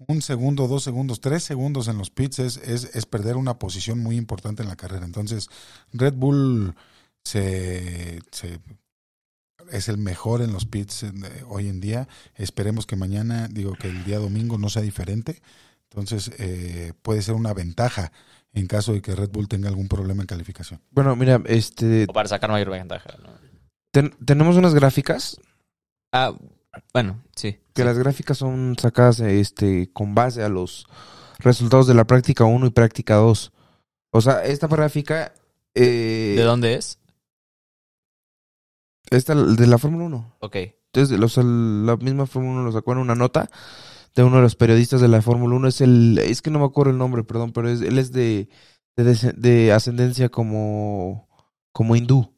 un 0.08 0.22
segundo, 0.22 0.66
dos 0.66 0.82
segundos, 0.82 1.20
tres 1.20 1.44
segundos 1.44 1.86
en 1.88 1.96
los 1.98 2.10
pits 2.10 2.38
es, 2.40 2.56
es, 2.58 2.90
es 2.96 3.06
perder 3.06 3.36
una 3.36 3.58
posición 3.58 4.00
muy 4.00 4.16
importante 4.16 4.62
en 4.62 4.68
la 4.68 4.76
carrera. 4.76 5.04
Entonces, 5.06 5.48
Red 5.92 6.14
Bull 6.14 6.74
se, 7.22 8.20
se- 8.32 8.58
es 9.70 9.88
el 9.88 9.98
mejor 9.98 10.42
en 10.42 10.52
los 10.52 10.66
pits 10.66 11.02
en- 11.04 11.24
eh, 11.24 11.42
hoy 11.48 11.68
en 11.68 11.80
día. 11.80 12.08
Esperemos 12.36 12.86
que 12.86 12.96
mañana, 12.96 13.48
digo 13.48 13.72
que 13.74 13.88
el 13.88 14.04
día 14.04 14.18
domingo 14.18 14.58
no 14.58 14.68
sea 14.68 14.82
diferente. 14.82 15.40
Entonces, 15.90 16.30
eh, 16.38 16.92
puede 17.02 17.22
ser 17.22 17.34
una 17.34 17.54
ventaja 17.54 18.10
en 18.52 18.66
caso 18.66 18.92
de 18.92 19.02
que 19.02 19.14
Red 19.14 19.30
Bull 19.30 19.48
tenga 19.48 19.68
algún 19.68 19.88
problema 19.88 20.22
en 20.22 20.26
calificación. 20.26 20.80
Bueno, 20.90 21.14
mira, 21.16 21.40
este. 21.46 22.04
O 22.08 22.12
para 22.12 22.28
sacar 22.28 22.50
mayor 22.50 22.70
ventaja. 22.70 23.10
¿no? 23.22 23.28
ten- 23.92 24.14
tenemos 24.24 24.56
unas 24.56 24.74
gráficas 24.74 25.36
Ah, 26.12 26.32
bueno, 26.92 27.22
sí. 27.36 27.52
que 27.72 27.82
sí. 27.82 27.86
las 27.86 27.96
gráficas 27.98 28.38
son 28.38 28.76
sacadas 28.80 29.20
este 29.20 29.90
con 29.92 30.14
base 30.14 30.42
a 30.42 30.48
los 30.48 30.86
resultados 31.38 31.86
de 31.86 31.94
la 31.94 32.04
práctica 32.04 32.44
1 32.44 32.66
y 32.66 32.70
práctica 32.70 33.14
2. 33.16 33.52
O 34.10 34.20
sea, 34.20 34.44
esta 34.44 34.66
gráfica 34.66 35.32
eh, 35.76 36.34
¿De 36.36 36.42
dónde 36.44 36.74
es? 36.74 36.98
Esta 39.16 39.34
de 39.34 39.66
la 39.66 39.78
Fórmula 39.78 40.04
1. 40.04 40.36
Ok. 40.40 40.56
Entonces, 40.92 41.18
los, 41.18 41.36
la 41.36 41.96
misma 41.96 42.26
Fórmula 42.26 42.60
1 42.60 42.64
lo 42.64 42.72
sacó 42.72 42.92
en 42.92 42.98
una 42.98 43.14
nota 43.14 43.50
de 44.14 44.22
uno 44.22 44.36
de 44.36 44.42
los 44.42 44.54
periodistas 44.54 45.00
de 45.00 45.08
la 45.08 45.22
Fórmula 45.22 45.56
1. 45.56 45.68
Es 45.68 45.80
el 45.80 46.18
es 46.18 46.42
que 46.42 46.50
no 46.50 46.60
me 46.60 46.66
acuerdo 46.66 46.92
el 46.92 46.98
nombre, 46.98 47.24
perdón, 47.24 47.52
pero 47.52 47.68
es, 47.68 47.80
él 47.80 47.98
es 47.98 48.12
de, 48.12 48.48
de, 48.96 49.32
de 49.36 49.72
ascendencia 49.72 50.28
como 50.28 51.28
como 51.72 51.96
hindú. 51.96 52.32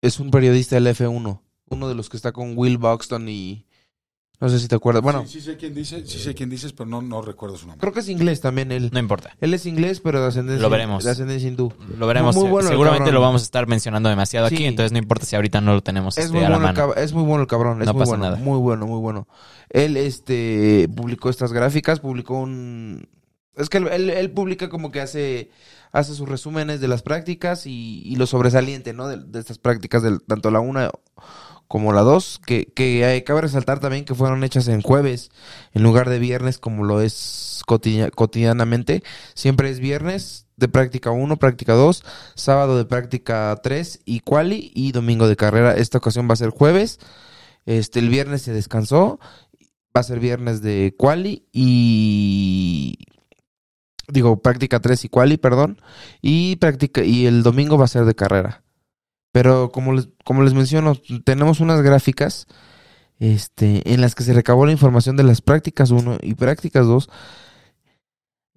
Es 0.00 0.20
un 0.20 0.30
periodista 0.30 0.76
del 0.76 0.86
F1, 0.86 1.40
uno 1.66 1.88
de 1.88 1.94
los 1.94 2.08
que 2.08 2.16
está 2.16 2.32
con 2.32 2.56
Will 2.56 2.78
Buxton 2.78 3.28
y 3.28 3.66
no 4.44 4.50
sé 4.50 4.60
si 4.60 4.68
te 4.68 4.74
acuerdas. 4.74 5.02
Bueno, 5.02 5.22
sí, 5.26 5.40
sí 5.40 5.40
sé 5.40 5.56
quién 5.56 5.74
dice, 5.74 6.06
sí 6.06 6.18
sé 6.18 6.34
quién 6.34 6.50
dices, 6.50 6.72
pero 6.72 6.86
no, 6.88 7.00
no 7.02 7.22
recuerdo 7.22 7.56
su 7.56 7.66
nombre. 7.66 7.80
creo 7.80 7.92
que 7.94 8.00
es 8.00 8.08
inglés 8.08 8.40
también 8.40 8.70
él. 8.72 8.90
No 8.92 8.98
importa. 8.98 9.30
Él 9.40 9.54
es 9.54 9.64
inglés, 9.66 10.00
pero 10.00 10.20
de 10.20 10.28
ascendencia, 10.28 10.62
Lo 10.62 10.68
veremos. 10.70 11.02
de 11.02 11.10
ascendencia 11.10 11.48
hindú. 11.48 11.72
Lo 11.98 12.06
veremos. 12.06 12.36
Muy 12.36 12.48
bueno 12.50 12.68
el 12.68 12.72
Seguramente 12.74 13.04
cabrón. 13.06 13.14
lo 13.14 13.20
vamos 13.22 13.42
a 13.42 13.44
estar 13.44 13.66
mencionando 13.66 14.08
demasiado 14.10 14.46
aquí, 14.46 14.64
entonces 14.66 14.92
no 14.92 14.98
importa 14.98 15.24
si 15.26 15.34
ahorita 15.36 15.60
no 15.60 15.72
lo 15.74 15.82
tenemos 15.82 16.18
Es 16.18 16.26
este, 16.26 16.36
muy, 16.36 16.44
a 16.44 16.50
la 16.50 16.56
bueno 16.58 16.68
el 16.70 16.74
mano. 16.76 16.92
cab- 16.94 16.98
es 17.02 17.12
muy 17.14 17.22
bueno 17.24 17.42
el 17.42 17.48
cabrón, 17.48 17.80
es 17.80 17.86
No 17.86 17.94
muy 17.94 18.00
pasa 18.00 18.10
bueno, 18.10 18.24
nada. 18.24 18.36
muy 18.36 18.58
bueno, 18.58 18.86
muy 18.86 19.00
bueno. 19.00 19.26
Él 19.70 19.96
este 19.96 20.88
publicó 20.94 21.30
estas 21.30 21.52
gráficas, 21.52 22.00
publicó 22.00 22.38
un 22.40 23.08
es 23.56 23.68
que 23.68 23.78
él, 23.78 23.88
él- 23.88 24.10
él 24.10 24.30
publica 24.32 24.68
como 24.68 24.90
que 24.90 25.00
hace 25.00 25.50
hace 25.92 26.12
sus 26.14 26.28
resúmenes 26.28 26.80
de 26.80 26.88
las 26.88 27.02
prácticas 27.02 27.66
y, 27.66 28.02
y 28.04 28.16
lo 28.16 28.26
sobresaliente, 28.26 28.92
¿no? 28.92 29.06
De, 29.06 29.16
de 29.16 29.38
estas 29.38 29.58
prácticas 29.58 30.02
del 30.02 30.20
tanto 30.22 30.50
la 30.50 30.58
una 30.58 30.90
como 31.68 31.92
la 31.92 32.02
dos, 32.02 32.40
que, 32.46 32.66
que 32.66 33.22
cabe 33.26 33.42
resaltar 33.42 33.80
también 33.80 34.04
que 34.04 34.14
fueron 34.14 34.44
hechas 34.44 34.68
en 34.68 34.82
jueves 34.82 35.30
en 35.72 35.82
lugar 35.82 36.08
de 36.08 36.18
viernes 36.18 36.58
como 36.58 36.84
lo 36.84 37.00
es 37.00 37.62
cotidia- 37.66 38.10
cotidianamente. 38.10 39.02
Siempre 39.34 39.70
es 39.70 39.80
viernes 39.80 40.46
de 40.56 40.68
práctica 40.68 41.10
1, 41.10 41.36
práctica 41.38 41.74
2, 41.74 42.04
sábado 42.34 42.76
de 42.78 42.84
práctica 42.84 43.58
3 43.62 44.00
y 44.04 44.20
quali 44.20 44.70
y 44.74 44.92
domingo 44.92 45.28
de 45.28 45.36
carrera. 45.36 45.74
Esta 45.74 45.98
ocasión 45.98 46.28
va 46.28 46.34
a 46.34 46.36
ser 46.36 46.50
jueves. 46.50 46.98
Este 47.66 47.98
el 48.00 48.08
viernes 48.10 48.42
se 48.42 48.52
descansó, 48.52 49.18
va 49.96 50.00
a 50.00 50.04
ser 50.04 50.20
viernes 50.20 50.60
de 50.62 50.94
quali 50.98 51.46
y 51.52 52.98
digo 54.08 54.42
práctica 54.42 54.80
3 54.80 55.06
y 55.06 55.08
quali, 55.08 55.36
perdón, 55.38 55.80
y 56.20 56.56
práctica 56.56 57.02
y 57.02 57.26
el 57.26 57.42
domingo 57.42 57.78
va 57.78 57.86
a 57.86 57.88
ser 57.88 58.04
de 58.04 58.14
carrera. 58.14 58.63
Pero 59.34 59.72
como 59.72 59.92
les, 59.94 60.10
como 60.24 60.44
les 60.44 60.54
menciono, 60.54 60.94
tenemos 61.24 61.58
unas 61.58 61.82
gráficas 61.82 62.46
este, 63.18 63.92
en 63.92 64.00
las 64.00 64.14
que 64.14 64.22
se 64.22 64.32
recabó 64.32 64.64
la 64.64 64.70
información 64.70 65.16
de 65.16 65.24
las 65.24 65.40
prácticas 65.40 65.90
1 65.90 66.18
y 66.22 66.34
prácticas 66.34 66.86
2, 66.86 67.10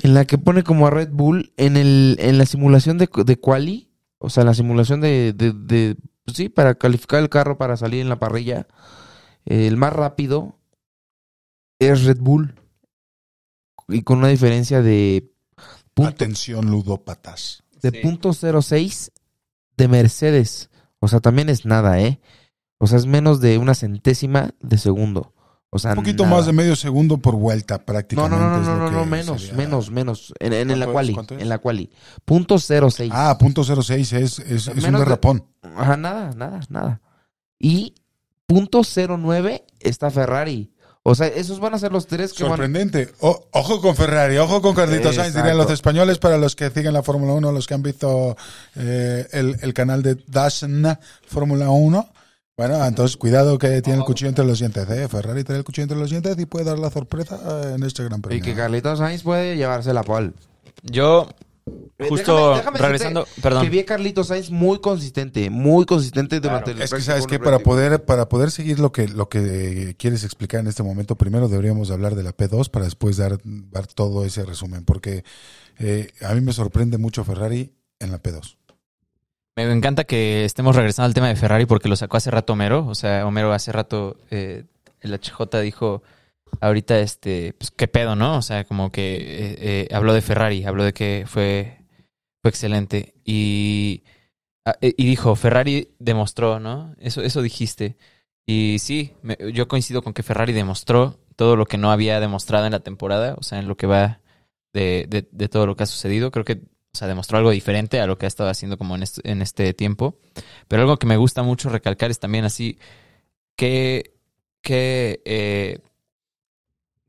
en 0.04 0.14
la 0.14 0.26
que 0.26 0.38
pone 0.38 0.62
como 0.64 0.86
a 0.86 0.92
Red 0.92 1.10
Bull 1.12 1.52
en, 1.58 1.78
el, 1.78 2.18
en 2.20 2.38
la 2.38 2.46
simulación 2.46 3.00
de, 3.00 3.10
de 3.26 3.40
quali, 3.40 3.90
o 4.20 4.30
sea, 4.30 4.44
la 4.44 4.54
simulación 4.54 5.02
de, 5.02 5.34
de, 5.34 5.52
de- 5.52 5.96
pues 6.26 6.38
sí, 6.38 6.48
para 6.48 6.76
calificar 6.76 7.24
el 7.24 7.30
carro 7.30 7.58
para 7.58 7.76
salir 7.76 8.02
en 8.02 8.10
la 8.10 8.20
parrilla, 8.20 8.68
el 9.46 9.78
más 9.78 9.94
rápido 9.94 10.60
es 11.80 12.04
Red 12.04 12.20
Bull. 12.20 12.54
Y 13.88 14.04
con 14.04 14.20
una 14.20 14.28
diferencia 14.28 14.84
de 14.84 15.32
punto, 15.96 16.12
Atención, 16.12 16.70
ludópatas. 16.70 17.64
de 17.82 17.90
Sí. 17.90 17.98
punto 18.04 18.30
.06 18.34 19.12
de 19.78 19.88
Mercedes. 19.88 20.70
O 21.00 21.08
sea, 21.08 21.20
también 21.20 21.50
es 21.50 21.66
nada, 21.66 22.00
¿eh? 22.00 22.20
O 22.80 22.88
sea, 22.88 22.98
es 22.98 23.06
menos 23.06 23.40
de 23.42 23.58
una 23.58 23.74
centésima 23.76 24.52
de 24.62 24.78
segundo. 24.78 25.34
O 25.70 25.80
sea, 25.80 25.92
Un 25.92 25.98
poquito 25.98 26.24
nada. 26.24 26.38
más 26.38 26.46
de 26.46 26.54
medio 26.54 26.76
segundo 26.76 27.18
por 27.18 27.36
vuelta, 27.36 27.78
No, 27.78 27.86
prácticamente. 27.86 28.38
no, 28.38 28.50
no, 28.50 28.62
no, 28.62 28.78
no, 28.78 28.92
no, 28.92 29.04
que 29.04 29.10
menos, 29.10 29.42
sería- 29.42 29.58
menos, 29.58 29.92
menos. 29.92 30.34
En, 30.40 30.54
en, 30.54 30.72
en 30.72 30.80
la 30.80 30.88
quali, 30.88 31.16
en 31.30 31.50
la 31.50 31.58
quali. 31.58 31.92
Punto 32.26 32.58
06. 32.58 33.12
Ah, 33.14 33.38
punto 33.38 33.64
06 33.64 34.14
es, 34.14 34.40
es, 34.40 34.68
es 34.68 34.68
un 34.68 34.94
de- 34.94 35.00
derrapón. 35.00 35.46
Ajá, 35.76 35.98
nada, 35.98 36.32
nada, 36.36 36.62
nada. 36.70 37.02
Y 37.60 37.96
punto 38.46 38.82
09 38.84 39.66
está 39.80 40.10
Ferrari. 40.10 40.72
O 41.10 41.16
sea, 41.16 41.28
esos 41.28 41.62
van 41.62 41.74
a 41.74 41.80
ser 41.80 41.94
los 41.94 42.06
tres 42.06 42.34
que 42.34 42.44
van. 42.44 42.52
Sorprendente. 42.52 43.08
Ojo 43.22 43.80
con 43.80 43.96
Ferrari, 43.96 44.38
ojo 44.40 44.62
con 44.62 44.76
Carlitos 44.76 45.16
Sainz, 45.16 45.34
dirían 45.34 45.56
los 45.58 45.72
españoles 45.72 46.18
para 46.18 46.38
los 46.38 46.54
que 46.54 46.70
siguen 46.70 46.92
la 46.92 47.02
Fórmula 47.02 47.32
1, 47.32 47.50
los 47.54 47.66
que 47.66 47.74
han 47.76 47.82
visto 47.82 48.36
eh, 48.76 49.26
el, 49.32 49.56
el 49.62 49.74
canal 49.74 50.04
de 50.04 50.16
Dashn 50.28 50.86
Fórmula 51.26 51.70
1. 51.70 52.10
Bueno, 52.58 52.84
entonces 52.84 53.16
cuidado 53.16 53.58
que 53.58 53.82
tiene 53.82 54.00
el 54.00 54.06
cuchillo 54.06 54.28
entre 54.28 54.44
los 54.44 54.60
dientes. 54.60 54.86
¿eh? 54.90 55.08
Ferrari 55.08 55.46
tiene 55.46 55.60
el 55.60 55.64
cuchillo 55.64 55.84
entre 55.84 55.98
los 55.98 56.10
dientes 56.10 56.38
y 56.40 56.46
puede 56.46 56.66
dar 56.66 56.78
la 56.78 56.90
sorpresa 56.92 57.40
eh, 57.42 57.76
en 57.76 57.84
este 57.84 58.04
gran 58.04 58.20
Y 58.20 58.24
premio. 58.24 58.44
que 58.44 58.54
Carlitos 58.54 59.00
Sainz 59.00 59.24
puede 59.24 59.56
llevarse 59.56 59.94
la 59.94 60.04
pole. 60.04 60.34
Yo, 60.84 61.30
justo 62.10 62.36
déjame- 62.36 62.58
déjame 62.58 62.78
regresando, 62.80 63.20
decirte 63.22 63.42
perdón. 63.42 63.64
Que 63.64 63.70
vi 63.70 63.80
a 63.80 63.86
Carlitos 63.86 64.28
Sainz 64.28 64.50
muy 64.52 64.80
consistente, 64.80 65.50
muy 65.50 65.86
consistente 65.86 66.40
durante 66.40 66.72
el 66.72 66.82
Es 66.82 66.94
que 66.94 67.02
sabes 67.02 67.26
que 67.28 67.40
para 67.40 67.60
poder 67.60 68.06
para 68.06 68.30
poder 68.30 68.52
seguir 68.52 68.80
lo 68.80 68.92
que 68.92 69.08
lo 69.08 69.30
que 69.30 69.96
quieres 69.98 70.24
explicar 70.24 70.60
en 70.62 70.68
este 70.68 70.84
momento, 70.84 71.16
primero 71.16 71.48
deberíamos 71.50 71.92
hablar 71.92 72.16
de 72.16 72.24
la 72.24 72.36
P2 72.36 72.70
para 72.70 72.86
después 72.86 73.18
dar, 73.18 73.38
dar 73.44 73.88
todo 73.88 74.26
ese 74.26 74.46
resumen, 74.46 74.86
porque 74.86 75.24
eh, 75.80 76.12
a 76.22 76.34
mí 76.34 76.42
me 76.42 76.54
sorprende 76.54 76.98
mucho 76.98 77.24
Ferrari 77.24 77.74
en 78.00 78.12
la 78.12 78.22
P2. 78.22 78.56
Me 79.56 79.64
encanta 79.72 80.04
que 80.04 80.46
estemos 80.46 80.76
regresando 80.76 81.08
al 81.08 81.16
tema 81.16 81.30
de 81.30 81.36
Ferrari 81.36 81.66
porque 81.66 81.90
lo 81.90 81.96
sacó 81.96 82.18
hace 82.18 82.30
rato 82.30 82.54
Homero. 82.54 82.86
O 82.86 82.94
sea, 82.94 83.26
Homero 83.26 83.52
hace 83.54 83.72
rato, 83.72 84.18
eh, 84.30 84.66
el 85.02 85.14
HJ 85.20 85.62
dijo 85.62 86.04
ahorita, 86.62 87.00
este, 87.00 87.54
pues 87.54 87.72
qué 87.72 87.88
pedo, 87.88 88.16
¿no? 88.16 88.38
O 88.38 88.42
sea, 88.42 88.66
como 88.66 88.92
que 88.92 89.16
eh, 89.16 89.56
eh, 89.60 89.88
habló 89.94 90.14
de 90.14 90.22
Ferrari, 90.22 90.64
habló 90.66 90.84
de 90.84 90.94
que 90.94 91.26
fue, 91.28 91.86
fue 92.42 92.50
excelente. 92.50 93.16
Y, 93.26 94.04
ah, 94.66 94.76
eh, 94.82 94.94
y 94.98 95.06
dijo, 95.06 95.36
Ferrari 95.36 95.96
demostró, 96.00 96.60
¿no? 96.60 96.96
Eso, 97.00 97.22
eso 97.22 97.42
dijiste. 97.42 97.98
Y 98.46 98.78
sí, 98.80 99.14
yo 99.54 99.68
coincido 99.68 100.02
con 100.02 100.14
que 100.14 100.24
Ferrari 100.24 100.54
demostró 100.54 101.20
todo 101.36 101.56
lo 101.56 101.66
que 101.66 101.78
no 101.78 101.92
había 101.92 102.20
demostrado 102.20 102.66
en 102.66 102.72
la 102.72 102.80
temporada, 102.80 103.36
o 103.38 103.44
sea, 103.44 103.60
en 103.60 103.68
lo 103.68 103.78
que 103.78 103.88
va 103.88 104.22
de, 104.74 105.28
de, 105.32 105.50
todo 105.50 105.66
lo 105.66 105.76
que 105.76 105.84
ha 105.84 105.88
sucedido. 105.88 106.32
Creo 106.32 106.46
que, 106.46 106.54
o 106.54 106.98
sea, 106.98 107.08
demostró 107.08 107.38
algo 107.38 107.52
diferente 107.52 108.00
a 108.00 108.08
lo 108.08 108.18
que 108.18 108.26
ha 108.26 108.28
estado 108.28 108.50
haciendo 108.50 108.78
como 108.78 108.96
en 108.96 109.04
este, 109.04 109.30
en 109.30 109.42
este 109.42 109.74
tiempo. 109.74 110.20
Pero 110.68 110.84
algo 110.84 110.98
que 110.98 111.08
me 111.08 111.18
gusta 111.18 111.44
mucho 111.44 111.70
recalcar 111.70 112.12
es 112.12 112.20
también 112.20 112.46
así, 112.46 112.80
que, 113.58 114.16
que, 114.62 115.82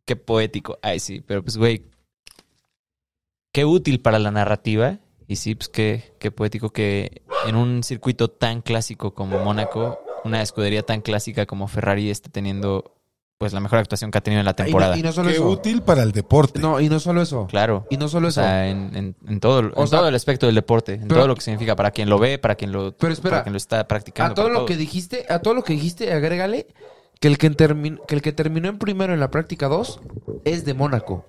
qué 0.08 0.16
poético. 0.16 0.78
Ay, 0.82 0.98
sí, 0.98 1.20
pero 1.24 1.42
pues, 1.44 1.56
güey, 1.58 1.84
qué 3.52 3.64
útil 3.64 4.00
para 4.00 4.18
la 4.18 4.30
narrativa. 4.30 4.98
Y 5.26 5.36
sí, 5.36 5.54
pues 5.54 5.68
qué, 5.68 6.14
qué 6.18 6.30
poético 6.30 6.70
que 6.70 7.20
en 7.46 7.54
un 7.54 7.82
circuito 7.82 8.28
tan 8.28 8.62
clásico 8.62 9.12
como 9.14 9.38
Mónaco, 9.40 10.00
una 10.24 10.40
escudería 10.40 10.82
tan 10.82 11.02
clásica 11.02 11.44
como 11.44 11.68
Ferrari 11.68 12.08
esté 12.10 12.30
teniendo 12.30 12.94
pues 13.36 13.52
la 13.52 13.60
mejor 13.60 13.78
actuación 13.78 14.10
que 14.10 14.18
ha 14.18 14.20
tenido 14.22 14.40
en 14.40 14.46
la 14.46 14.50
Y 14.52 14.54
no- 14.60 14.64
temporada. 14.64 14.98
Y 14.98 15.02
no, 15.02 15.12
solo 15.12 15.28
Qué 15.28 15.36
eso. 15.36 15.48
útil 15.48 15.82
para 15.82 16.02
el 16.02 16.10
deporte. 16.12 16.58
No, 16.60 16.80
y 16.80 16.88
no 16.88 16.98
solo 16.98 17.22
eso. 17.22 17.46
Claro. 17.46 17.86
Y 17.90 17.96
no 17.98 18.08
solo 18.08 18.26
O 18.26 18.30
eso. 18.30 18.40
sea, 18.40 18.68
en, 18.68 18.96
en- 18.96 19.16
en 19.28 19.38
todo, 19.38 19.60
en 19.60 19.72
O 19.76 19.86
sea, 19.86 19.98
todo 20.00 20.08
el 20.08 20.14
aspecto 20.16 20.46
del 20.46 20.54
deporte, 20.56 20.94
en 20.94 21.02
pero- 21.02 21.16
todo 21.20 21.28
lo 21.28 21.34
que 21.36 21.42
significa 21.42 21.76
para 21.76 21.90
quien 21.92 22.08
lo 22.08 22.18
ve, 22.18 22.38
para 22.38 22.54
quien 22.56 22.72
lo, 22.72 22.96
Pero 22.96 23.12
espera, 23.12 23.30
para 23.32 23.42
quien 23.44 23.52
lo 23.52 23.58
está 23.58 23.86
practicando. 23.86 24.32
a 24.32 24.34
todo 24.34 24.48
lo 24.48 24.64
que 24.66 24.76
dijiste, 24.76 25.24
a 25.28 25.38
todo 25.40 25.54
lo 25.54 25.62
que 25.62 25.74
dijiste, 25.74 26.12
agrégale 26.12 26.66
que 27.20 27.28
el 27.28 27.38
que, 27.38 27.50
que 28.06 28.14
el 28.14 28.22
que 28.22 28.32
terminó 28.32 28.68
en 28.68 28.78
primero 28.78 29.12
en 29.14 29.20
la 29.20 29.30
práctica 29.30 29.68
2 29.68 30.00
es 30.44 30.64
de 30.64 30.74
Mónaco. 30.74 31.24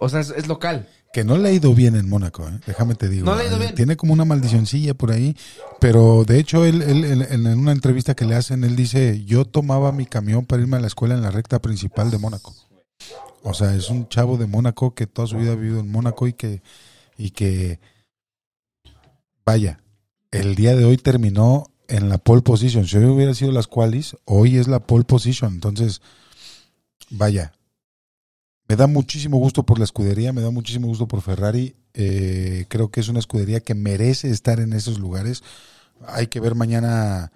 O 0.00 0.08
sea, 0.08 0.20
es, 0.20 0.30
es 0.30 0.48
local. 0.48 0.88
Que 1.12 1.24
no 1.24 1.36
le 1.36 1.50
ha 1.50 1.52
ido 1.52 1.74
bien 1.74 1.94
en 1.94 2.08
Mónaco, 2.08 2.48
¿eh? 2.48 2.58
déjame 2.66 2.94
te 2.94 3.08
digo. 3.08 3.26
No 3.26 3.36
le 3.36 3.42
ha 3.42 3.46
ido 3.46 3.58
bien. 3.58 3.74
Tiene 3.74 3.96
como 3.96 4.14
una 4.14 4.24
maldicioncilla 4.24 4.94
por 4.94 5.12
ahí, 5.12 5.36
pero 5.78 6.24
de 6.24 6.38
hecho 6.38 6.64
él, 6.64 6.80
él- 6.82 7.04
él- 7.04 7.26
en 7.30 7.46
en 7.46 7.58
una 7.58 7.72
entrevista 7.72 8.14
que 8.14 8.24
le 8.24 8.34
hacen, 8.34 8.64
él 8.64 8.76
dice, 8.76 9.22
yo 9.24 9.44
tomaba 9.44 9.92
mi 9.92 10.06
camión 10.06 10.46
para 10.46 10.62
irme 10.62 10.78
a 10.78 10.80
la 10.80 10.86
escuela 10.86 11.14
en 11.14 11.20
la 11.22 11.30
recta 11.30 11.60
principal 11.60 12.10
de 12.10 12.16
Mónaco. 12.18 12.54
O 13.42 13.52
sea, 13.52 13.74
es 13.74 13.90
un 13.90 14.08
chavo 14.08 14.38
de 14.38 14.46
Mónaco 14.46 14.94
que 14.94 15.06
toda 15.06 15.28
su 15.28 15.36
vida 15.36 15.52
ha 15.52 15.56
vivido 15.56 15.80
en 15.80 15.90
Mónaco 15.92 16.26
y 16.26 16.32
que, 16.32 16.62
y 17.18 17.30
que, 17.32 17.78
vaya, 19.44 19.80
el 20.30 20.54
día 20.54 20.74
de 20.76 20.84
hoy 20.84 20.96
terminó 20.96 21.66
en 21.92 22.08
la 22.08 22.16
pole 22.16 22.40
position. 22.40 22.86
Si 22.86 22.96
hoy 22.96 23.04
hubiera 23.04 23.34
sido 23.34 23.52
las 23.52 23.66
qualis, 23.66 24.16
hoy 24.24 24.56
es 24.56 24.66
la 24.66 24.80
pole 24.80 25.04
position. 25.04 25.52
Entonces, 25.52 26.00
vaya, 27.10 27.52
me 28.66 28.76
da 28.76 28.86
muchísimo 28.86 29.36
gusto 29.36 29.64
por 29.64 29.78
la 29.78 29.84
escudería, 29.84 30.32
me 30.32 30.40
da 30.40 30.50
muchísimo 30.50 30.86
gusto 30.88 31.06
por 31.06 31.20
Ferrari. 31.20 31.76
Eh, 31.92 32.64
creo 32.68 32.90
que 32.90 33.00
es 33.00 33.08
una 33.08 33.18
escudería 33.18 33.60
que 33.60 33.74
merece 33.74 34.30
estar 34.30 34.58
en 34.58 34.72
esos 34.72 34.98
lugares. 34.98 35.42
Hay 36.06 36.28
que 36.28 36.40
ver 36.40 36.54
mañana 36.54 37.30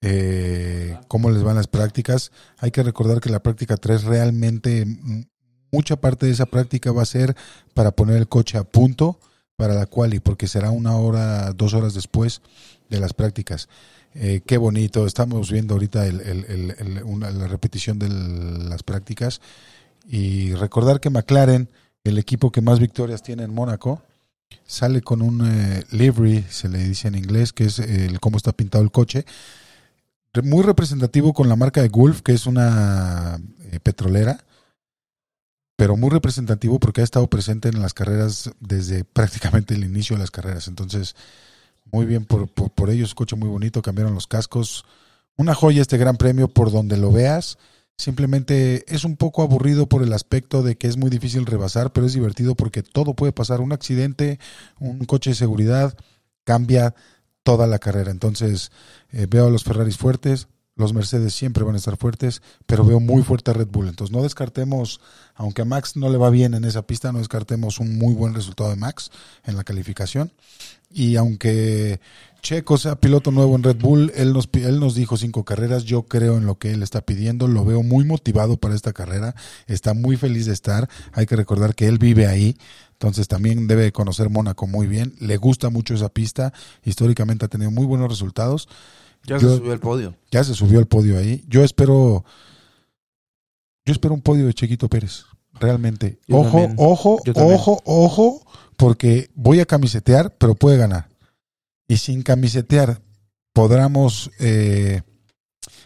eh, 0.00 0.98
cómo 1.06 1.30
les 1.30 1.42
van 1.42 1.56
las 1.56 1.66
prácticas. 1.66 2.32
Hay 2.56 2.70
que 2.70 2.82
recordar 2.82 3.20
que 3.20 3.28
la 3.28 3.42
práctica 3.42 3.76
3 3.76 4.04
realmente, 4.04 4.86
mm, 4.86 5.24
mucha 5.70 5.96
parte 5.96 6.24
de 6.24 6.32
esa 6.32 6.46
práctica 6.46 6.92
va 6.92 7.02
a 7.02 7.06
ser 7.06 7.36
para 7.74 7.90
poner 7.90 8.16
el 8.16 8.28
coche 8.28 8.56
a 8.56 8.64
punto 8.64 9.20
para 9.56 9.74
la 9.74 9.84
quali, 9.84 10.18
porque 10.18 10.48
será 10.48 10.70
una 10.70 10.96
hora, 10.96 11.52
dos 11.52 11.74
horas 11.74 11.92
después 11.92 12.40
de 12.92 13.00
las 13.00 13.14
prácticas. 13.14 13.68
Eh, 14.14 14.42
qué 14.46 14.58
bonito, 14.58 15.06
estamos 15.06 15.50
viendo 15.50 15.74
ahorita 15.74 16.06
el- 16.06 16.74
la 17.20 17.48
repetición 17.48 17.98
de 17.98 18.08
las 18.08 18.82
prácticas 18.82 19.40
y 20.06 20.52
recordar 20.54 21.00
que 21.00 21.10
McLaren, 21.10 21.68
el 22.04 22.18
equipo 22.18 22.52
que 22.52 22.60
más 22.60 22.78
victorias 22.78 23.22
tiene 23.22 23.44
en 23.44 23.54
Mónaco, 23.54 24.02
sale 24.66 25.00
con 25.00 25.22
un 25.22 25.46
eh, 25.46 25.84
livery, 25.90 26.44
se 26.50 26.68
le 26.68 26.78
dice 26.78 27.08
en 27.08 27.14
inglés, 27.14 27.52
que 27.52 27.64
es 27.64 27.78
el 27.78 28.20
cómo 28.20 28.36
está 28.36 28.52
pintado 28.52 28.84
el 28.84 28.90
coche, 28.90 29.24
muy 30.42 30.62
representativo 30.62 31.32
con 31.32 31.48
la 31.48 31.56
marca 31.56 31.80
de 31.82 31.88
Gulf, 31.88 32.20
que 32.22 32.32
es 32.32 32.46
una 32.46 33.40
eh, 33.70 33.80
petrolera, 33.80 34.44
pero 35.76 35.96
muy 35.96 36.10
representativo 36.10 36.78
porque 36.78 37.00
ha 37.00 37.04
estado 37.04 37.28
presente 37.28 37.68
en 37.68 37.80
las 37.80 37.94
carreras 37.94 38.50
desde 38.60 39.04
prácticamente 39.04 39.74
el 39.74 39.84
inicio 39.84 40.16
de 40.16 40.20
las 40.20 40.30
carreras. 40.30 40.68
Entonces, 40.68 41.16
muy 41.92 42.06
bien 42.06 42.24
por, 42.24 42.48
por, 42.48 42.70
por 42.70 42.90
ellos, 42.90 43.14
coche 43.14 43.36
muy 43.36 43.48
bonito, 43.48 43.82
cambiaron 43.82 44.14
los 44.14 44.26
cascos. 44.26 44.84
Una 45.36 45.54
joya 45.54 45.82
este 45.82 45.98
gran 45.98 46.16
premio 46.16 46.48
por 46.48 46.72
donde 46.72 46.96
lo 46.96 47.12
veas. 47.12 47.58
Simplemente 47.96 48.84
es 48.92 49.04
un 49.04 49.16
poco 49.16 49.42
aburrido 49.42 49.86
por 49.86 50.02
el 50.02 50.12
aspecto 50.12 50.62
de 50.62 50.76
que 50.76 50.88
es 50.88 50.96
muy 50.96 51.10
difícil 51.10 51.46
rebasar, 51.46 51.92
pero 51.92 52.06
es 52.06 52.14
divertido 52.14 52.54
porque 52.54 52.82
todo 52.82 53.14
puede 53.14 53.32
pasar. 53.32 53.60
Un 53.60 53.72
accidente, 53.72 54.40
un 54.80 55.04
coche 55.04 55.30
de 55.30 55.36
seguridad, 55.36 55.96
cambia 56.44 56.94
toda 57.42 57.66
la 57.66 57.78
carrera. 57.78 58.10
Entonces 58.10 58.72
eh, 59.10 59.26
veo 59.28 59.46
a 59.46 59.50
los 59.50 59.64
Ferraris 59.64 59.98
fuertes, 59.98 60.48
los 60.74 60.94
Mercedes 60.94 61.34
siempre 61.34 61.64
van 61.64 61.74
a 61.74 61.78
estar 61.78 61.96
fuertes, 61.96 62.40
pero 62.66 62.84
veo 62.84 62.98
muy 62.98 63.22
fuerte 63.22 63.50
a 63.50 63.54
Red 63.54 63.68
Bull. 63.68 63.88
Entonces 63.88 64.14
no 64.14 64.22
descartemos, 64.22 65.00
aunque 65.34 65.62
a 65.62 65.64
Max 65.66 65.96
no 65.96 66.08
le 66.08 66.18
va 66.18 66.30
bien 66.30 66.54
en 66.54 66.64
esa 66.64 66.82
pista, 66.86 67.12
no 67.12 67.18
descartemos 67.18 67.78
un 67.78 67.98
muy 67.98 68.14
buen 68.14 68.34
resultado 68.34 68.70
de 68.70 68.76
Max 68.76 69.10
en 69.44 69.56
la 69.56 69.64
calificación. 69.64 70.32
Y 70.94 71.16
aunque 71.16 72.00
Checo 72.42 72.76
sea 72.76 72.96
piloto 72.96 73.30
nuevo 73.30 73.54
en 73.56 73.62
Red 73.62 73.76
Bull, 73.76 74.12
él 74.14 74.32
nos, 74.32 74.48
él 74.52 74.80
nos 74.80 74.94
dijo 74.94 75.16
cinco 75.16 75.44
carreras, 75.44 75.84
yo 75.84 76.02
creo 76.04 76.36
en 76.38 76.44
lo 76.46 76.58
que 76.58 76.72
él 76.72 76.82
está 76.82 77.00
pidiendo, 77.00 77.46
lo 77.48 77.64
veo 77.64 77.82
muy 77.82 78.04
motivado 78.04 78.56
para 78.56 78.74
esta 78.74 78.92
carrera, 78.92 79.34
está 79.68 79.94
muy 79.94 80.16
feliz 80.16 80.46
de 80.46 80.52
estar, 80.52 80.88
hay 81.12 81.26
que 81.26 81.36
recordar 81.36 81.74
que 81.74 81.86
él 81.86 81.98
vive 81.98 82.26
ahí, 82.26 82.56
entonces 82.92 83.28
también 83.28 83.68
debe 83.68 83.84
de 83.84 83.92
conocer 83.92 84.28
Mónaco 84.28 84.66
muy 84.66 84.86
bien, 84.88 85.14
le 85.20 85.36
gusta 85.36 85.70
mucho 85.70 85.94
esa 85.94 86.08
pista, 86.08 86.52
históricamente 86.84 87.44
ha 87.44 87.48
tenido 87.48 87.70
muy 87.70 87.86
buenos 87.86 88.08
resultados, 88.10 88.68
Ya 89.24 89.38
Yo- 89.38 89.50
se 89.50 89.56
subió 89.58 89.72
al 89.72 89.78
podio. 89.80 90.16
ya 90.32 90.42
se 90.42 90.52
subió 90.54 90.80
al 90.80 90.86
podio 90.86 91.16
ahí, 91.18 91.44
yo 91.48 91.62
espero, 91.62 92.24
yo 93.84 93.92
espero 93.92 94.14
un 94.14 94.20
podio 94.20 94.46
de 94.46 94.54
Chequito 94.54 94.88
Pérez, 94.88 95.26
realmente, 95.60 96.18
Yo 96.26 96.38
ojo, 96.38 96.48
también. 96.50 96.74
ojo, 96.76 97.20
ojo, 97.36 97.80
ojo, 97.84 98.42
porque 98.76 99.30
voy 99.34 99.60
a 99.60 99.66
camisetear, 99.66 100.34
pero 100.38 100.54
puede 100.54 100.76
ganar. 100.76 101.08
Y 101.88 101.98
sin 101.98 102.22
camisetear, 102.22 103.00
podamos. 103.52 104.30
eh, 104.38 105.02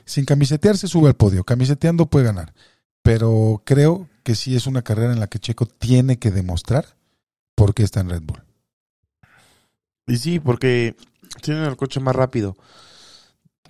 sin 0.04 0.24
camisetear 0.24 0.76
se 0.78 0.88
sube 0.88 1.08
al 1.08 1.16
podio. 1.16 1.44
Camiseteando 1.44 2.06
puede 2.06 2.26
ganar. 2.26 2.54
Pero 3.02 3.62
creo 3.64 4.08
que 4.22 4.34
sí 4.34 4.56
es 4.56 4.66
una 4.66 4.82
carrera 4.82 5.12
en 5.12 5.20
la 5.20 5.26
que 5.26 5.38
Checo 5.38 5.66
tiene 5.66 6.18
que 6.18 6.30
demostrar 6.30 6.96
por 7.54 7.74
qué 7.74 7.82
está 7.82 8.00
en 8.00 8.10
Red 8.10 8.22
Bull. 8.22 8.42
Y 10.06 10.16
sí, 10.18 10.40
porque 10.40 10.96
tienen 11.42 11.64
el 11.64 11.76
coche 11.76 12.00
más 12.00 12.14
rápido. 12.14 12.56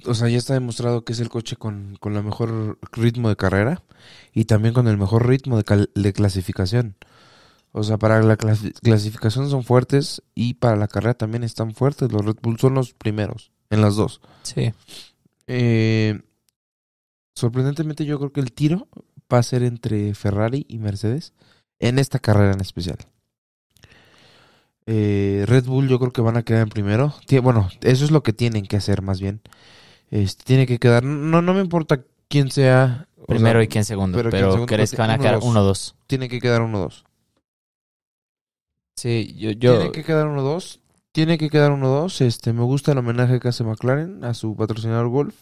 O 0.04 0.14
sea, 0.14 0.28
ya 0.28 0.38
está 0.38 0.54
demostrado 0.54 1.04
que 1.04 1.12
es 1.12 1.20
el 1.20 1.30
coche 1.30 1.56
con, 1.56 1.96
con 2.00 2.16
el 2.16 2.22
mejor 2.22 2.78
ritmo 2.92 3.28
de 3.28 3.36
carrera 3.36 3.82
y 4.32 4.44
también 4.44 4.74
con 4.74 4.88
el 4.88 4.98
mejor 4.98 5.26
ritmo 5.26 5.60
de 5.60 6.12
clasificación. 6.12 6.96
O 7.78 7.82
sea, 7.82 7.98
para 7.98 8.22
la 8.22 8.38
clasi- 8.38 8.72
clasificación 8.80 9.50
son 9.50 9.62
fuertes 9.62 10.22
y 10.34 10.54
para 10.54 10.76
la 10.76 10.88
carrera 10.88 11.12
también 11.12 11.44
están 11.44 11.74
fuertes. 11.74 12.10
Los 12.10 12.24
Red 12.24 12.36
Bull 12.40 12.58
son 12.58 12.72
los 12.74 12.94
primeros 12.94 13.50
en 13.68 13.82
las 13.82 13.96
dos. 13.96 14.22
Sí. 14.44 14.72
Eh, 15.46 16.20
sorprendentemente 17.34 18.06
yo 18.06 18.18
creo 18.18 18.32
que 18.32 18.40
el 18.40 18.52
tiro 18.52 18.88
va 19.30 19.38
a 19.38 19.42
ser 19.42 19.62
entre 19.62 20.14
Ferrari 20.14 20.64
y 20.68 20.78
Mercedes 20.78 21.34
en 21.78 21.98
esta 21.98 22.18
carrera 22.18 22.52
en 22.54 22.60
especial. 22.62 22.96
Eh, 24.86 25.44
Red 25.46 25.64
Bull 25.66 25.88
yo 25.88 25.98
creo 25.98 26.12
que 26.12 26.20
van 26.20 26.36
a 26.36 26.42
quedar 26.44 26.62
en 26.62 26.68
primero. 26.68 27.14
Bueno, 27.42 27.68
eso 27.82 28.04
es 28.04 28.10
lo 28.10 28.22
que 28.22 28.32
tienen 28.32 28.66
que 28.66 28.76
hacer 28.76 29.02
más 29.02 29.20
bien. 29.20 29.40
Este, 30.10 30.44
tiene 30.44 30.66
que 30.66 30.78
quedar. 30.78 31.02
No, 31.04 31.42
no 31.42 31.54
me 31.54 31.60
importa 31.60 32.02
quién 32.28 32.50
sea. 32.50 33.08
Primero 33.26 33.58
sea, 33.58 33.64
y 33.64 33.68
quién 33.68 33.84
segundo. 33.84 34.16
pero 34.16 34.30
Pero, 34.30 34.46
quién 34.46 34.52
segundo, 34.52 34.66
crees 34.74 34.90
que 34.92 34.96
van 34.98 35.10
a 35.10 35.14
uno, 35.14 35.22
quedar 35.22 35.34
dos. 35.40 35.44
1-2. 35.44 35.94
Tiene 36.06 36.28
que 36.28 36.40
quedar 36.40 36.62
uno 36.62 36.78
dos. 36.78 37.04
Sí, 38.96 39.34
yo, 39.38 39.50
yo 39.52 39.76
Tiene 39.78 39.92
que 39.92 40.04
quedar 40.04 40.26
uno 40.26 40.42
dos. 40.42 40.80
Tiene 41.12 41.38
que 41.38 41.50
quedar 41.50 41.72
uno 41.72 41.88
dos. 41.88 42.20
Este, 42.20 42.52
me 42.52 42.62
gusta 42.62 42.92
el 42.92 42.98
homenaje 42.98 43.40
que 43.40 43.48
hace 43.48 43.64
McLaren 43.64 44.24
a 44.24 44.34
su 44.34 44.56
patrocinador 44.56 45.08
Golf. 45.08 45.34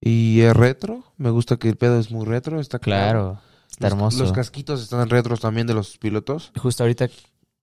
Y 0.00 0.40
es 0.40 0.54
retro. 0.54 1.04
Me 1.16 1.30
gusta 1.30 1.56
que 1.56 1.68
el 1.68 1.76
pedo 1.76 1.98
es 1.98 2.10
muy 2.10 2.24
retro. 2.26 2.60
Está 2.60 2.78
claro, 2.78 3.40
está 3.70 3.86
Los- 3.86 3.92
hermoso. 3.92 4.18
Los 4.22 4.32
casquitos 4.32 4.82
están 4.82 5.08
retros 5.08 5.40
también 5.40 5.66
de 5.66 5.74
los 5.74 5.98
pilotos. 5.98 6.52
Justo 6.58 6.82
ahorita 6.84 7.08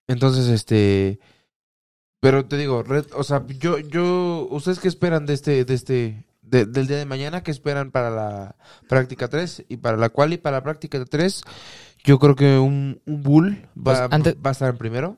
Entonces, 0.08 0.48
este. 0.48 1.20
Pero 2.20 2.46
te 2.46 2.58
digo, 2.58 2.84
Red, 2.84 3.06
o 3.16 3.24
sea, 3.24 3.46
yo, 3.60 3.80
yo, 3.80 4.48
¿ustedes 4.50 4.80
qué 4.80 4.88
esperan 4.88 5.26
de 5.26 5.34
este, 5.34 5.66
de 5.66 5.74
este, 5.74 6.26
de- 6.42 6.66
del 6.66 6.88
día 6.88 6.98
de 6.98 7.06
mañana? 7.06 7.44
¿Qué 7.44 7.52
esperan 7.52 7.92
para 7.92 8.10
la 8.10 8.56
práctica 8.88 9.28
3? 9.30 9.66
Y 9.70 9.78
para 9.78 9.98
la 9.98 10.10
cual 10.10 10.32
y 10.34 10.38
para 10.38 10.58
la 10.58 10.64
práctica 10.64 11.04
3, 11.04 11.44
yo 12.04 12.20
creo 12.20 12.36
que 12.36 12.58
un, 12.60 13.02
un 13.06 13.24
Bull 13.24 13.68
va, 13.78 13.84
Pues, 13.84 14.00
antes- 14.12 14.36
va 14.36 14.50
a 14.50 14.52
estar 14.52 14.70
en 14.70 14.78
primero. 14.78 15.18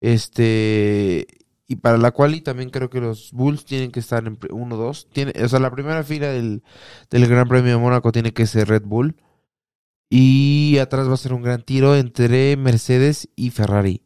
Este, 0.00 1.26
y 1.66 1.76
para 1.76 1.96
la 1.96 2.10
quali 2.10 2.40
también 2.40 2.70
creo 2.70 2.90
que 2.90 3.00
los 3.00 3.32
Bulls 3.32 3.64
tienen 3.64 3.92
que 3.92 4.00
estar 4.00 4.26
en 4.26 4.38
1-2. 4.38 5.06
Tiene, 5.12 5.32
o 5.42 5.48
sea, 5.48 5.60
la 5.60 5.70
primera 5.70 6.02
fila 6.02 6.28
del, 6.28 6.62
del 7.10 7.26
Gran 7.28 7.48
Premio 7.48 7.72
de 7.72 7.78
Mónaco 7.78 8.10
tiene 8.12 8.32
que 8.32 8.46
ser 8.46 8.68
Red 8.68 8.82
Bull. 8.84 9.16
Y 10.10 10.76
atrás 10.78 11.08
va 11.08 11.14
a 11.14 11.18
ser 11.18 11.32
un 11.32 11.42
gran 11.42 11.62
tiro 11.62 11.96
entre 11.96 12.56
Mercedes 12.56 13.28
y 13.36 13.50
Ferrari. 13.50 14.02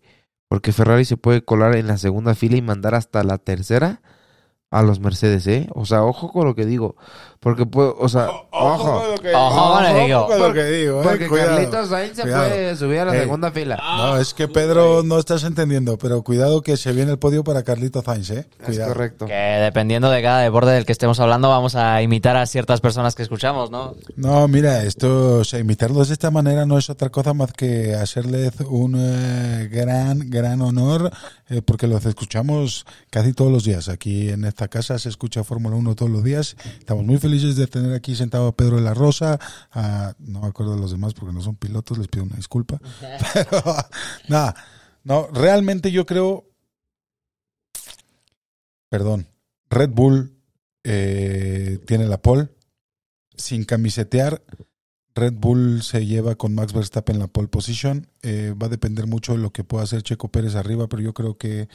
Porque 0.49 0.71
Ferrari 0.73 1.05
se 1.05 1.17
puede 1.17 1.45
colar 1.45 1.75
en 1.75 1.89
la 1.89 1.99
segunda 1.99 2.35
fila 2.37 2.57
y 2.57 2.63
mandar 2.63 2.95
hasta 2.95 3.25
la 3.25 3.39
tercera 3.39 4.03
a 4.71 4.83
los 4.83 5.01
Mercedes, 5.01 5.47
¿eh? 5.49 5.69
O 5.75 5.85
sea, 5.87 6.05
ojo 6.05 6.31
con 6.31 6.47
lo 6.47 6.55
que 6.55 6.67
digo. 6.67 6.95
Porque, 7.41 7.67
puedo, 7.67 7.97
o 7.99 8.09
sea, 8.09 8.29
ojo. 8.51 9.01
con 9.01 9.11
lo 9.13 9.19
que 9.19 9.35
Ojo 9.35 9.75
con 9.75 9.83
lo 9.85 9.93
que 9.95 10.05
digo. 10.05 10.27
con 10.27 10.39
lo 10.41 10.53
que 10.53 10.65
digo, 10.65 11.01
eh, 11.01 11.05
Porque 11.05 11.29
cuidado. 11.29 11.51
Carlitos 11.57 11.89
Sainz 11.91 12.17
se 12.17 12.23
Cuidado. 12.23 12.49
puede 12.49 12.77
subir 12.77 12.99
a 13.01 13.05
la 13.05 13.15
Ey. 13.15 13.21
segunda 13.21 13.51
fila. 13.53 13.77
No, 13.77 14.17
es 14.19 14.35
que 14.35 14.49
Pedro 14.49 15.03
no 15.05 15.19
estás 15.19 15.45
entendiendo, 15.45 15.99
pero 15.99 16.23
cuidado 16.23 16.63
que 16.63 16.77
se 16.77 16.93
viene 16.93 17.13
el 17.13 17.19
podio 17.19 17.45
para 17.45 17.63
Carlito 17.63 18.03
Sainz, 18.03 18.31
¿eh? 18.31 18.47
Es 18.61 18.67
Cuidado. 18.67 18.93
correcto. 18.93 19.27
Que 19.27 19.33
dependiendo 19.35 20.11
de 20.11 20.23
cada 20.23 20.41
deporte 20.41 20.71
del 20.71 20.87
que 20.87 20.93
estemos 20.93 21.21
hablando, 21.21 21.49
vamos 21.51 21.75
a 21.77 22.01
imitar 22.03 22.37
a 22.37 22.47
ciertas 22.47 22.81
personas 22.81 23.15
que 23.15 23.23
escuchamos, 23.23 23.71
¿no? 23.71 23.95
No, 24.17 24.49
mira, 24.49 24.83
esto, 24.85 25.39
o 25.41 25.45
sea, 25.45 25.61
imitarlos 25.61 26.09
de 26.09 26.15
esta 26.15 26.31
manera 26.31 26.67
no 26.67 26.79
es 26.79 26.91
otra 26.91 27.11
cosa 27.11 27.35
más 27.35 27.53
que 27.53 27.95
hacerles 27.95 28.53
un 28.69 28.97
eh, 28.99 29.69
gran, 29.71 30.31
gran 30.31 30.63
honor, 30.63 31.13
eh, 31.49 31.63
porque 31.63 31.87
los 31.87 32.05
escuchamos 32.07 32.87
casi 33.11 33.33
todos 33.35 33.53
los 33.53 33.63
días. 33.65 33.89
Aquí 33.89 34.31
en 34.31 34.45
esta 34.47 34.67
casa 34.69 34.99
se 34.99 35.11
escucha 35.11 35.45
Fórmula 35.45 35.77
1 35.77 35.95
todos 35.95 36.11
los 36.11 36.25
días. 36.25 36.57
Estamos 36.79 37.05
muy 37.05 37.19
felices 37.19 37.26
de 37.29 37.67
tener 37.67 37.95
aquí 37.95 38.15
sentado 38.15 38.49
a 38.49 38.57
Pedro 38.57 38.77
de 38.77 38.83
la 38.83 38.95
Rosa, 38.95 39.39
a, 39.73 40.15
no 40.19 40.41
me 40.41 40.47
acuerdo 40.49 40.75
de 40.75 40.81
los 40.81 40.91
demás 40.91 41.15
porque 41.15 41.35
no 41.35 41.41
son 41.41 41.57
pilotos, 41.57 41.99
les 41.99 42.09
pido 42.09 42.25
una 42.25 42.37
disculpa. 42.37 42.81
Pero, 43.35 43.63
nada, 44.29 44.55
no, 45.05 45.29
realmente 45.33 45.91
yo 45.91 46.07
creo, 46.07 46.51
perdón, 48.89 49.29
Red 49.71 49.91
Bull 49.91 50.33
eh, 50.85 51.79
tiene 51.87 52.07
la 52.07 52.19
pole 52.19 52.49
sin 53.37 53.65
camisetear, 53.65 54.43
Red 55.17 55.33
Bull 55.33 55.83
se 55.83 56.05
lleva 56.05 56.35
con 56.35 56.55
Max 56.55 56.75
Verstappen 56.75 57.19
la 57.19 57.27
pole 57.27 57.49
position. 57.49 58.07
Eh, 58.23 58.55
va 58.61 58.67
a 58.67 58.71
depender 58.71 59.07
mucho 59.07 59.33
de 59.33 59.39
lo 59.39 59.51
que 59.51 59.65
pueda 59.65 59.83
hacer 59.83 60.03
Checo 60.03 60.29
Pérez 60.29 60.55
arriba, 60.55 60.89
pero 60.89 61.03
yo 61.03 61.15
creo 61.15 61.39
que 61.39 61.69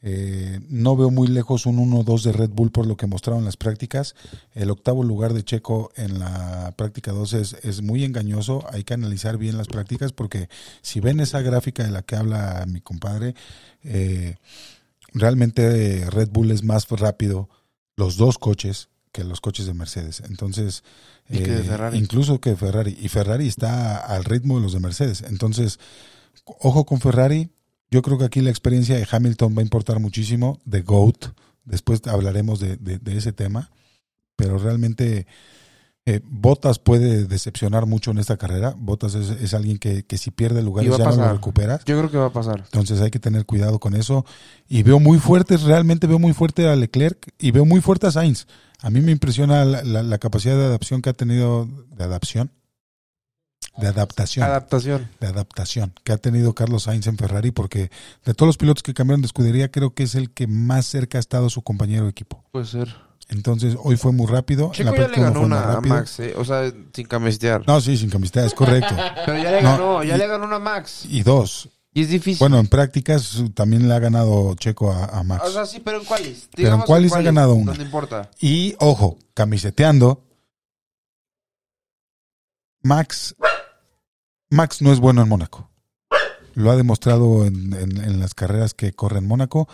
eh, 0.00 0.60
no 0.68 0.96
veo 0.96 1.10
muy 1.10 1.26
lejos 1.26 1.66
un 1.66 1.78
1-2 1.78 2.22
de 2.22 2.32
Red 2.32 2.50
Bull 2.50 2.70
por 2.70 2.86
lo 2.86 2.96
que 2.96 3.06
mostraron 3.06 3.44
las 3.44 3.56
prácticas. 3.56 4.14
El 4.54 4.70
octavo 4.70 5.02
lugar 5.02 5.34
de 5.34 5.42
Checo 5.42 5.90
en 5.96 6.18
la 6.18 6.72
práctica 6.76 7.12
2 7.12 7.32
es, 7.34 7.56
es 7.62 7.82
muy 7.82 8.04
engañoso. 8.04 8.64
Hay 8.72 8.84
que 8.84 8.94
analizar 8.94 9.38
bien 9.38 9.56
las 9.56 9.66
prácticas 9.66 10.12
porque 10.12 10.48
si 10.82 11.00
ven 11.00 11.20
esa 11.20 11.40
gráfica 11.42 11.84
de 11.84 11.90
la 11.90 12.02
que 12.02 12.16
habla 12.16 12.64
mi 12.68 12.80
compadre, 12.80 13.34
eh, 13.82 14.36
realmente 15.12 16.02
eh, 16.02 16.10
Red 16.10 16.30
Bull 16.30 16.50
es 16.50 16.62
más 16.62 16.88
rápido 16.88 17.48
los 17.96 18.16
dos 18.16 18.38
coches 18.38 18.88
que 19.12 19.24
los 19.24 19.40
coches 19.40 19.66
de 19.66 19.74
Mercedes. 19.74 20.22
Entonces, 20.28 20.84
Y 21.28 21.38
que 21.38 21.50
de 21.50 21.74
eh, 21.74 21.90
incluso 21.94 22.40
que 22.40 22.54
Ferrari. 22.56 22.96
Y 23.00 23.08
Ferrari 23.08 23.48
está 23.48 23.96
al 23.96 24.24
ritmo 24.24 24.56
de 24.56 24.62
los 24.62 24.72
de 24.72 24.80
Mercedes. 24.80 25.22
Entonces, 25.22 25.80
ojo 26.44 26.84
con 26.84 27.00
Ferrari. 27.00 27.50
Yo 27.90 28.02
creo 28.02 28.18
que 28.18 28.24
aquí 28.24 28.40
la 28.40 28.50
experiencia 28.50 28.96
de 28.96 29.06
Hamilton 29.10 29.54
va 29.56 29.60
a 29.60 29.64
importar 29.64 29.98
muchísimo, 30.00 30.60
de 30.64 30.82
GOAT. 30.82 31.26
Después 31.64 32.00
hablaremos 32.06 32.60
de, 32.60 32.76
de- 32.76 32.98
de 32.98 33.16
ese 33.16 33.32
tema. 33.32 33.70
Pero 34.36 34.58
realmente 34.58 35.26
eh, 36.06 36.20
Bottas 36.24 36.78
puede 36.78 37.24
decepcionar 37.24 37.84
mucho 37.86 38.10
en 38.12 38.18
esta 38.18 38.36
carrera. 38.36 38.74
Bottas 38.78 39.14
es, 39.14 39.30
es 39.30 39.52
alguien 39.52 39.78
que, 39.78 40.04
que 40.04 40.16
si 40.16 40.30
pierde 40.30 40.62
lugares 40.62 40.90
ya 40.98 41.04
no 41.04 41.10
lo 41.10 41.32
recuperas. 41.34 41.84
Yo 41.84 41.98
creo 41.98 42.10
que 42.10 42.16
va 42.18 42.26
a 42.26 42.32
pasar. 42.32 42.60
Entonces 42.64 43.00
hay 43.00 43.10
que 43.10 43.18
tener 43.18 43.44
cuidado 43.46 43.78
con 43.78 43.94
eso. 43.94 44.24
Y 44.68 44.82
veo 44.84 45.00
muy 45.00 45.18
fuerte, 45.18 45.56
realmente 45.56 46.06
veo 46.06 46.18
muy 46.18 46.32
fuerte 46.32 46.66
a 46.68 46.76
Leclerc 46.76 47.34
y 47.38 47.50
veo 47.50 47.64
muy 47.64 47.80
fuerte 47.80 48.06
a 48.06 48.10
Sainz. 48.12 48.46
A 48.80 48.90
mí 48.90 49.00
me 49.00 49.12
impresiona 49.12 49.64
la, 49.64 49.82
la- 49.82 50.02
la 50.02 50.18
capacidad 50.18 50.56
de 50.56 50.64
adaptación 50.66 51.02
que 51.02 51.10
ha 51.10 51.14
tenido, 51.14 51.66
de 51.96 52.04
adaptación, 52.04 52.52
de 53.80 53.88
adaptación, 53.88 54.44
Adaptación. 54.44 55.08
de 55.20 55.26
adaptación 55.28 55.92
que 56.04 56.12
ha 56.12 56.18
tenido 56.18 56.54
Carlos 56.54 56.84
Sainz 56.84 57.06
en 57.06 57.16
Ferrari, 57.16 57.50
porque 57.52 57.90
de 58.24 58.34
todos 58.34 58.48
los 58.48 58.56
pilotos 58.56 58.82
que 58.82 58.94
cambiaron 58.94 59.20
de 59.22 59.26
escudería, 59.26 59.70
creo 59.70 59.94
que 59.94 60.02
es 60.02 60.14
el 60.14 60.30
que 60.30 60.46
más 60.46 60.86
cerca 60.86 61.18
ha 61.18 61.20
estado 61.20 61.48
su 61.50 61.62
compañero 61.62 62.04
de 62.04 62.10
equipo. 62.10 62.44
Puede 62.52 62.66
ser. 62.66 62.94
Entonces 63.30 63.76
hoy 63.82 63.96
fue 63.96 64.12
muy 64.12 64.26
rápido. 64.26 64.70
Checo 64.72 64.90
la 64.90 64.96
ya 65.02 65.08
le 65.08 65.20
ganó 65.22 65.42
una 65.42 65.74
a. 65.74 65.80
Max, 65.82 66.18
eh, 66.20 66.34
o 66.36 66.44
sea, 66.44 66.72
sin 66.94 67.06
camisetear. 67.06 67.62
No, 67.66 67.80
sí, 67.80 67.96
sin 67.96 68.08
camiseta, 68.10 68.44
es 68.44 68.54
correcto. 68.54 68.94
Pero 69.26 69.36
ya 69.42 69.50
le 69.50 69.62
No, 69.62 69.70
ganó, 69.72 70.02
ya 70.04 70.14
y- 70.16 70.18
le 70.18 70.26
ganó 70.26 70.44
una 70.46 70.56
a 70.56 70.60
Max. 70.60 71.04
Y 71.08 71.22
dos. 71.22 71.68
Y 71.92 72.02
es 72.02 72.08
difícil. 72.10 72.38
Bueno, 72.38 72.58
en 72.58 72.68
prácticas 72.68 73.42
también 73.54 73.86
le 73.88 73.94
ha 73.94 73.98
ganado 73.98 74.54
Checo 74.54 74.92
a, 74.92 75.06
a 75.06 75.22
Max. 75.24 75.44
o 75.46 75.52
sea, 75.52 75.66
sí, 75.66 75.80
pero 75.84 75.98
en 76.00 76.04
cuáles. 76.04 76.48
Pero 76.56 76.74
en 76.74 76.80
cuáles 76.82 77.12
ha 77.12 77.20
ganado 77.22 77.54
una. 77.54 77.74
No 77.74 77.82
importa. 77.82 78.30
Y 78.40 78.74
ojo, 78.78 79.18
camiseteando. 79.34 80.24
Max. 82.82 83.34
Max 84.50 84.82
no 84.82 84.92
es 84.92 85.00
bueno 85.00 85.22
en 85.22 85.28
Mónaco. 85.28 85.68
Lo 86.54 86.70
ha 86.70 86.76
demostrado 86.76 87.44
en, 87.44 87.72
en- 87.74 88.02
en 88.02 88.20
las 88.20 88.34
carreras 88.34 88.74
que 88.74 88.92
corre 88.92 89.18
en 89.18 89.26
Mónaco. 89.26 89.68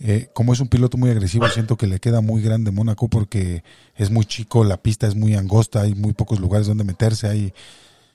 Eh, 0.00 0.30
como 0.34 0.52
es 0.52 0.60
un 0.60 0.68
piloto 0.68 0.96
muy 0.96 1.10
agresivo, 1.10 1.46
siento 1.48 1.76
que 1.76 1.86
le 1.86 2.00
queda 2.00 2.20
muy 2.20 2.42
grande 2.42 2.70
Mónaco 2.72 3.08
porque 3.08 3.62
es 3.94 4.10
muy 4.10 4.24
chico, 4.24 4.64
la 4.64 4.76
pista 4.82 5.06
es 5.06 5.14
muy 5.14 5.34
angosta, 5.34 5.82
hay 5.82 5.94
muy 5.94 6.12
pocos 6.12 6.40
lugares 6.40 6.66
donde 6.66 6.84
meterse. 6.84 7.28
Hay, 7.28 7.54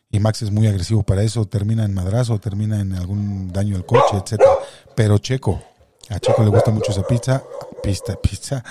y 0.10 0.20
Max 0.20 0.42
es 0.42 0.52
muy 0.52 0.68
agresivo 0.68 1.04
para 1.04 1.22
eso. 1.24 1.46
Termina 1.46 1.86
en 1.86 1.94
madrazo, 1.94 2.40
termina 2.40 2.80
en 2.82 2.94
algún 2.94 3.52
daño 3.54 3.76
al 3.76 3.86
coche, 3.86 4.18
etcétera. 4.24 4.50
Pero 4.96 5.18
Checo, 5.20 5.62
a 6.10 6.20
Checo 6.20 6.44
le 6.44 6.50
gusta 6.50 6.72
mucho 6.72 6.92
esa 6.92 7.04
pizza, 7.04 7.44
pista, 7.84 8.16
pizza, 8.16 8.64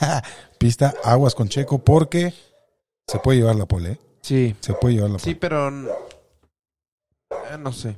pista, 0.58 0.94
aguas 1.04 1.34
con 1.34 1.48
Checo 1.48 1.78
porque 1.84 2.32
se 3.06 3.18
puede 3.18 3.38
llevar 3.40 3.56
la 3.56 3.66
pole, 3.66 3.90
¿eh? 3.92 3.98
Sí. 4.22 4.56
se 4.60 4.72
puede 4.74 4.94
llevar 4.94 5.10
la 5.10 5.18
pole. 5.18 5.24
Sí, 5.32 5.34
pero... 5.36 5.70
eh, 7.52 7.58
no 7.58 7.72
sé. 7.72 7.96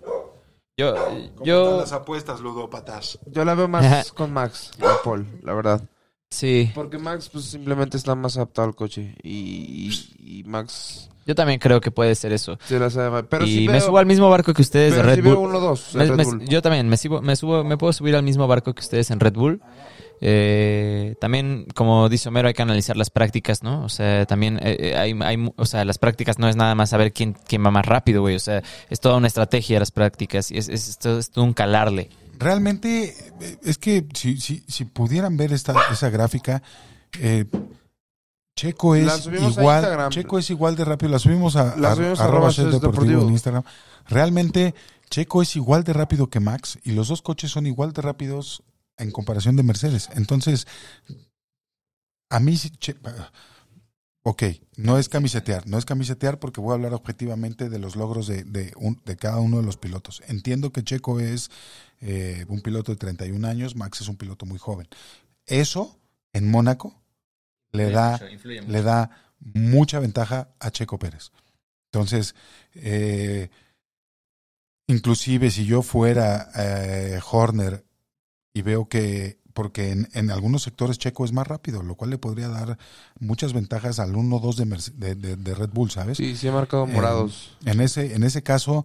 Yo, 0.77 0.95
yo, 1.43 1.83
apuestas 1.93 2.41
ludópatas? 2.41 3.19
Yo 3.27 3.45
la 3.45 3.55
veo 3.55 3.67
más 3.69 4.13
con 4.13 4.33
Max, 4.33 4.71
la 4.79 4.97
Paul, 5.03 5.27
la 5.43 5.53
verdad. 5.53 5.83
sí, 6.31 6.71
Porque 6.75 6.99
Max 6.99 7.29
pues 7.33 7.47
simplemente 7.47 7.97
está 7.97 8.15
más 8.15 8.37
adaptado 8.37 8.69
al 8.69 8.77
coche. 8.77 9.17
Y, 9.23 9.91
y- 10.21 10.41
y 10.41 10.45
Max 10.45 11.11
yo 11.27 11.35
también 11.35 11.59
creo 11.59 11.81
que 11.81 11.91
puede 11.91 12.15
ser 12.15 12.33
eso. 12.33 12.59
se 12.65 12.79
la 12.79 12.89
sabe 12.91 13.11
más. 13.11 13.25
Pero 13.29 13.45
y 13.45 13.55
sí 13.59 13.67
me 13.67 13.73
veo, 13.75 13.83
subo 13.83 13.99
al 13.99 14.07
mismo 14.07 14.31
barco 14.31 14.55
que 14.55 14.63
ustedes 14.63 14.95
de 14.95 15.03
Red 15.03 15.17
sí 15.17 15.21
Bull. 15.21 15.33
veo 15.33 15.41
uno 15.41 15.61
dos 15.61 15.93
en 15.95 15.99
Me- 15.99 16.07
Red 16.07 16.17
me- 16.17 16.25
Bull. 16.25 16.45
yo 16.49 16.63
también 16.63 16.89
me 16.89 16.97
subo, 16.97 17.21
me 17.23 17.37
subo, 17.37 17.65
me 17.65 17.77
puedo 17.77 17.93
subir 17.93 18.15
al 18.17 18.23
mismo 18.23 18.47
barco 18.47 18.73
que 18.73 18.81
ustedes 18.81 19.11
en 19.11 19.19
Red 19.21 19.35
Bull. 19.35 19.61
Eh, 20.21 21.15
también, 21.21 21.67
como 21.75 22.09
dice 22.09 22.29
Homero, 22.29 22.49
hay 22.49 22.55
que 22.55 22.63
analizar 22.63 22.97
las 22.97 23.11
prácticas, 23.11 23.63
¿no? 23.63 23.85
O 23.85 23.89
sea, 23.89 24.27
también 24.27 24.59
eh, 24.63 24.77
eh, 24.81 24.97
hay, 24.97 25.17
hay 25.23 25.51
o 25.57 25.65
sea, 25.67 25.85
las 25.85 25.99
prácticas 25.99 26.39
no 26.39 26.49
es 26.49 26.57
nada 26.57 26.75
más 26.75 26.91
saber 26.91 27.13
quién, 27.13 27.35
quién 27.47 27.65
va 27.65 27.71
más 27.71 27.87
rápido, 27.87 28.23
güey. 28.23 28.35
O 28.37 28.41
sea, 28.41 28.63
es 28.91 29.01
toda 29.01 29.17
una 29.17 29.27
estrategia 29.29 29.79
las 29.79 29.91
prácticas 29.91 30.51
y 30.51 30.59
es, 30.59 30.69
es, 30.69 30.89
es 30.89 30.99
todo, 30.99 31.19
es 31.19 31.31
todo 31.31 31.45
un 31.45 31.53
calarle. 31.55 32.11
Realmente, 32.39 33.15
eh, 33.41 33.57
es 33.65 33.79
que 33.79 34.07
si, 34.15 34.39
si, 34.41 34.63
si 34.69 34.85
pudieran 34.85 35.37
ver 35.37 35.53
esta, 35.53 35.75
esa 35.93 36.09
gráfica, 36.11 36.63
eh, 37.21 37.45
Checo 38.57 38.97
es 38.97 39.27
a 39.29 39.33
igual. 39.61 40.09
Checo 40.11 40.39
es 40.39 40.51
igual 40.51 40.75
de 40.75 40.85
rápido. 40.85 41.13
La 41.13 41.19
subimos 41.21 41.55
a, 41.57 41.77
La 41.77 41.93
a- 41.93 41.95
subimos 41.95 42.19
a 42.21 42.25
arroba 42.25 42.39
arroba 42.49 42.53
Set 42.53 42.65
Deportivo 42.67 42.91
Deportivo. 42.93 43.23
en 43.23 43.29
Instagram. 43.31 43.63
Realmente, 44.09 44.75
Checo 45.11 45.43
es 45.43 45.55
igual 45.55 45.85
de 45.85 45.93
rápido 45.93 46.29
que 46.29 46.41
Max 46.41 46.79
y 46.85 46.91
los 46.93 47.09
dos 47.09 47.23
coches 47.23 47.51
son 47.53 47.67
igual 47.67 47.93
de 47.93 48.03
rápidos 48.03 48.63
en 48.99 49.11
comparación 49.11 49.57
de 49.57 49.63
Mercedes. 49.63 50.09
Entonces, 50.15 50.67
a 52.31 52.41
mí, 52.41 52.57
ok, 54.23 54.43
no 54.77 54.99
es 54.99 55.09
camisetear, 55.09 55.67
no 55.67 55.79
es 55.79 55.85
camisetear 55.85 56.39
porque 56.39 56.61
voy 56.61 56.73
a 56.73 56.75
hablar 56.75 56.93
objetivamente 56.95 57.69
de 57.71 57.79
los 57.79 57.97
logros 57.97 58.27
de, 58.27 58.45
de, 58.45 58.73
un- 58.77 59.01
de 59.05 59.17
cada 59.17 59.39
uno 59.39 59.59
de 59.59 59.63
los 59.63 59.77
pilotos. 59.79 60.23
Entiendo 60.29 60.71
que 60.73 60.83
Checo 60.85 61.21
es 61.21 61.51
eh, 62.01 62.45
un 62.49 62.61
piloto 62.61 62.93
de 62.93 62.99
31 62.99 63.47
años, 63.49 63.77
Max 63.77 64.01
es 64.03 64.09
un 64.09 64.17
piloto 64.17 64.45
muy 64.47 64.59
joven. 64.59 64.87
Eso, 65.47 65.99
en 66.33 66.51
Mónaco, 66.51 67.01
le 67.73 67.91
da, 67.91 68.19
le 68.73 68.83
da 68.83 69.11
mucha 69.41 69.99
ventaja 70.01 70.51
a 70.59 70.71
Checo 70.71 70.99
Pérez. 70.99 71.31
Entonces, 71.91 72.35
eh, 72.75 73.49
inclusive 74.87 75.51
si 75.51 75.65
yo 75.65 75.83
fuera 75.83 76.51
eh, 76.57 77.21
Horner 77.31 77.85
y 78.59 78.63
veo 78.63 78.89
que, 78.89 79.39
porque 79.55 79.93
en, 79.93 80.09
en 80.15 80.31
algunos 80.31 80.63
sectores 80.63 80.99
Checo 80.99 81.25
es 81.25 81.33
más 81.33 81.47
rápido, 81.47 81.83
lo 81.83 81.95
cual 81.95 82.11
le 82.11 82.19
podría 82.19 82.49
dar 82.49 82.79
muchas 83.21 83.53
ventajas 83.53 83.99
al 84.01 84.15
1-2 84.15 84.57
de, 84.57 84.67
Merce- 84.67 84.93
de, 84.95 85.15
de- 85.15 85.37
de 85.37 85.55
Red 85.55 85.71
Bull, 85.73 85.91
¿sabes? 85.91 86.17
Sí, 86.19 86.37
sí 86.37 86.49
ha 86.49 86.53
marcado 86.53 86.87
morados. 86.87 87.57
En 87.65 87.81
ese, 87.81 88.15
en 88.15 88.23
ese 88.25 88.43
caso, 88.43 88.85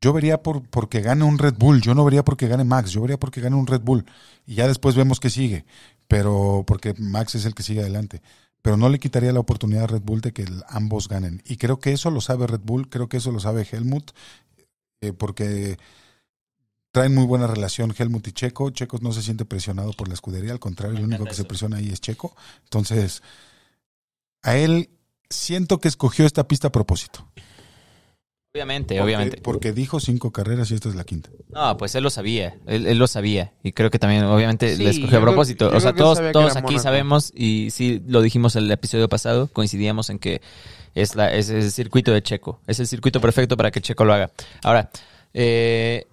yo 0.00 0.12
vería 0.12 0.42
por 0.42 0.62
porque 0.68 1.00
gane 1.00 1.24
un 1.24 1.38
Red 1.38 1.54
Bull, 1.58 1.80
yo 1.80 1.94
no 1.94 2.04
vería 2.04 2.24
porque 2.24 2.46
gane 2.48 2.64
Max, 2.64 2.90
yo 2.92 3.00
vería 3.00 3.18
porque 3.18 3.40
gane 3.40 3.56
un 3.56 3.66
Red 3.66 3.80
Bull. 3.82 4.04
Y 4.46 4.54
ya 4.56 4.68
después 4.68 4.94
vemos 4.94 5.18
que 5.20 5.30
sigue, 5.30 5.64
pero 6.08 6.64
porque 6.66 6.94
Max 6.98 7.34
es 7.34 7.44
el 7.46 7.54
que 7.54 7.62
sigue 7.62 7.80
adelante. 7.80 8.20
Pero 8.62 8.76
no 8.76 8.88
le 8.88 8.98
quitaría 8.98 9.32
la 9.32 9.40
oportunidad 9.40 9.84
a 9.84 9.86
Red 9.88 10.02
Bull 10.02 10.20
de 10.22 10.32
que 10.32 10.46
ambos 10.68 11.08
ganen. 11.08 11.42
Y 11.46 11.56
creo 11.56 11.78
que 11.80 11.92
eso 11.92 12.10
lo 12.10 12.20
sabe 12.20 12.46
Red 12.46 12.60
Bull, 12.64 12.88
creo 12.88 13.08
que 13.08 13.16
eso 13.18 13.30
lo 13.32 13.40
sabe 13.40 13.66
Helmut, 13.70 14.12
eh, 15.02 15.12
porque 15.12 15.78
traen 16.94 17.12
muy 17.12 17.24
buena 17.26 17.48
relación 17.48 17.92
Helmut 17.98 18.28
y 18.28 18.32
Checo. 18.32 18.70
Checo 18.70 18.98
no 19.02 19.10
se 19.12 19.20
siente 19.20 19.44
presionado 19.44 19.92
por 19.94 20.06
la 20.06 20.14
escudería, 20.14 20.52
al 20.52 20.60
contrario, 20.60 20.96
el 20.98 21.04
único 21.04 21.24
que 21.24 21.34
se 21.34 21.42
presiona 21.44 21.78
ahí 21.78 21.88
es 21.88 22.00
Checo. 22.00 22.36
Entonces, 22.62 23.20
a 24.44 24.56
él 24.56 24.90
siento 25.28 25.78
que 25.80 25.88
escogió 25.88 26.24
esta 26.24 26.46
pista 26.46 26.68
a 26.68 26.72
propósito. 26.72 27.28
Obviamente, 28.54 28.94
Porque- 28.94 29.02
obviamente. 29.04 29.40
Porque 29.42 29.72
dijo 29.72 29.98
cinco 29.98 30.30
carreras 30.30 30.70
y 30.70 30.74
esta 30.74 30.88
es 30.88 30.94
la 30.94 31.02
quinta. 31.02 31.30
No, 31.48 31.76
pues 31.76 31.96
él 31.96 32.04
lo 32.04 32.10
sabía, 32.10 32.56
él, 32.66 32.86
él 32.86 32.96
lo 32.98 33.08
sabía 33.08 33.52
y 33.64 33.72
creo 33.72 33.90
que 33.90 33.98
también 33.98 34.22
obviamente 34.26 34.76
Sí, 34.76 34.84
le 34.84 34.90
escogió 34.90 35.18
a 35.18 35.20
propósito. 35.20 35.70
O 35.74 35.80
sea, 35.80 35.92
todos, 35.94 36.20
todos 36.32 36.54
aquí 36.54 36.78
sabemos 36.78 37.32
y 37.34 37.70
sí 37.72 38.00
lo 38.06 38.22
dijimos 38.22 38.54
el 38.54 38.70
episodio 38.70 39.08
pasado, 39.08 39.48
coincidíamos 39.48 40.10
en 40.10 40.20
que 40.20 40.40
es, 40.94 41.16
la, 41.16 41.34
es 41.34 41.48
el 41.50 41.72
circuito 41.72 42.12
de 42.12 42.22
Checo, 42.22 42.60
es 42.68 42.78
el 42.78 42.86
circuito 42.86 43.20
perfecto 43.20 43.56
para 43.56 43.72
que 43.72 43.80
Checo 43.80 44.04
lo 44.04 44.14
haga. 44.14 44.30
Ahora, 44.62 44.90
eh, 45.32 46.06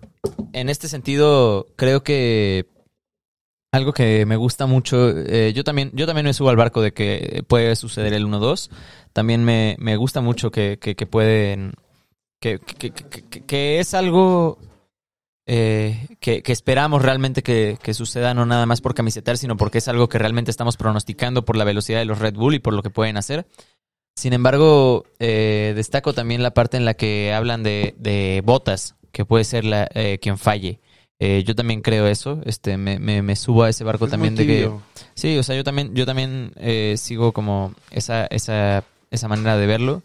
en 0.53 0.69
este 0.69 0.87
sentido, 0.87 1.67
creo 1.75 2.03
que 2.03 2.67
algo 3.71 3.93
que 3.93 4.25
me 4.25 4.35
gusta 4.35 4.65
mucho, 4.65 5.09
eh, 5.09 5.53
yo 5.53 5.63
también 5.63 5.91
yo 5.93 6.05
también 6.05 6.25
me 6.25 6.33
subo 6.33 6.49
al 6.49 6.57
barco 6.57 6.81
de 6.81 6.93
que 6.93 7.43
puede 7.47 7.75
suceder 7.75 8.13
el 8.13 8.25
1-2. 8.25 8.69
También 9.13 9.43
me, 9.43 9.75
me 9.79 9.95
gusta 9.95 10.21
mucho 10.21 10.51
que, 10.51 10.77
que, 10.77 11.05
pueden... 11.05 11.73
Que, 12.39 12.59
que, 12.59 13.79
es 13.79 13.93
algo 13.93 14.57
eh, 15.45 16.07
que, 16.19 16.41
esperamos 16.47 17.01
realmente 17.01 17.43
que, 17.43 17.93
suceda, 17.93 18.33
no 18.33 18.45
nada 18.45 18.65
más 18.65 18.81
por 18.81 18.95
camisetar, 18.95 19.37
sino 19.37 19.57
porque 19.57 19.77
es 19.77 19.87
algo 19.87 20.09
que 20.09 20.17
realmente 20.17 20.51
estamos 20.51 20.75
pronosticando 20.75 21.45
por 21.45 21.55
la 21.55 21.65
velocidad 21.65 21.99
de 21.99 22.05
los 22.05 22.19
Red 22.19 22.35
Bull 22.35 22.55
y 22.55 22.59
por 22.59 22.73
lo 22.73 22.81
que 22.81 22.89
pueden 22.89 23.17
hacer. 23.17 23.45
Sin 24.15 24.33
embargo, 24.33 25.05
eh, 25.19 25.73
destaco 25.75 26.13
también 26.13 26.43
la 26.43 26.53
parte 26.53 26.77
en 26.77 26.85
la 26.85 26.95
que 26.95 27.33
hablan 27.33 27.63
de 27.63 28.41
botas, 28.43 28.95
que 29.11 29.25
puede 29.25 29.43
ser 29.43 29.65
la, 29.65 29.89
eh, 29.93 30.19
quien 30.21 30.37
falle. 30.37 30.79
Eh, 31.19 31.43
yo 31.45 31.53
también 31.53 31.81
creo 31.81 32.07
eso, 32.07 32.41
este, 32.45 32.77
me, 32.77 32.97
me, 32.97 33.21
me 33.21 33.35
subo 33.35 33.63
a 33.63 33.69
ese 33.69 33.83
barco 33.83 34.05
Es 34.05 34.11
también 34.11 34.35
de 34.35 34.47
que... 34.47 34.71
Sí, 35.13 35.37
o 35.37 35.43
sea, 35.43 35.55
yo 35.55 35.63
también, 35.63 35.93
yo 35.93 36.05
también 36.05 36.51
eh, 36.55 36.95
sigo 36.97 37.31
como 37.31 37.75
esa, 37.91 38.25
esa, 38.25 38.83
esa 39.11 39.27
manera 39.27 39.55
de 39.55 39.67
verlo. 39.67 40.01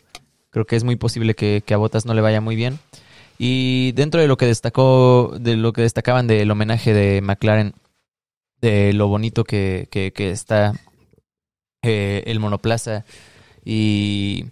Creo 0.50 0.66
que 0.66 0.76
es 0.76 0.84
muy 0.84 0.96
posible 0.96 1.34
que, 1.34 1.62
que 1.64 1.74
a 1.74 1.78
Botas 1.78 2.04
no 2.04 2.12
le 2.12 2.20
vaya 2.20 2.40
muy 2.40 2.54
bien. 2.54 2.78
Y 3.38 3.92
dentro 3.92 4.20
de 4.20 4.28
lo 4.28 4.36
que 4.36 4.46
destacó, 4.46 5.34
de 5.40 5.56
lo 5.56 5.72
que 5.72 5.82
destacaban 5.82 6.26
del 6.26 6.50
homenaje 6.50 6.92
de 6.92 7.20
McLaren, 7.22 7.74
de 8.60 8.92
lo 8.92 9.08
bonito 9.08 9.44
que, 9.44 9.88
que, 9.90 10.12
que 10.12 10.30
está 10.30 10.74
eh, 11.82 12.24
el 12.26 12.40
monoplaza 12.40 13.04
y, 13.64 14.46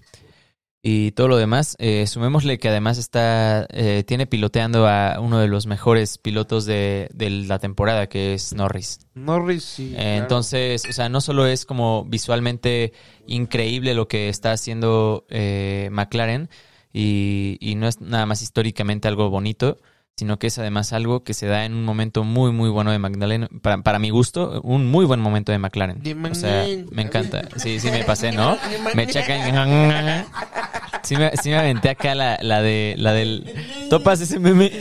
y 0.86 1.12
todo 1.12 1.28
lo 1.28 1.38
demás, 1.38 1.76
eh, 1.78 2.06
sumémosle 2.06 2.58
que 2.58 2.68
además 2.68 2.98
está 2.98 3.66
eh, 3.70 4.04
tiene 4.06 4.26
piloteando 4.26 4.86
a 4.86 5.18
uno 5.18 5.38
de 5.38 5.48
los 5.48 5.66
mejores 5.66 6.18
pilotos 6.18 6.66
de, 6.66 7.08
de 7.14 7.30
la 7.30 7.58
temporada, 7.58 8.06
que 8.06 8.34
es 8.34 8.52
Norris. 8.52 8.98
Norris 9.14 9.64
sí. 9.64 9.94
Eh, 9.94 9.96
claro. 9.96 10.16
Entonces, 10.18 10.84
o 10.86 10.92
sea, 10.92 11.08
no 11.08 11.22
solo 11.22 11.46
es 11.46 11.64
como 11.64 12.04
visualmente 12.04 12.92
increíble 13.26 13.94
lo 13.94 14.08
que 14.08 14.28
está 14.28 14.52
haciendo 14.52 15.24
eh, 15.30 15.88
McLaren 15.90 16.50
y, 16.92 17.56
y 17.60 17.76
no 17.76 17.88
es 17.88 18.02
nada 18.02 18.26
más 18.26 18.42
históricamente 18.42 19.08
algo 19.08 19.30
bonito, 19.30 19.78
sino 20.16 20.38
que 20.38 20.48
es 20.48 20.58
además 20.58 20.92
algo 20.92 21.24
que 21.24 21.34
se 21.34 21.46
da 21.46 21.64
en 21.64 21.72
un 21.72 21.84
momento 21.84 22.24
muy, 22.24 22.52
muy 22.52 22.68
bueno 22.68 22.92
de 22.92 22.98
McLaren. 22.98 23.48
Para, 23.62 23.82
para 23.82 23.98
mi 23.98 24.10
gusto, 24.10 24.60
un 24.62 24.86
muy 24.90 25.06
buen 25.06 25.20
momento 25.20 25.50
de 25.50 25.58
McLaren. 25.58 26.02
De 26.02 26.14
O 26.14 26.34
sea, 26.34 26.66
me 26.90 27.02
encanta. 27.02 27.48
Sí, 27.56 27.80
sí 27.80 27.90
me 27.90 28.04
pasé, 28.04 28.32
¿no? 28.32 28.56
Me 28.94 29.06
checan. 29.06 29.40
Sí 31.04 31.16
me, 31.16 31.30
sí 31.42 31.50
me 31.50 31.58
aventé 31.58 31.90
acá 31.90 32.14
la, 32.14 32.38
la 32.40 32.62
de 32.62 32.94
la 32.96 33.12
del 33.12 33.44
topas 33.90 34.20
ese 34.20 34.38
meme. 34.38 34.70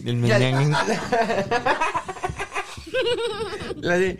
Del 0.00 0.16
meñang. 0.16 0.72
La 3.80 3.96
de. 3.98 4.18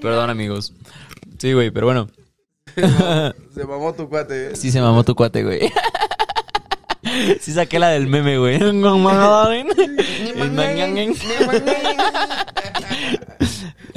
Perdón, 0.00 0.30
amigos. 0.30 0.72
Sí, 1.38 1.52
güey, 1.52 1.70
pero 1.70 1.86
bueno. 1.86 2.08
Se 3.54 3.64
mamó 3.64 3.92
tu 3.94 4.08
cuate. 4.08 4.48
eh. 4.52 4.56
Sí 4.56 4.70
se 4.70 4.80
mamó 4.80 5.04
tu 5.04 5.14
cuate, 5.14 5.44
güey. 5.44 5.70
Sí 7.40 7.52
saqué 7.52 7.78
la 7.78 7.90
del 7.90 8.08
meme, 8.08 8.36
güey. 8.36 8.56
El. 8.56 8.82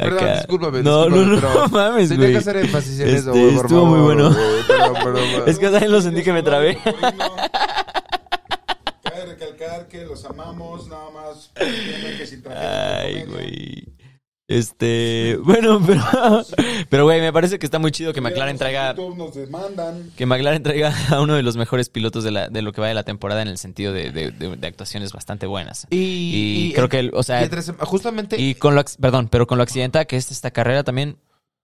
Perdón, 0.03 0.23
Acá. 0.23 0.33
discúlpame. 0.37 0.83
No, 0.83 1.09
no, 1.09 1.15
discúlpame, 1.17 1.41
no, 1.41 1.63
pero 1.65 1.69
mames, 1.69 2.09
Tenía 2.09 2.23
güey. 2.23 2.31
que 2.33 2.37
hacer 2.39 2.57
énfasis 2.57 2.99
en 2.99 3.07
Este, 3.07 3.19
eso, 3.19 3.31
güey, 3.31 3.55
estuvo 3.55 3.85
muy 3.85 3.97
favor, 3.99 4.15
bueno. 4.15 4.29
güey. 4.33 4.63
Perdón, 4.67 4.93
perdón, 4.93 5.13
perdón. 5.31 5.49
Es 5.49 5.59
que 5.59 5.69
también 5.69 5.91
lo 5.91 6.01
sentí 6.01 6.23
que 6.23 6.33
me 6.33 6.43
trabé. 6.43 6.77
Cabe 9.03 9.25
recalcar 9.27 9.87
que 9.87 10.05
los 10.05 10.25
amamos, 10.25 10.87
nada 10.87 11.09
más. 11.11 11.51
que 11.55 12.49
Ay, 12.55 13.23
güey. 13.25 13.87
Este, 14.49 15.37
bueno, 15.43 15.79
pero, 15.85 16.01
pero 16.89 17.03
güey, 17.05 17.21
me 17.21 17.31
parece 17.31 17.59
que 17.59 17.67
está 17.67 17.77
muy 17.77 17.91
chido 17.91 18.13
que 18.13 18.19
McLaren 18.19 18.57
traiga, 18.57 18.95
que 20.17 20.25
McLaren 20.25 20.63
traiga 20.63 20.91
a 21.09 21.21
uno 21.21 21.35
de 21.35 21.43
los 21.43 21.55
mejores 21.55 21.89
pilotos 21.89 22.23
de, 22.23 22.31
la, 22.31 22.49
de 22.49 22.63
lo 22.63 22.73
que 22.73 22.81
va 22.81 22.87
de 22.87 22.95
la 22.95 23.03
temporada 23.03 23.43
en 23.43 23.47
el 23.47 23.59
sentido 23.59 23.93
de, 23.93 24.11
de- 24.11 24.31
de- 24.31 24.55
de 24.55 24.67
actuaciones 24.67 25.13
bastante 25.13 25.45
buenas. 25.45 25.85
Y, 25.91 26.69
Y, 26.69 26.73
creo 26.73 26.89
que, 26.89 27.11
o 27.13 27.21
sea, 27.21 27.41
y 27.41 27.43
entre 27.43 27.61
sema- 27.61 27.85
justamente. 27.85 28.41
y 28.41 28.55
con 28.55 28.73
lo, 28.73 28.83
perdón, 28.99 29.27
pero 29.29 29.45
con 29.45 29.57
lo 29.59 29.63
accidentada 29.63 30.05
que 30.05 30.15
es 30.17 30.31
esta 30.31 30.49
carrera 30.49 30.83
también, 30.83 31.17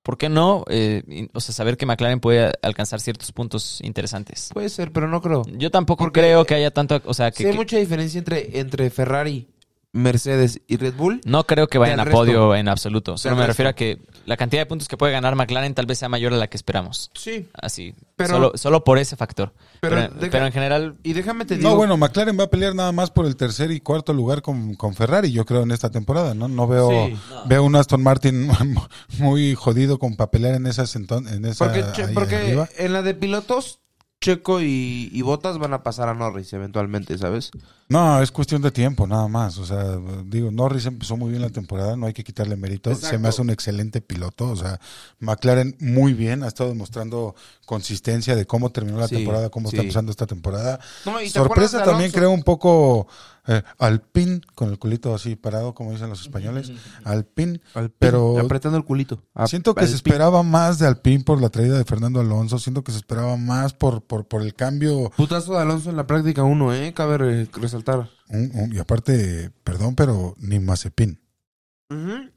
¿por 0.03 0.19
qué 0.19 0.29
no? 0.29 0.63
Eh, 0.69 1.27
o 1.33 1.39
sea, 1.39 1.55
saber 1.55 1.77
que 1.77 1.87
McLaren 1.87 2.19
puede 2.19 2.51
alcanzar 2.61 2.99
ciertos 3.01 3.31
puntos 3.31 3.79
interesantes. 3.81 4.51
Puede 4.53 4.69
ser, 4.69 4.91
pero 4.91 5.07
no 5.07 5.23
creo. 5.23 5.41
Yo 5.57 5.71
tampoco 5.71 6.03
Porque- 6.03 6.19
creo 6.21 6.45
que 6.45 6.53
haya 6.53 6.69
tanto, 6.69 7.01
o 7.05 7.13
sea, 7.15 7.31
que, 7.31 7.37
Sí 7.37 7.45
hay 7.45 7.51
que- 7.53 7.57
mucha 7.57 7.77
diferencia 7.77 8.19
entre, 8.19 8.59
entre 8.59 8.91
Ferrari, 8.91 9.47
Mercedes 9.95 10.61
y 10.67 10.77
Red 10.77 10.93
Bull. 10.95 11.21
no 11.25 11.45
creo 11.45 11.67
que 11.67 11.77
vayan 11.77 11.99
a 11.99 12.03
resto. 12.03 12.17
podio 12.19 12.53
en 12.55 12.67
absoluto. 12.67 13.17
Solo 13.17 13.35
me 13.35 13.41
resto. 13.41 13.51
refiero 13.53 13.69
a 13.69 13.73
que 13.73 13.99
la 14.25 14.37
cantidad 14.37 14.61
de 14.61 14.65
puntos 14.65 14.87
que 14.87 14.97
puede 14.97 15.13
ganar 15.13 15.35
McLaren 15.35 15.73
tal 15.73 15.85
vez 15.85 15.99
sea 15.99 16.09
mayor 16.09 16.33
a 16.33 16.37
la 16.37 16.47
que 16.47 16.57
esperamos. 16.57 17.11
Sí. 17.15 17.47
Así, 17.53 17.95
Pero- 18.15 18.29
solo, 18.33 18.51
solo 18.55 18.83
por 18.83 18.97
ese 18.99 19.15
factor. 19.15 19.53
Pero 19.79 19.95
Pero, 19.95 20.13
deja- 20.15 20.31
pero 20.31 20.45
en 20.47 20.51
general, 20.51 20.95
Y 21.03 21.13
déjame 21.13 21.45
te 21.45 21.57
digo. 21.57 21.69
No, 21.69 21.75
bueno, 21.75 21.95
McLaren 21.97 22.37
va 22.39 22.43
a 22.45 22.49
pelear 22.49 22.75
nada 22.75 22.91
más 22.91 23.09
por 23.11 23.25
el 23.25 23.35
tercer 23.35 23.71
y 23.71 23.79
cuarto 23.79 24.13
lugar 24.13 24.41
con, 24.41 24.75
con 24.75 24.93
Ferrari, 24.95 25.31
yo 25.31 25.45
creo, 25.45 25.63
en 25.63 25.71
esta 25.71 25.89
temporada, 25.91 26.33
¿no? 26.33 26.47
No 26.47 26.67
veo, 26.67 26.89
Sí. 27.07 27.15
veo 27.45 27.63
un 27.63 27.75
Aston 27.75 28.03
Martin 28.03 28.49
muy 29.19 29.55
jodido 29.55 29.99
con 29.99 30.15
para 30.15 30.31
pelear 30.31 30.55
en 30.55 30.67
esas 30.67 30.95
enton- 30.95 31.27
en 31.31 31.45
esa 31.45 31.65
Porque, 31.65 31.83
Che- 31.93 32.07
porque 32.13 32.35
arriba. 32.35 32.69
en 32.77 32.93
la 32.93 33.01
de 33.01 33.13
pilotos, 33.13 33.79
Checo 34.25 34.59
y, 34.59 35.11
y 35.13 35.21
Botas 35.21 35.59
van 35.59 35.73
a 35.73 35.83
pasar 35.83 36.09
a 36.09 36.15
Norris 36.15 36.51
eventualmente, 36.53 37.15
¿sabes? 37.15 37.51
No, 37.89 38.19
es 38.23 38.31
cuestión 38.31 38.63
de 38.63 38.71
tiempo, 38.71 39.05
nada 39.05 39.27
más. 39.27 39.59
O 39.59 39.65
sea, 39.67 39.99
digo, 40.25 40.49
Norris 40.49 40.87
empezó 40.87 41.15
muy 41.15 41.29
bien 41.29 41.43
la 41.43 41.51
temporada, 41.51 41.95
no 41.95 42.07
hay 42.07 42.13
que 42.13 42.23
quitarle 42.23 42.55
mérito. 42.55 42.95
Se 42.95 43.19
me 43.19 43.27
hace 43.27 43.43
un 43.43 43.51
excelente 43.51 44.01
piloto. 44.01 44.49
O 44.49 44.55
sea, 44.55 44.79
McLaren 45.19 45.77
muy 45.79 46.13
bien, 46.13 46.41
ha 46.41 46.47
estado 46.47 46.69
demostrando 46.69 47.35
consistencia 47.67 48.35
de 48.35 48.47
cómo 48.47 48.71
terminó 48.71 48.97
la 48.97 49.07
Sí, 49.07 49.17
temporada, 49.17 49.51
cómo 49.51 49.69
sí. 49.69 49.75
está 49.75 49.83
empezando 49.83 50.09
esta 50.09 50.25
temporada. 50.25 50.79
No, 51.05 51.21
y 51.21 51.29
Sorpresa 51.29 51.83
también 51.83 52.09
creo 52.11 52.31
un 52.31 52.41
poco 52.41 53.07
eh, 53.47 53.61
Alpin, 53.77 54.41
con 54.55 54.69
el 54.69 54.79
culito 54.79 55.13
así 55.13 55.35
parado, 55.35 55.73
como 55.73 55.91
dicen 55.91 56.09
los 56.09 56.21
españoles. 56.21 56.71
Alpin, 57.03 57.61
pero 57.99 58.39
Apretando 58.39 58.77
el 58.77 58.85
culito. 58.85 59.21
A- 59.33 59.47
siento 59.47 59.75
que 59.75 59.81
al 59.81 59.87
se 59.87 59.99
pin. 59.99 60.13
esperaba 60.13 60.43
más 60.43 60.79
de 60.79 60.87
Alpin 60.87 61.23
por 61.23 61.41
la 61.41 61.49
traída 61.49 61.77
de 61.77 61.85
Fernando 61.85 62.19
Alonso. 62.19 62.59
Siento 62.59 62.83
que 62.83 62.91
se 62.91 62.97
esperaba 62.97 63.37
más 63.37 63.73
por, 63.73 64.01
por, 64.03 64.25
por 64.27 64.41
el 64.41 64.53
cambio. 64.55 65.11
Putazo 65.15 65.53
de 65.53 65.59
Alonso 65.61 65.89
en 65.89 65.97
la 65.97 66.07
práctica 66.07 66.43
1, 66.43 66.73
¿eh? 66.73 66.93
Cabe 66.93 67.17
re- 67.17 67.49
resaltar. 67.53 68.09
Un- 68.29 68.51
un- 68.53 68.73
y 68.73 68.79
aparte, 68.79 69.51
perdón, 69.63 69.95
pero 69.95 70.35
ni 70.39 70.59
Mazepin. 70.59 71.19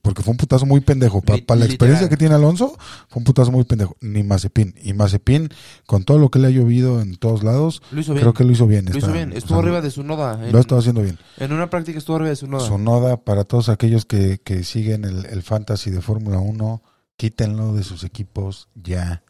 Porque 0.03 0.23
fue 0.23 0.33
un 0.33 0.37
putazo 0.37 0.67
muy 0.67 0.81
pendejo. 0.81 1.23
Para 1.23 1.61
la 1.61 1.65
experiencia 1.65 2.09
que 2.09 2.19
tiene 2.19 2.35
Alonso, 2.35 2.77
fue 3.09 3.21
un 3.21 3.25
putazo 3.25 3.51
muy 3.51 3.65
pendejo. 3.65 3.97
Ni 4.03 4.23
Mazepin. 4.23 4.75
Y 4.83 4.93
Mazepin, 4.93 5.49
con 5.87 6.05
todo 6.05 6.19
lo 6.19 6.31
que 6.31 6.39
le 6.39 6.49
ha 6.49 6.51
llovido 6.51 7.01
en 7.01 7.17
todos 7.17 7.43
lados, 7.43 7.81
Lo 7.91 8.01
hizo 8.01 8.13
bien. 8.13 8.23
creo 8.23 8.35
que 8.35 8.45
lo 8.45 8.53
hizo 8.53 8.67
bien. 8.67 8.85
Lo 8.87 8.99
hizo 8.99 9.11
bien. 9.13 9.33
o 9.33 9.35
Estuvo 9.35 9.57
sea, 9.59 9.63
arriba 9.65 9.81
de 9.81 9.91
su 9.91 10.03
noda. 10.03 10.45
En, 10.45 10.53
Lo 10.53 10.59
ha 10.59 10.61
estado 10.61 10.81
haciendo 10.81 11.01
bien. 11.03 11.19
en 11.39 11.53
una 11.53 11.71
práctica 11.71 11.99
estuvo 11.99 12.17
arriba 12.17 12.31
de 12.31 12.37
su 12.37 12.47
noda. 12.47 12.67
Su 12.67 12.77
noda, 12.79 13.17
para 13.17 13.45
todos 13.45 13.71
aquellos 13.71 14.05
que, 14.05 14.39
que 14.39 14.65
siguen 14.65 15.05
el, 15.05 15.25
el 15.27 15.43
fantasy 15.43 15.91
de 15.91 16.03
Fórmula 16.03 16.39
1, 16.39 16.83
quítenlo 17.17 17.73
de 17.73 17.85
sus 17.85 18.05
equipos 18.05 18.69
ya. 18.75 19.23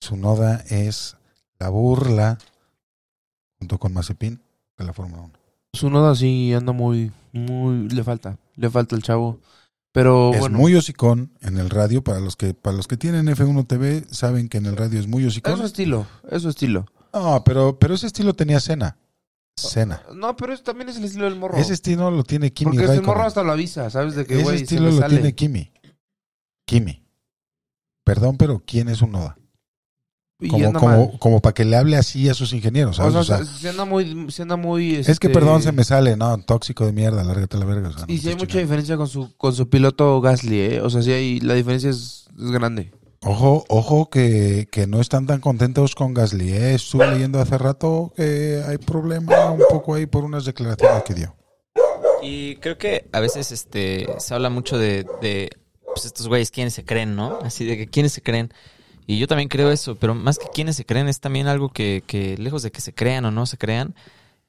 Su 0.00 0.16
noda 0.16 0.64
es 0.68 1.16
la 1.60 1.68
burla, 1.68 2.38
junto 3.58 3.78
con 3.78 3.92
Mazepin, 3.92 4.40
de 4.78 4.84
la 4.84 4.92
Fórmula 4.92 5.22
1. 5.22 5.32
Su 5.74 5.90
noda 5.90 6.16
sí 6.16 6.52
anda 6.52 6.72
muy, 6.72 7.12
muy... 7.32 7.88
Le 7.88 8.02
falta. 8.02 8.36
Le 8.56 8.68
falta 8.68 8.96
el 8.96 9.02
chavo. 9.02 9.38
Pero 9.92 10.32
es 10.34 10.40
bueno. 10.40 10.58
muy 10.58 10.74
hocicón 10.76 11.32
en 11.40 11.58
el 11.58 11.68
radio. 11.70 12.02
Para 12.04 12.20
los 12.20 12.36
que 12.36 12.54
para 12.54 12.76
los 12.76 12.86
que 12.86 12.96
tienen 12.96 13.26
F1 13.26 13.66
TV, 13.66 14.04
saben 14.10 14.48
que 14.48 14.58
en 14.58 14.66
el 14.66 14.76
radio 14.76 15.00
es 15.00 15.06
muy 15.08 15.22
Es 15.24 15.28
hocicón. 15.30 15.58
su 15.58 15.64
estilo. 15.64 16.06
Es 16.30 16.42
su 16.42 16.48
estilo. 16.48 16.86
No, 17.12 17.42
pero, 17.44 17.78
pero 17.78 17.94
ese 17.94 18.06
estilo 18.06 18.34
tenía 18.34 18.60
Cena. 18.60 18.96
Cena. 19.56 20.02
No, 20.14 20.36
pero 20.36 20.52
es- 20.54 20.62
también 20.62 20.88
es 20.88 20.96
el 20.96 21.04
estilo 21.04 21.24
del 21.24 21.36
morro. 21.36 21.58
Ese 21.58 21.74
estilo 21.74 22.10
lo 22.10 22.22
tiene 22.24 22.52
Kimi 22.52 22.70
Porque 22.72 22.86
Raikkonen. 22.86 23.06
morro 23.06 23.24
hasta 23.24 23.42
lo 23.42 23.52
avisa, 23.52 23.90
¿sabes? 23.90 24.14
De 24.14 24.24
que, 24.24 24.40
Ese 24.40 24.54
estilo 24.54 24.90
lo 24.90 24.98
sale. 24.98 25.16
tiene 25.16 25.34
Kimi. 25.34 25.72
Kimi. 26.66 27.02
Perdón, 28.04 28.36
pero 28.36 28.62
¿quién 28.64 28.88
es 28.88 29.02
un 29.02 29.10
Noda? 29.12 29.36
Como, 30.48 31.18
como, 31.18 31.40
para 31.40 31.52
que 31.52 31.64
le 31.64 31.76
hable 31.76 31.96
así 31.96 32.28
a 32.28 32.34
sus 32.34 32.52
ingenieros, 32.52 32.96
¿sabes? 32.96 33.14
O 33.14 33.24
sea, 33.24 33.38
O 33.38 33.44
sea, 33.44 33.54
se 33.54 33.68
anda 33.68 33.84
muy... 33.84 34.30
Se 34.30 34.42
anda 34.42 34.56
muy 34.56 34.96
es 34.96 35.06
que 35.06 35.10
este, 35.12 35.28
perdón, 35.30 35.62
se 35.62 35.72
me 35.72 35.84
sale, 35.84 36.16
no, 36.16 36.38
tóxico 36.38 36.86
de 36.86 36.92
mierda, 36.92 37.22
lárgate 37.24 37.56
a 37.56 37.60
la 37.60 37.66
verga. 37.66 37.88
o 37.88 37.92
sea, 37.92 38.06
no 38.06 38.12
Y 38.12 38.18
sí 38.18 38.28
hay 38.28 38.34
mucha 38.34 38.46
chingando. 38.46 38.60
diferencia 38.62 38.96
con 38.96 39.08
su, 39.08 39.36
con 39.36 39.54
su 39.54 39.68
piloto 39.68 40.20
Gasly, 40.20 40.60
¿eh? 40.60 40.80
O 40.80 40.88
sea, 40.88 41.02
sí 41.02 41.12
hay... 41.12 41.40
La 41.40 41.54
diferencia 41.54 41.90
es, 41.90 42.28
es 42.38 42.50
grande. 42.50 42.92
Ojo, 43.22 43.66
ojo 43.68 44.08
que, 44.08 44.66
que 44.72 44.86
no 44.86 45.00
están 45.00 45.26
tan 45.26 45.40
contentos 45.40 45.94
con 45.94 46.14
Gasly. 46.14 46.52
¿eh? 46.52 46.74
Estuve 46.74 47.10
leyendo 47.10 47.38
hace 47.38 47.58
rato 47.58 48.12
que 48.16 48.62
hay 48.66 48.78
problema 48.78 49.50
un 49.50 49.62
poco 49.68 49.94
ahí 49.94 50.06
por 50.06 50.24
unas 50.24 50.46
declaraciones 50.46 51.02
que 51.02 51.14
dio. 51.14 51.36
Y 52.22 52.56
creo 52.56 52.78
que 52.78 53.08
a 53.12 53.20
veces 53.20 53.52
este 53.52 54.06
se 54.18 54.34
habla 54.34 54.48
mucho 54.48 54.78
de, 54.78 55.06
de 55.20 55.50
pues, 55.84 56.06
estos 56.06 56.28
güeyes 56.28 56.50
quiénes 56.50 56.72
se 56.74 56.84
creen, 56.84 57.14
¿no? 57.14 57.38
Así 57.42 57.66
de 57.66 57.76
que 57.76 57.86
quiénes 57.88 58.12
se 58.12 58.22
creen. 58.22 58.52
Y 59.10 59.18
yo 59.18 59.26
también 59.26 59.48
creo 59.48 59.72
eso, 59.72 59.96
pero 59.96 60.14
más 60.14 60.38
que 60.38 60.46
quiénes 60.54 60.76
se 60.76 60.86
creen 60.86 61.08
es 61.08 61.18
también 61.18 61.48
algo 61.48 61.70
que, 61.70 62.04
que 62.06 62.38
lejos 62.38 62.62
de 62.62 62.70
que 62.70 62.80
se 62.80 62.94
crean 62.94 63.24
o 63.24 63.32
no 63.32 63.44
se 63.44 63.58
crean, 63.58 63.96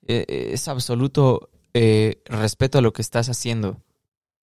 eh, 0.05 0.23
eh, 0.27 0.49
es 0.53 0.67
absoluto 0.67 1.49
eh, 1.73 2.21
respeto 2.25 2.77
a 2.77 2.81
lo 2.81 2.93
que 2.93 3.01
estás 3.01 3.27
haciendo. 3.27 3.81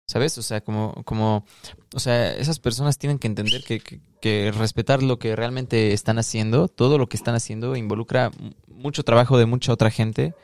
¿Sabes? 0.08 0.36
O 0.36 0.42
sea, 0.42 0.60
como, 0.60 1.04
como, 1.04 1.44
o 1.94 2.00
sea, 2.00 2.34
esas 2.34 2.58
personas 2.58 2.98
tienen 2.98 3.20
que 3.20 3.28
entender 3.28 3.62
que, 3.62 3.78
que, 4.20 4.50
respetar 4.50 5.04
lo 5.04 5.20
que 5.20 5.36
realmente 5.36 5.92
están 5.92 6.18
haciendo, 6.18 6.66
todo 6.66 6.98
lo 6.98 7.08
que 7.08 7.16
están 7.16 7.36
haciendo 7.36 7.76
involucra 7.76 8.32
mucho 8.66 9.04
trabajo 9.04 9.38
de 9.38 9.46
mucha 9.46 9.72
otra 9.72 9.92
gente, 9.92 10.34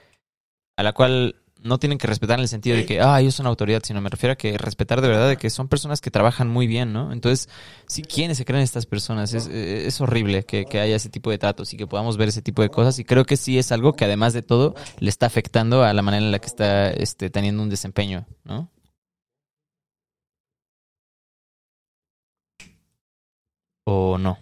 a 0.76 0.84
la 0.84 0.92
cual 0.92 1.34
no 1.64 1.78
tienen 1.78 1.96
que 1.96 2.06
respetar 2.06 2.38
en 2.38 2.42
el 2.42 2.48
sentido 2.48 2.76
de 2.76 2.84
que, 2.84 3.00
ah, 3.00 3.18
ellos 3.20 3.34
son 3.34 3.46
autoridad, 3.46 3.82
sino 3.82 4.00
me 4.02 4.10
refiero 4.10 4.34
a 4.34 4.36
que 4.36 4.58
respetar 4.58 5.00
de 5.00 5.08
verdad 5.08 5.28
de 5.28 5.38
que 5.38 5.48
son 5.48 5.66
personas 5.66 6.02
que 6.02 6.10
trabajan 6.10 6.46
muy 6.46 6.66
bien, 6.66 6.92
¿no? 6.92 7.10
Entonces, 7.10 7.48
sí, 7.86 8.02
¿quiénes 8.02 8.36
se 8.36 8.44
creen 8.44 8.62
estas 8.62 8.84
personas? 8.84 9.32
Es, 9.32 9.48
eh, 9.48 9.86
es 9.86 9.98
horrible 10.02 10.44
que, 10.44 10.66
que 10.66 10.78
haya 10.78 10.94
ese 10.94 11.08
tipo 11.08 11.30
de 11.30 11.38
tratos 11.38 11.72
y 11.72 11.78
que 11.78 11.86
podamos 11.86 12.18
ver 12.18 12.28
ese 12.28 12.42
tipo 12.42 12.60
de 12.60 12.68
cosas 12.68 12.98
y 12.98 13.04
creo 13.04 13.24
que 13.24 13.38
sí 13.38 13.58
es 13.58 13.72
algo 13.72 13.94
que 13.94 14.04
además 14.04 14.34
de 14.34 14.42
todo 14.42 14.74
le 15.00 15.08
está 15.08 15.24
afectando 15.24 15.82
a 15.82 15.92
la 15.94 16.02
manera 16.02 16.24
en 16.24 16.32
la 16.32 16.38
que 16.38 16.46
está 16.46 16.90
este, 16.90 17.30
teniendo 17.30 17.62
un 17.62 17.70
desempeño, 17.70 18.26
¿no? 18.44 18.70
¿O 23.86 24.18
no? 24.18 24.38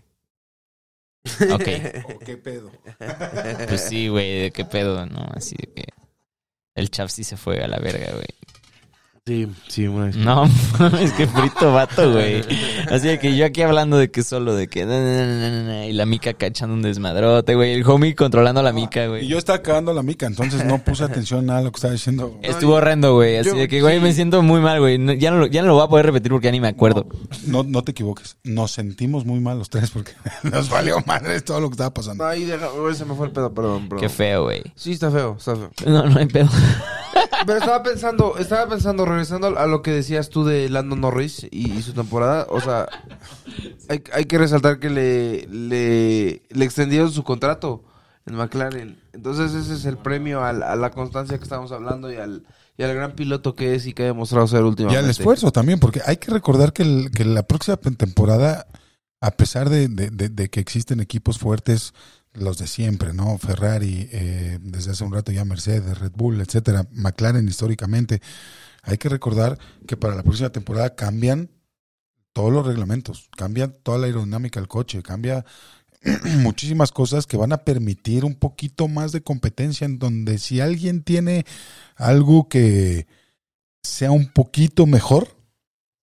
Ok. 1.52 1.64
¿Qué 2.26 2.36
pedo? 2.36 2.72
Pues 3.68 3.84
sí, 3.84 4.08
güey, 4.08 4.42
de 4.42 4.50
qué 4.50 4.64
pedo, 4.64 5.06
¿no? 5.06 5.28
Así 5.34 5.54
de 5.56 5.72
que 5.72 6.01
el 6.74 6.90
chaf 6.90 7.10
sí 7.10 7.24
se 7.24 7.36
fue 7.36 7.62
a 7.62 7.68
la 7.68 7.78
verga, 7.78 8.12
güey. 8.12 8.26
Sí, 9.24 9.46
sí, 9.68 9.86
una 9.86 10.06
disculpa. 10.08 10.48
No, 10.80 10.88
es 10.98 11.12
que 11.12 11.28
frito 11.28 11.72
vato, 11.72 12.10
güey. 12.10 12.42
Así 12.90 13.06
de 13.06 13.20
que 13.20 13.36
yo 13.36 13.46
aquí 13.46 13.62
hablando 13.62 13.96
de 13.96 14.10
que 14.10 14.24
solo 14.24 14.52
de 14.56 14.66
que... 14.66 14.84
na, 14.84 14.98
na, 14.98 15.26
na, 15.26 15.50
na, 15.50 15.62
na, 15.62 15.86
Y 15.86 15.92
la 15.92 16.06
mica 16.06 16.34
cachando 16.34 16.74
un 16.74 16.82
desmadrote, 16.82 17.54
güey. 17.54 17.74
El 17.74 17.86
homie 17.88 18.16
controlando 18.16 18.58
a 18.58 18.64
la 18.64 18.72
mica, 18.72 19.04
Y 19.04 19.08
güey. 19.08 19.26
yo 19.28 19.38
estaba 19.38 19.62
cagando 19.62 19.94
la 19.94 20.02
mica, 20.02 20.26
entonces 20.26 20.64
no 20.64 20.78
puse 20.82 21.04
atención 21.04 21.48
a 21.50 21.60
lo 21.60 21.70
que 21.70 21.76
estaba 21.76 21.92
diciendo. 21.92 22.36
Estuvo 22.42 22.74
horrendo, 22.74 23.14
güey. 23.14 23.36
Así 23.36 23.50
yo- 23.50 23.54
de 23.54 23.68
que, 23.68 23.80
güey, 23.80 23.98
sí. 23.98 24.02
me 24.02 24.12
siento 24.12 24.42
muy 24.42 24.60
mal, 24.60 24.80
güey. 24.80 24.98
No- 24.98 25.12
Ya 25.12 25.30
no, 25.30 25.36
lo- 25.38 25.46
ya 25.46 25.60
no 25.62 25.68
lo 25.68 25.74
voy 25.74 25.84
a 25.84 25.88
poder 25.88 26.06
repetir 26.06 26.32
porque 26.32 26.46
ya 26.48 26.50
ni 26.52 26.60
me 26.60 26.66
acuerdo. 26.66 27.06
No, 27.46 27.62
no 27.62 27.84
te 27.84 27.92
equivoques. 27.92 28.38
Nos 28.42 28.72
sentimos 28.72 29.24
muy 29.24 29.38
mal 29.38 29.56
los 29.56 29.70
tres 29.70 29.92
porque 29.92 30.10
nos 30.42 30.68
valió 30.68 30.96
madre 31.06 31.40
todo 31.42 31.60
lo 31.60 31.68
que 31.68 31.74
estaba 31.74 31.94
pasando. 31.94 32.24
Ahí 32.26 32.42
deja, 32.44 32.66
güey, 32.70 32.96
se 32.96 33.04
me 33.04 33.14
fue 33.14 33.26
el 33.26 33.32
pedo, 33.32 33.54
perdón, 33.54 33.88
perdón. 33.88 34.00
Qué 34.00 34.08
feo, 34.08 34.42
güey. 34.42 34.64
Sí, 34.74 34.90
está 34.90 35.12
feo, 35.12 35.36
está 35.38 35.54
feo. 35.54 35.70
No, 35.86 36.08
no 36.08 36.18
hay 36.18 36.26
pedo. 36.26 36.48
Pero 37.46 37.58
estaba 37.58 37.82
pensando, 37.82 38.36
estaba 38.38 38.68
pensando, 38.68 39.04
regresando 39.04 39.58
a 39.58 39.66
lo 39.66 39.82
que 39.82 39.90
decías 39.90 40.28
tú 40.28 40.44
de 40.44 40.68
Lando 40.68 40.96
Norris 40.96 41.46
y, 41.50 41.72
y 41.72 41.82
su 41.82 41.92
temporada, 41.92 42.46
o 42.48 42.60
sea, 42.60 42.88
hay, 43.88 44.02
hay 44.12 44.24
que 44.26 44.38
resaltar 44.38 44.78
que 44.78 44.90
le, 44.90 45.46
le, 45.48 46.42
le 46.48 46.64
extendieron 46.64 47.10
su 47.12 47.24
contrato 47.24 47.84
en 48.26 48.36
McLaren. 48.36 49.00
Entonces 49.12 49.52
ese 49.54 49.74
es 49.74 49.84
el 49.84 49.98
premio 49.98 50.44
al- 50.44 50.62
a, 50.62 50.76
la 50.76 50.90
constancia 50.90 51.36
que 51.38 51.44
estamos 51.44 51.72
hablando 51.72 52.10
y 52.12 52.16
al, 52.16 52.44
y 52.78 52.82
al 52.84 52.94
gran 52.94 53.12
piloto 53.12 53.54
que 53.54 53.74
es 53.74 53.86
y 53.86 53.92
que 53.92 54.04
ha 54.04 54.06
demostrado 54.06 54.46
ser 54.46 54.60
Y 54.60 54.64
últimamente. 54.64 55.04
al 55.04 55.10
esfuerzo 55.10 55.50
también, 55.50 55.80
porque 55.80 56.00
hay 56.06 56.16
que 56.18 56.30
recordar 56.30 56.72
que, 56.72 56.82
el- 56.84 57.10
que 57.10 57.24
la 57.24 57.42
próxima 57.42 57.76
temporada, 57.76 58.66
a 59.20 59.30
pesar 59.32 59.68
de, 59.68 59.88
de- 59.88 60.10
de- 60.10 60.28
de 60.28 60.48
que 60.50 60.60
existen 60.60 61.00
equipos 61.00 61.38
fuertes, 61.38 61.92
los 62.34 62.58
de 62.58 62.66
siempre, 62.66 63.12
¿no? 63.12 63.36
Ferrari, 63.38 64.08
eh, 64.12 64.58
desde 64.62 64.92
hace 64.92 65.04
un 65.04 65.12
rato 65.12 65.32
ya 65.32 65.44
Mercedes, 65.44 65.98
Red 65.98 66.12
Bull, 66.14 66.40
etcétera, 66.40 66.86
McLaren 66.92 67.46
históricamente, 67.46 68.22
hay 68.82 68.98
que 68.98 69.08
recordar 69.08 69.58
que 69.86 69.96
para 69.96 70.14
la 70.14 70.22
próxima 70.22 70.50
temporada 70.50 70.94
cambian 70.94 71.50
todos 72.32 72.52
los 72.52 72.66
reglamentos, 72.66 73.28
cambia 73.36 73.68
toda 73.68 73.98
la 73.98 74.06
aerodinámica 74.06 74.58
del 74.58 74.68
coche, 74.68 75.02
cambia 75.02 75.44
muchísimas 76.38 76.90
cosas 76.90 77.26
que 77.26 77.36
van 77.36 77.52
a 77.52 77.64
permitir 77.64 78.24
un 78.24 78.34
poquito 78.34 78.88
más 78.88 79.12
de 79.12 79.22
competencia 79.22 79.84
en 79.84 79.98
donde 79.98 80.38
si 80.38 80.60
alguien 80.60 81.02
tiene 81.02 81.44
algo 81.96 82.48
que 82.48 83.06
sea 83.82 84.10
un 84.10 84.26
poquito 84.32 84.86
mejor, 84.86 85.36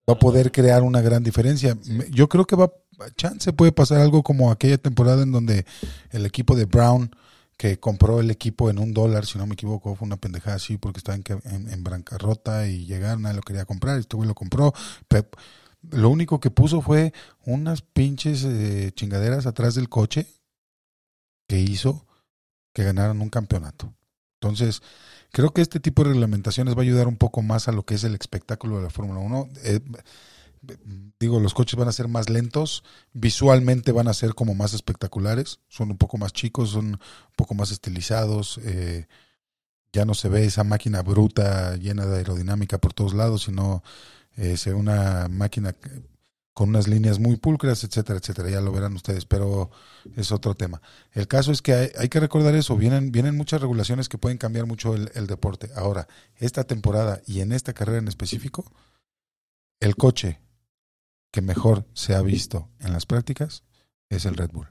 va 0.10 0.14
a 0.14 0.20
poder 0.20 0.52
crear 0.52 0.84
una 0.84 1.02
gran 1.02 1.24
diferencia. 1.24 1.78
Yo 2.12 2.30
creo 2.30 2.46
que 2.46 2.56
va, 2.56 2.72
chance 3.16 3.54
puede 3.54 3.72
pasar 3.72 4.00
algo 4.00 4.24
como 4.24 4.52
aquella 4.52 4.78
temporada 4.78 5.24
en 5.24 5.32
donde 5.32 5.66
el 6.12 6.26
equipo 6.26 6.56
de 6.56 6.66
Brown, 6.66 7.12
que 7.58 7.80
compró 7.80 8.20
el 8.20 8.32
equipo 8.32 8.70
en 8.70 8.80
un 8.80 8.94
dólar, 8.94 9.26
si 9.26 9.38
no 9.38 9.46
me 9.46 9.54
equivoco, 9.54 9.96
fue 9.96 10.06
una 10.06 10.18
pendejada 10.18 10.56
así 10.56 10.78
porque 10.78 11.00
estaba 11.00 11.18
en, 11.18 11.24
en, 11.44 11.70
en 11.70 11.84
bancarrota 11.84 12.68
y 12.68 12.86
llegaron, 12.86 13.24
nadie 13.24 13.36
lo 13.36 13.42
quería 13.42 13.66
comprar, 13.66 14.00
este 14.00 14.16
güey 14.16 14.28
lo 14.28 14.36
compró. 14.36 14.74
Lo 15.82 16.10
único 16.10 16.40
que 16.40 16.52
puso 16.52 16.82
fue 16.82 17.14
unas 17.46 17.82
pinches 17.82 18.44
eh, 18.44 18.92
chingaderas 18.94 19.46
atrás 19.46 19.76
del 19.76 19.90
coche 19.90 20.28
que 21.48 21.60
hizo 21.60 22.06
que 22.74 22.84
ganaran 22.84 23.22
un 23.22 23.30
campeonato. 23.30 23.94
Entonces, 24.42 24.82
creo 25.32 25.52
que 25.52 25.62
este 25.62 25.80
tipo 25.80 26.04
de 26.04 26.12
reglamentaciones 26.12 26.76
va 26.76 26.80
a 26.80 26.84
ayudar 26.84 27.08
un 27.08 27.18
poco 27.18 27.42
más 27.42 27.68
a 27.68 27.72
lo 27.72 27.84
que 27.84 27.96
es 27.96 28.04
el 28.04 28.16
espectáculo 28.16 28.78
de 28.78 28.84
la 28.84 28.90
Fórmula 28.90 29.20
1. 29.20 29.50
Eh, 29.64 29.80
digo, 31.20 31.40
los 31.40 31.54
coches 31.54 31.78
van 31.78 31.88
a 31.88 31.94
ser 31.94 32.08
más 32.08 32.30
lentos, 32.30 32.84
visualmente 33.14 33.92
van 33.92 34.08
a 34.08 34.14
ser 34.14 34.34
como 34.36 34.56
más 34.56 34.74
espectaculares, 34.74 35.60
son 35.68 35.92
un 35.92 35.98
poco 35.98 36.18
más 36.18 36.34
chicos, 36.34 36.72
son 36.72 36.86
un 36.86 37.00
poco 37.36 37.56
más 37.56 37.72
estilizados, 37.72 38.60
eh, 38.64 39.08
ya 39.92 40.06
no 40.06 40.14
se 40.14 40.30
ve 40.30 40.46
esa 40.46 40.64
máquina 40.64 41.02
bruta 41.02 41.76
llena 41.76 42.06
de 42.06 42.18
aerodinámica 42.18 42.78
por 42.78 42.94
todos 42.94 43.14
lados, 43.14 43.44
sino 43.44 43.84
eh, 44.38 44.58
una 44.74 45.28
máquina 45.30 45.76
con 46.54 46.70
unas 46.70 46.88
líneas 46.88 47.20
muy 47.20 47.38
pulcras, 47.38 47.84
etcétera, 47.86 48.20
etcétera, 48.20 48.50
ya 48.50 48.62
lo 48.62 48.72
verán 48.74 48.94
ustedes, 48.94 49.26
pero 49.26 49.72
es 50.16 50.32
otro 50.32 50.56
tema. 50.56 50.82
El 51.14 51.28
caso 51.28 51.54
es 51.54 51.62
que 51.62 51.74
hay, 51.74 51.90
hay 51.98 52.10
que 52.10 52.20
recordar 52.20 52.54
eso, 52.54 52.76
vienen, 52.76 53.12
vienen 53.14 53.38
muchas 53.38 53.62
regulaciones 53.62 54.10
que 54.10 54.18
pueden 54.18 54.38
cambiar 54.38 54.66
mucho 54.66 54.94
el 54.94 55.28
deporte. 55.28 55.70
Ahora, 55.76 56.08
esta 56.36 56.66
temporada 56.66 57.22
y 57.26 57.40
en 57.40 57.54
esta 57.54 57.74
carrera 57.74 58.00
en 58.00 58.10
específico, 58.10 58.70
el 59.80 59.96
coche 59.96 60.40
que 61.32 61.42
mejor 61.42 61.86
se 61.94 62.16
ha 62.16 62.22
visto 62.22 62.70
en 62.80 62.94
las 62.94 63.06
prácticas 63.06 63.64
es 64.10 64.26
el 64.26 64.36
Red 64.36 64.52
Bull. 64.52 64.68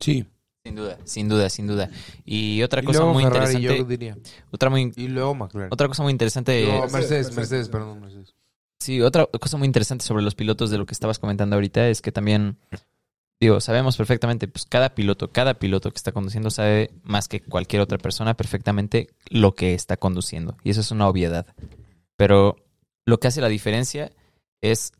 Sí. 0.00 0.26
Sin 0.64 0.76
duda, 0.76 0.98
sin 1.04 1.28
duda, 1.28 1.50
sin 1.50 1.66
duda. 1.66 1.90
Y 2.24 2.62
otra 2.62 2.82
Y 2.82 2.86
cosa 2.86 3.00
luego 3.00 3.12
muy 3.14 3.24
Ferrari, 3.24 3.54
interesante, 3.56 3.78
yo 3.78 3.84
diría. 3.84 4.16
otra 4.50 4.70
muy 4.70 4.92
Y 4.96 5.08
luego 5.08 5.34
McLaren. 5.34 5.70
otra 5.72 5.88
cosa 5.88 6.02
muy 6.02 6.10
interesante, 6.12 6.66
No, 6.66 6.88
Mercedes, 6.88 7.34
Mercedes, 7.36 7.68
perdón, 7.68 8.00
Mercedes. 8.00 8.34
sí, 8.80 9.02
otra 9.02 9.26
cosa 9.26 9.58
muy 9.58 9.66
interesante 9.66 10.04
sobre 10.06 10.22
los 10.22 10.34
pilotos 10.34 10.70
de 10.70 10.78
lo 10.78 10.86
que 10.86 10.92
estabas 10.94 11.18
comentando 11.18 11.56
ahorita 11.56 11.88
es 11.88 12.00
que 12.00 12.12
también 12.12 12.56
digo, 13.40 13.60
sabemos 13.60 13.98
perfectamente, 13.98 14.48
pues 14.48 14.64
cada 14.64 14.94
piloto, 14.94 15.30
cada 15.30 15.54
piloto 15.54 15.90
que 15.90 15.96
está 15.98 16.12
conduciendo 16.12 16.48
sabe 16.48 16.90
más 17.02 17.28
que 17.28 17.40
cualquier 17.40 17.82
otra 17.82 17.98
persona 17.98 18.32
perfectamente 18.34 19.10
lo 19.28 19.54
que 19.54 19.74
está 19.74 19.98
conduciendo 19.98 20.56
y 20.64 20.70
eso 20.70 20.80
es 20.80 20.90
una 20.90 21.08
obviedad. 21.08 21.46
Pero 22.16 22.56
lo 23.04 23.20
que 23.20 23.28
hace 23.28 23.42
la 23.42 23.48
diferencia 23.48 24.12
es 24.62 24.92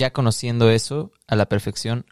ya 0.00 0.12
conociendo 0.12 0.70
eso 0.70 1.12
a 1.28 1.36
la 1.36 1.46
perfección 1.46 2.06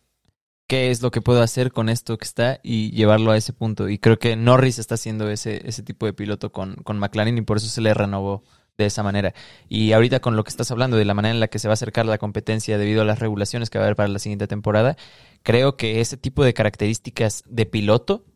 qué 0.68 0.90
es 0.90 1.02
lo 1.02 1.10
que 1.10 1.22
puedo 1.22 1.42
hacer 1.42 1.72
con 1.72 1.88
esto 1.88 2.18
que 2.18 2.26
está 2.26 2.60
y 2.62 2.90
llevarlo 2.92 3.32
a 3.32 3.36
ese 3.38 3.54
punto. 3.54 3.88
Y 3.88 3.98
creo 3.98 4.18
que 4.18 4.36
Norris 4.36 4.78
está 4.78 4.94
haciendo 4.96 5.30
ese, 5.30 5.66
ese 5.66 5.82
tipo 5.82 6.06
de 6.06 6.12
piloto 6.12 6.52
con, 6.52 6.76
con 6.76 6.98
McLaren 6.98 7.38
y 7.38 7.42
por 7.42 7.56
eso 7.56 7.68
se 7.68 7.80
le 7.80 7.94
renovó 7.94 8.44
de 8.76 8.84
esa 8.84 9.02
manera. 9.02 9.34
Y 9.68 9.92
ahorita 9.92 10.20
con 10.20 10.36
lo 10.36 10.44
que 10.44 10.50
estás 10.50 10.70
hablando 10.70 10.98
de 10.98 11.06
la 11.06 11.14
manera 11.14 11.34
en 11.34 11.40
la 11.40 11.48
que 11.48 11.58
se 11.58 11.68
va 11.68 11.72
a 11.72 11.74
acercar 11.74 12.04
la 12.04 12.18
competencia 12.18 12.76
debido 12.76 13.00
a 13.00 13.06
las 13.06 13.18
regulaciones 13.18 13.70
que 13.70 13.78
va 13.78 13.84
a 13.84 13.86
haber 13.86 13.96
para 13.96 14.10
la 14.10 14.18
siguiente 14.18 14.46
temporada, 14.46 14.96
creo 15.42 15.76
que 15.76 16.00
ese 16.00 16.18
tipo 16.18 16.44
de 16.44 16.52
características 16.52 17.44
de 17.48 17.64
piloto 17.64 18.26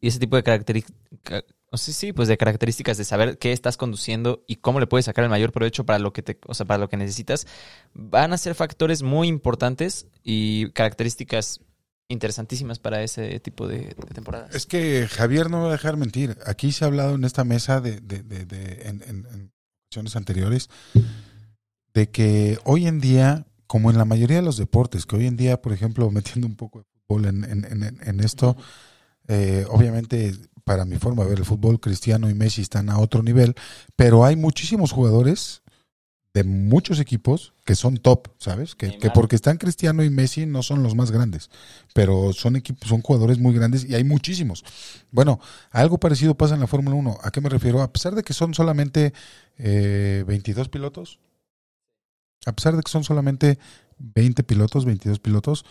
y 0.00 0.08
ese 0.08 0.20
tipo 0.20 0.36
de 0.36 0.44
características, 0.44 1.44
sí, 1.74 1.92
sí, 1.92 2.12
pues 2.12 2.28
de 2.28 2.36
características 2.36 2.96
de 2.96 3.04
saber 3.04 3.38
qué 3.38 3.52
estás 3.52 3.76
conduciendo 3.76 4.42
y 4.46 4.56
cómo 4.56 4.80
le 4.80 4.86
puedes 4.86 5.04
sacar 5.04 5.24
el 5.24 5.30
mayor 5.30 5.52
provecho 5.52 5.84
para 5.84 5.98
lo 5.98 6.12
que 6.12 6.22
te, 6.22 6.38
o 6.46 6.54
sea, 6.54 6.66
para 6.66 6.78
lo 6.78 6.88
que 6.88 6.96
necesitas, 6.96 7.46
van 7.94 8.32
a 8.32 8.38
ser 8.38 8.54
factores 8.54 9.02
muy 9.02 9.28
importantes 9.28 10.06
y 10.22 10.70
características 10.70 11.60
interesantísimas 12.08 12.78
para 12.78 13.02
ese 13.02 13.38
tipo 13.40 13.68
de, 13.68 13.94
temporadas. 14.14 14.54
Es 14.54 14.64
que 14.64 15.06
Javier 15.08 15.50
no 15.50 15.62
va 15.62 15.68
a 15.68 15.72
dejar 15.72 15.98
mentir. 15.98 16.38
Aquí 16.46 16.72
se 16.72 16.84
ha 16.84 16.88
hablado 16.88 17.14
en 17.16 17.24
esta 17.24 17.44
mesa 17.44 17.80
de, 17.82 18.00
de, 18.00 18.22
de, 18.22 18.82
en, 18.88 19.02
en- 19.06 19.26
en 19.26 19.52
anteriores 20.14 20.68
de 21.94 22.10
que 22.10 22.58
hoy 22.64 22.86
en 22.86 23.00
día, 23.00 23.46
como 23.66 23.90
en 23.90 23.98
la 23.98 24.04
mayoría 24.04 24.36
de 24.36 24.42
los 24.42 24.56
deportes, 24.56 25.06
que 25.06 25.16
hoy 25.16 25.26
en 25.26 25.36
día, 25.36 25.60
por 25.60 25.72
ejemplo, 25.72 26.10
metiendo 26.10 26.46
un 26.46 26.56
poco 26.56 26.80
de 26.80 26.84
fútbol 27.06 27.26
en, 27.26 27.44
en, 27.44 27.64
en, 27.64 27.98
en 28.02 28.20
esto, 28.20 28.56
eh, 29.28 29.66
obviamente 29.68 30.34
para 30.68 30.84
mi 30.84 30.98
forma 30.98 31.24
de 31.24 31.30
ver 31.30 31.38
el 31.38 31.46
fútbol, 31.46 31.80
Cristiano 31.80 32.28
y 32.28 32.34
Messi 32.34 32.60
están 32.60 32.90
a 32.90 32.98
otro 32.98 33.22
nivel, 33.22 33.54
pero 33.96 34.26
hay 34.26 34.36
muchísimos 34.36 34.92
jugadores 34.92 35.62
de 36.34 36.44
muchos 36.44 37.00
equipos 37.00 37.54
que 37.64 37.74
son 37.74 37.96
top, 37.96 38.28
¿sabes? 38.36 38.74
Que, 38.74 38.98
porque 39.14 39.34
están 39.34 39.56
Cristiano 39.56 40.04
y 40.04 40.10
Messi 40.10 40.44
no 40.44 40.62
son 40.62 40.82
los 40.82 40.94
más 40.94 41.10
grandes, 41.10 41.48
pero 41.94 42.34
son 42.34 42.56
equipos, 42.56 42.86
son 42.86 43.00
jugadores 43.00 43.38
muy 43.38 43.54
grandes 43.54 43.82
y 43.88 43.94
hay 43.94 44.04
muchísimos. 44.04 44.62
Bueno, 45.10 45.40
algo 45.70 45.96
parecido 45.96 46.34
pasa 46.34 46.52
en 46.52 46.60
la 46.60 46.66
Fórmula 46.66 46.96
1. 46.96 47.16
¿A 47.22 47.30
qué 47.30 47.40
me 47.40 47.48
refiero? 47.48 47.80
A 47.80 47.90
pesar 47.90 48.14
de 48.14 48.22
que 48.22 48.34
son 48.34 48.52
solamente 48.52 49.14
eh, 49.56 50.22
22 50.26 50.68
pilotos, 50.68 51.18
a 52.44 52.52
pesar 52.52 52.76
de 52.76 52.82
que 52.82 52.90
son 52.90 53.04
solamente 53.04 53.58
20 53.96 54.42
pilotos, 54.42 54.84
22 54.84 55.18
pilotos, 55.18 55.64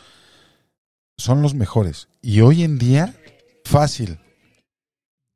son 1.18 1.44
los 1.44 1.54
mejores. 1.54 2.08
Y 2.20 2.42
hoy 2.42 2.64
en 2.64 2.80
día, 2.80 3.14
fácil. 3.64 4.18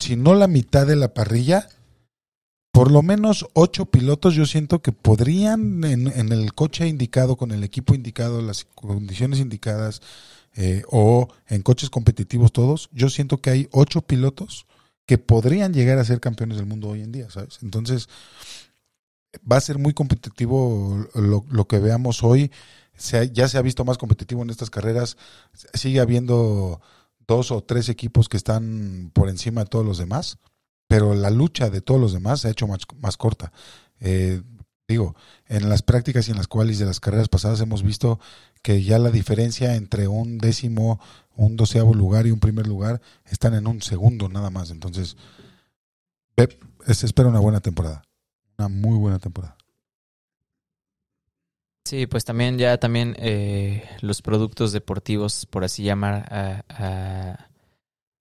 Si 0.02 0.16
no 0.16 0.34
la 0.34 0.48
mitad 0.48 0.88
de 0.88 0.96
la 0.96 1.14
parrilla, 1.14 1.70
por 2.72 2.90
lo 2.90 3.04
menos 3.04 3.48
ocho 3.54 3.86
pilotos 3.86 4.34
yo 4.34 4.46
siento 4.46 4.82
que 4.82 4.92
podrían 4.92 5.84
en, 5.84 6.08
en 6.08 6.32
el 6.32 6.54
coche 6.54 6.88
indicado, 6.88 7.36
con 7.36 7.52
el 7.52 7.64
equipo 7.64 7.94
indicado, 7.94 8.42
las 8.42 8.66
condiciones 8.66 9.40
indicadas, 9.40 10.02
eh, 10.56 10.84
o 10.90 11.30
en 11.48 11.62
coches 11.62 11.90
competitivos 11.90 12.52
todos, 12.52 12.90
yo 12.92 13.10
siento 13.10 13.38
que 13.38 13.52
hay 13.52 13.70
ocho 13.72 14.02
pilotos 14.02 14.66
que 15.06 15.18
podrían 15.18 15.74
llegar 15.74 15.98
a 16.00 16.04
ser 16.04 16.20
campeones 16.20 16.58
del 16.58 16.66
mundo 16.66 16.90
hoy 16.90 17.02
en 17.02 17.12
día, 17.12 17.30
¿sabes? 17.30 17.60
Entonces, 17.62 18.10
va 19.50 19.58
a 19.58 19.62
ser 19.62 19.78
muy 19.78 19.94
competitivo 19.94 21.08
lo, 21.14 21.46
lo 21.50 21.68
que 21.68 21.80
veamos 21.80 22.24
hoy. 22.24 22.52
Ya 23.34 23.48
se 23.48 23.58
ha 23.58 23.62
visto 23.62 23.86
más 23.86 23.98
competitivo 23.98 24.42
en 24.44 24.50
estas 24.50 24.70
carreras. 24.70 25.18
Sigue 25.74 26.00
habiendo 26.02 26.82
dos 27.32 27.50
o 27.52 27.64
tres 27.64 27.88
equipos 27.88 28.28
que 28.28 28.36
están 28.36 29.10
por 29.14 29.30
encima 29.30 29.62
de 29.62 29.70
todos 29.70 29.86
los 29.86 29.98
demás, 29.98 30.38
pero 30.88 31.16
la 31.16 31.30
lucha 31.30 31.70
de 31.70 31.80
todos 31.80 32.00
los 32.00 32.12
demás 32.12 32.42
se 32.42 32.50
ha 32.50 32.52
hecho 32.52 32.68
más, 32.68 32.82
más 33.00 33.16
corta. 33.16 33.54
Eh, 34.02 34.42
digo, 34.86 35.16
en 35.48 35.70
las 35.70 35.82
prácticas 35.82 36.28
y 36.28 36.32
en 36.32 36.38
las 36.38 36.50
cuales 36.50 36.78
de 36.78 36.86
las 36.86 37.00
carreras 37.00 37.30
pasadas 37.30 37.62
hemos 37.62 37.84
visto 37.84 38.20
que 38.62 38.84
ya 38.84 39.00
la 39.00 39.12
diferencia 39.12 39.76
entre 39.76 40.10
un 40.10 40.40
décimo, 40.40 41.00
un 41.38 41.56
doceavo 41.56 41.94
lugar 41.94 42.28
y 42.28 42.32
un 42.32 42.42
primer 42.42 42.68
lugar 42.68 43.02
están 43.24 43.54
en 43.54 43.66
un 43.66 43.82
segundo 43.82 44.28
nada 44.28 44.50
más. 44.50 44.70
Entonces, 44.70 45.16
se 46.36 47.06
espera 47.06 47.30
una 47.30 47.40
buena 47.40 47.62
temporada. 47.62 48.04
Una 48.58 48.68
muy 48.68 48.98
buena 48.98 49.20
temporada. 49.20 49.56
Sí, 51.92 52.08
pues 52.08 52.24
también 52.24 52.58
ya 52.58 52.78
también 52.78 53.18
eh, 53.20 53.84
los 54.00 54.22
productos 54.22 54.72
deportivos, 54.72 55.46
por 55.46 55.66
así 55.66 55.84
llamar, 55.84 56.26
a, 56.32 56.64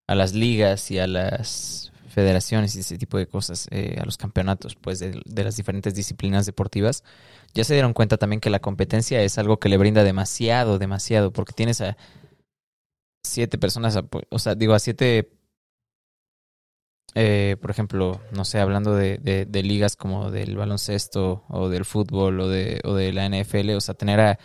a, 0.09 0.15
las 0.17 0.35
ligas 0.35 0.91
y 0.91 0.99
a 0.99 1.07
las 1.07 1.93
federaciones 2.09 2.75
y 2.75 2.81
ese 2.81 2.99
tipo 2.99 3.17
de 3.17 3.29
cosas, 3.29 3.69
eh, 3.71 3.97
a 4.01 4.05
los 4.05 4.17
campeonatos, 4.17 4.75
pues 4.75 4.99
de, 4.99 5.23
de 5.25 5.45
las 5.45 5.57
diferentes 5.57 5.95
disciplinas 5.95 6.47
deportivas, 6.47 7.05
ya 7.55 7.63
se 7.63 7.75
dieron 7.75 7.93
cuenta 7.93 8.17
también 8.17 8.41
que 8.41 8.51
la 8.51 8.59
competencia 8.59 9.23
es 9.23 9.39
algo 9.39 9.61
que 9.61 9.69
le 9.69 9.77
brinda 9.77 10.03
demasiado, 10.03 10.81
demasiado, 10.81 11.33
porque 11.33 11.53
tienes 11.53 11.81
a 11.81 11.97
siete 13.25 13.57
personas, 13.57 13.97
o 14.31 14.39
sea, 14.41 14.57
digo, 14.57 14.75
a 14.75 14.81
siete, 14.81 15.31
eh, 17.15 17.57
por 17.61 17.71
ejemplo, 17.71 18.21
no 18.33 18.45
sé, 18.45 18.61
hablando 18.61 18.95
de, 18.95 19.19
de, 19.19 19.47
de 19.47 19.63
ligas 19.63 19.97
como 19.97 20.31
del 20.31 20.57
baloncesto 20.57 21.45
o 21.49 21.69
del 21.69 21.85
fútbol 21.85 22.41
o 22.41 22.49
de, 22.49 22.81
o 22.85 22.95
de 22.95 23.13
la 23.13 23.27
NFL, 23.27 23.75
o 23.77 23.81
sea, 23.81 23.95
tener 23.95 24.21
a, 24.21 24.39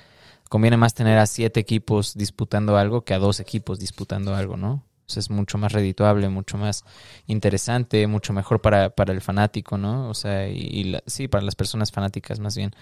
conviene 0.50 0.78
más 0.78 0.94
tener 0.94 1.18
a 1.18 1.26
siete 1.28 1.60
equipos 1.60 2.16
disputando 2.16 2.78
algo 2.78 3.04
que 3.04 3.14
a 3.14 3.20
dos 3.20 3.40
equipos 3.40 3.80
disputando 3.80 4.36
algo, 4.36 4.58
¿no? 4.58 4.84
O 5.08 5.20
es 5.20 5.30
mucho 5.30 5.58
más 5.60 5.72
redituable, 5.72 6.30
mucho 6.30 6.58
más 6.58 6.84
interesante, 7.28 8.08
mucho 8.08 8.34
mejor 8.34 8.62
para, 8.62 8.90
para 8.90 9.14
el 9.14 9.22
fanático, 9.22 9.78
¿no? 9.78 10.10
O 10.10 10.16
sea, 10.16 10.48
y, 10.50 10.58
y 10.58 10.84
la- 10.86 11.04
sí, 11.06 11.28
para 11.28 11.44
las 11.44 11.56
personas 11.56 11.92
fanáticas 11.92 12.40
más 12.40 12.58
bien. 12.58 12.74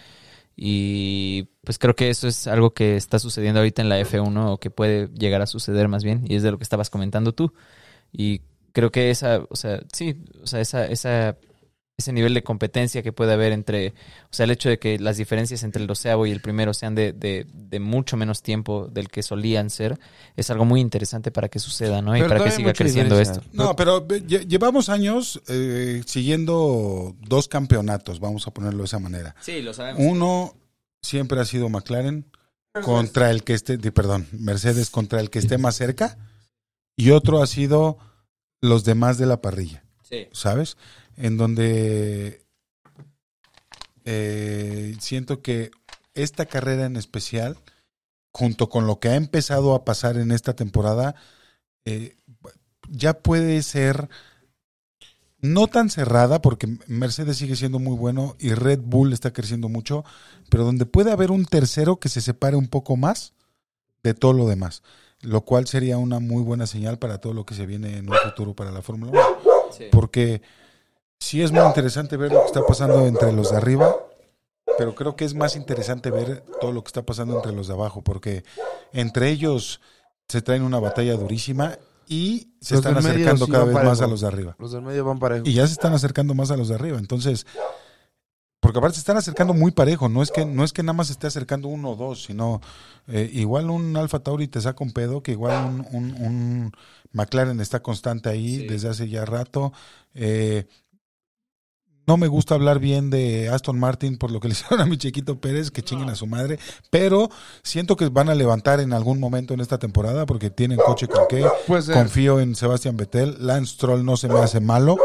Y 0.55 1.43
pues 1.63 1.79
creo 1.79 1.95
que 1.95 2.09
eso 2.09 2.27
es 2.27 2.47
algo 2.47 2.73
que 2.73 2.95
está 2.95 3.19
sucediendo 3.19 3.59
ahorita 3.59 3.81
en 3.81 3.89
la 3.89 3.99
F1 3.99 4.53
o 4.53 4.59
que 4.59 4.69
puede 4.69 5.07
llegar 5.09 5.41
a 5.41 5.47
suceder 5.47 5.88
más 5.88 6.03
bien, 6.03 6.23
y 6.27 6.36
es 6.36 6.43
de 6.43 6.51
lo 6.51 6.57
que 6.57 6.63
estabas 6.63 6.89
comentando 6.89 7.34
tú. 7.34 7.53
Y 8.13 8.41
creo 8.74 8.91
que 8.91 9.09
esa, 9.09 9.41
o 9.49 9.55
sea, 9.55 9.82
sí, 9.93 10.17
o 10.41 10.47
sea, 10.47 10.59
esa, 10.59 10.86
esa, 10.88 11.38
ese 11.95 12.11
nivel 12.11 12.34
de 12.34 12.43
competencia 12.43 13.03
que 13.03 13.13
puede 13.13 13.34
haber 13.34 13.51
entre, 13.51 13.89
o 13.89 14.32
sea, 14.32 14.45
el 14.45 14.51
hecho 14.51 14.67
de 14.67 14.80
que 14.80 14.97
las 14.97 15.17
diferencias 15.17 15.63
entre 15.63 15.82
el 15.82 15.88
doceavo 15.88 16.26
y 16.26 16.32
el 16.32 16.41
primero 16.41 16.74
sean 16.74 16.95
de, 16.95 17.13
de, 17.13 17.45
de 17.53 17.80
mucho 17.80 18.17
menos 18.17 18.41
tiempo 18.41 18.88
del 18.88 19.09
que 19.09 19.21
solían 19.21 19.69
ser, 19.69 19.99
es 20.36 20.49
algo 20.49 20.65
muy 20.65 20.82
interesante 20.82 21.32
para 21.32 21.49
que 21.49 21.59
suceda, 21.59 22.01
¿no? 22.01 22.17
Y 22.17 22.24
para 22.24 22.43
que 22.43 22.51
siga 22.51 22.74
creciendo 22.74 23.17
diferencia. 23.17 23.43
esto. 23.47 23.63
No, 23.63 23.76
pero 23.76 24.07
llevamos 24.07 24.89
años 24.89 25.41
eh, 25.47 26.01
siguiendo 26.05 27.15
dos 27.21 27.47
campeonatos, 27.47 28.19
vamos 28.19 28.47
a 28.47 28.51
ponerlo 28.51 28.80
de 28.80 28.86
esa 28.86 28.99
manera. 28.99 29.36
Sí, 29.39 29.61
lo 29.61 29.74
sabemos. 29.74 30.01
Uno 30.03 30.55
siempre 31.01 31.39
ha 31.39 31.45
sido 31.45 31.69
McLaren 31.69 32.26
contra 32.84 33.30
el 33.30 33.43
que 33.43 33.53
esté, 33.53 33.78
perdón, 33.91 34.28
Mercedes 34.32 34.89
contra 34.89 35.19
el 35.19 35.30
que 35.30 35.38
esté 35.38 35.59
más 35.59 35.76
cerca 35.76 36.17
y 36.95 37.11
otro 37.11 37.43
ha 37.43 37.47
sido 37.47 37.99
los 38.64 38.86
demás 38.86 39.18
de 39.18 39.26
la 39.26 39.41
parrilla, 39.41 39.84
Sí. 40.03 40.28
¿sabes? 40.32 40.78
En 41.18 41.36
donde 41.38 42.45
eh, 44.05 44.95
siento 44.99 45.41
que 45.41 45.72
esta 46.14 46.45
carrera 46.45 46.86
en 46.86 46.95
especial, 46.95 47.57
junto 48.32 48.70
con 48.70 48.88
lo 48.88 48.99
que 48.99 49.09
ha 49.09 49.16
empezado 49.16 49.76
a 49.76 49.84
pasar 49.84 50.16
en 50.18 50.32
esta 50.32 50.55
temporada, 50.55 51.14
eh, 51.84 52.16
ya 52.89 53.20
puede 53.20 53.61
ser 53.64 54.07
no 55.39 55.68
tan 55.68 55.89
cerrada, 55.89 56.41
porque 56.41 56.78
Mercedes 56.88 57.36
sigue 57.36 57.57
siendo 57.57 57.80
muy 57.80 57.97
bueno 57.97 58.38
y 58.39 58.53
Red 58.53 58.80
Bull 58.80 59.11
está 59.11 59.34
creciendo 59.34 59.68
mucho, 59.68 60.05
pero 60.49 60.64
donde 60.64 60.86
puede 60.86 61.11
haber 61.11 61.32
un 61.32 61.43
tercero 61.45 61.97
que 61.99 62.07
se 62.07 62.22
separe 62.22 62.55
un 62.55 62.68
poco 62.68 62.95
más 62.95 63.34
de 64.03 64.14
todo 64.14 64.32
lo 64.32 64.47
demás, 64.47 64.84
lo 65.24 65.41
cual 65.41 65.67
sería 65.67 65.97
una 65.97 66.19
muy 66.19 66.43
buena 66.43 66.67
señal 66.67 66.99
para 66.99 67.17
todo 67.19 67.34
lo 67.34 67.45
que 67.45 67.55
se 67.55 67.65
viene 67.65 67.97
en 67.97 68.09
un 68.09 68.15
futuro 68.17 68.53
para 68.53 68.71
la 68.71 68.82
Fórmula 68.82 69.11
1 69.11 69.53
porque 69.91 70.41
sí 71.19 71.41
es 71.41 71.51
muy 71.51 71.65
interesante 71.65 72.17
ver 72.17 72.32
lo 72.32 72.41
que 72.41 72.47
está 72.47 72.65
pasando 72.65 73.05
entre 73.07 73.32
los 73.32 73.51
de 73.51 73.57
arriba, 73.57 73.95
pero 74.78 74.93
creo 74.95 75.15
que 75.15 75.26
es 75.26 75.34
más 75.34 75.55
interesante 75.55 76.11
ver 76.11 76.43
todo 76.59 76.71
lo 76.71 76.84
que 76.84 76.89
está 76.89 77.03
pasando 77.03 77.36
entre 77.36 77.53
los 77.53 77.67
de 77.67 77.74
abajo, 77.74 78.01
porque 78.01 78.43
entre 78.91 79.30
ellos 79.30 79.82
se 80.28 80.41
traen 80.41 80.63
una 80.63 80.80
batalla 80.80 81.15
durísima 81.15 81.78
y 82.07 82.53
se 82.59 82.76
Los 82.76 82.86
están 82.86 82.97
acercando 82.97 83.45
sí 83.45 83.51
cada 83.51 83.65
vez 83.65 83.74
más 83.74 83.84
parejo. 83.86 84.03
a 84.03 84.07
los 84.07 84.21
de 84.21 84.28
arriba. 84.28 84.55
Los 84.59 84.71
del 84.71 84.82
medio 84.82 85.05
van 85.05 85.19
parejos. 85.19 85.47
Y 85.47 85.53
ya 85.53 85.65
se 85.65 85.74
están 85.74 85.93
acercando 85.93 86.34
más 86.34 86.51
a 86.51 86.57
los 86.57 86.67
de 86.67 86.76
arriba. 86.76 86.97
Entonces, 86.99 87.45
porque 88.64 88.80
aparte 88.80 88.95
se 88.95 89.01
están 89.01 89.18
acercando 89.18 89.53
muy 89.53 89.70
parejo, 89.72 90.09
no 90.09 90.24
es 90.24 90.32
que, 90.32 90.45
no 90.45 90.64
es 90.64 90.74
que 90.74 90.82
nada 90.82 90.93
más 90.93 91.07
se 91.07 91.14
esté 91.14 91.28
acercando 91.28 91.68
uno 91.68 91.91
o 91.91 91.95
dos, 91.95 92.24
sino 92.24 92.61
eh, 93.07 93.30
igual 93.34 93.70
un 93.70 93.95
Alfa 93.95 94.20
Tauri 94.20 94.47
te 94.47 94.59
saca 94.61 94.84
un 94.84 94.91
pedo, 94.93 95.22
que 95.22 95.34
igual 95.34 95.66
un, 95.66 95.88
un, 95.91 96.14
un 96.24 96.72
McLaren 97.11 97.59
está 97.59 97.82
constante 97.84 98.30
ahí 98.30 98.61
Sí. 98.61 98.68
desde 98.68 98.89
hace 98.89 99.07
ya 99.09 99.26
rato. 99.26 99.72
Eh, 100.16 100.66
no 102.05 102.18
me 102.18 102.28
gusta 102.28 102.55
hablar 102.55 102.80
bien 102.80 103.09
de 103.09 103.49
Aston 103.49 103.80
Martin 103.80 104.18
por 104.18 104.32
lo 104.32 104.39
que 104.39 104.47
le 104.47 104.53
hicieron 104.55 104.82
a 104.82 104.86
mi 104.86 104.97
chiquito 104.97 105.39
Pérez, 105.39 105.70
que 105.70 105.82
chinguen 105.84 106.09
a 106.09 106.16
su 106.16 106.26
madre, 106.28 106.57
pero 106.89 107.30
siento 107.64 107.95
que 107.97 108.09
van 108.09 108.30
a 108.30 108.36
levantar 108.36 108.80
en 108.80 108.93
algún 108.93 109.20
momento 109.20 109.53
en 109.53 109.59
esta 109.59 109.78
temporada 109.78 110.26
porque 110.26 110.49
tienen 110.49 110.80
coche 110.80 111.07
con 111.07 111.28
qué. 111.30 111.45
Pues 111.68 111.89
Confío 111.89 112.39
en 112.39 112.55
Sebastián 112.55 112.97
Vettel. 112.97 113.36
Lance 113.39 113.76
Troll 113.78 114.03
no 114.05 114.18
se 114.18 114.28
me 114.30 114.39
hace 114.39 114.59
malo. 114.59 114.97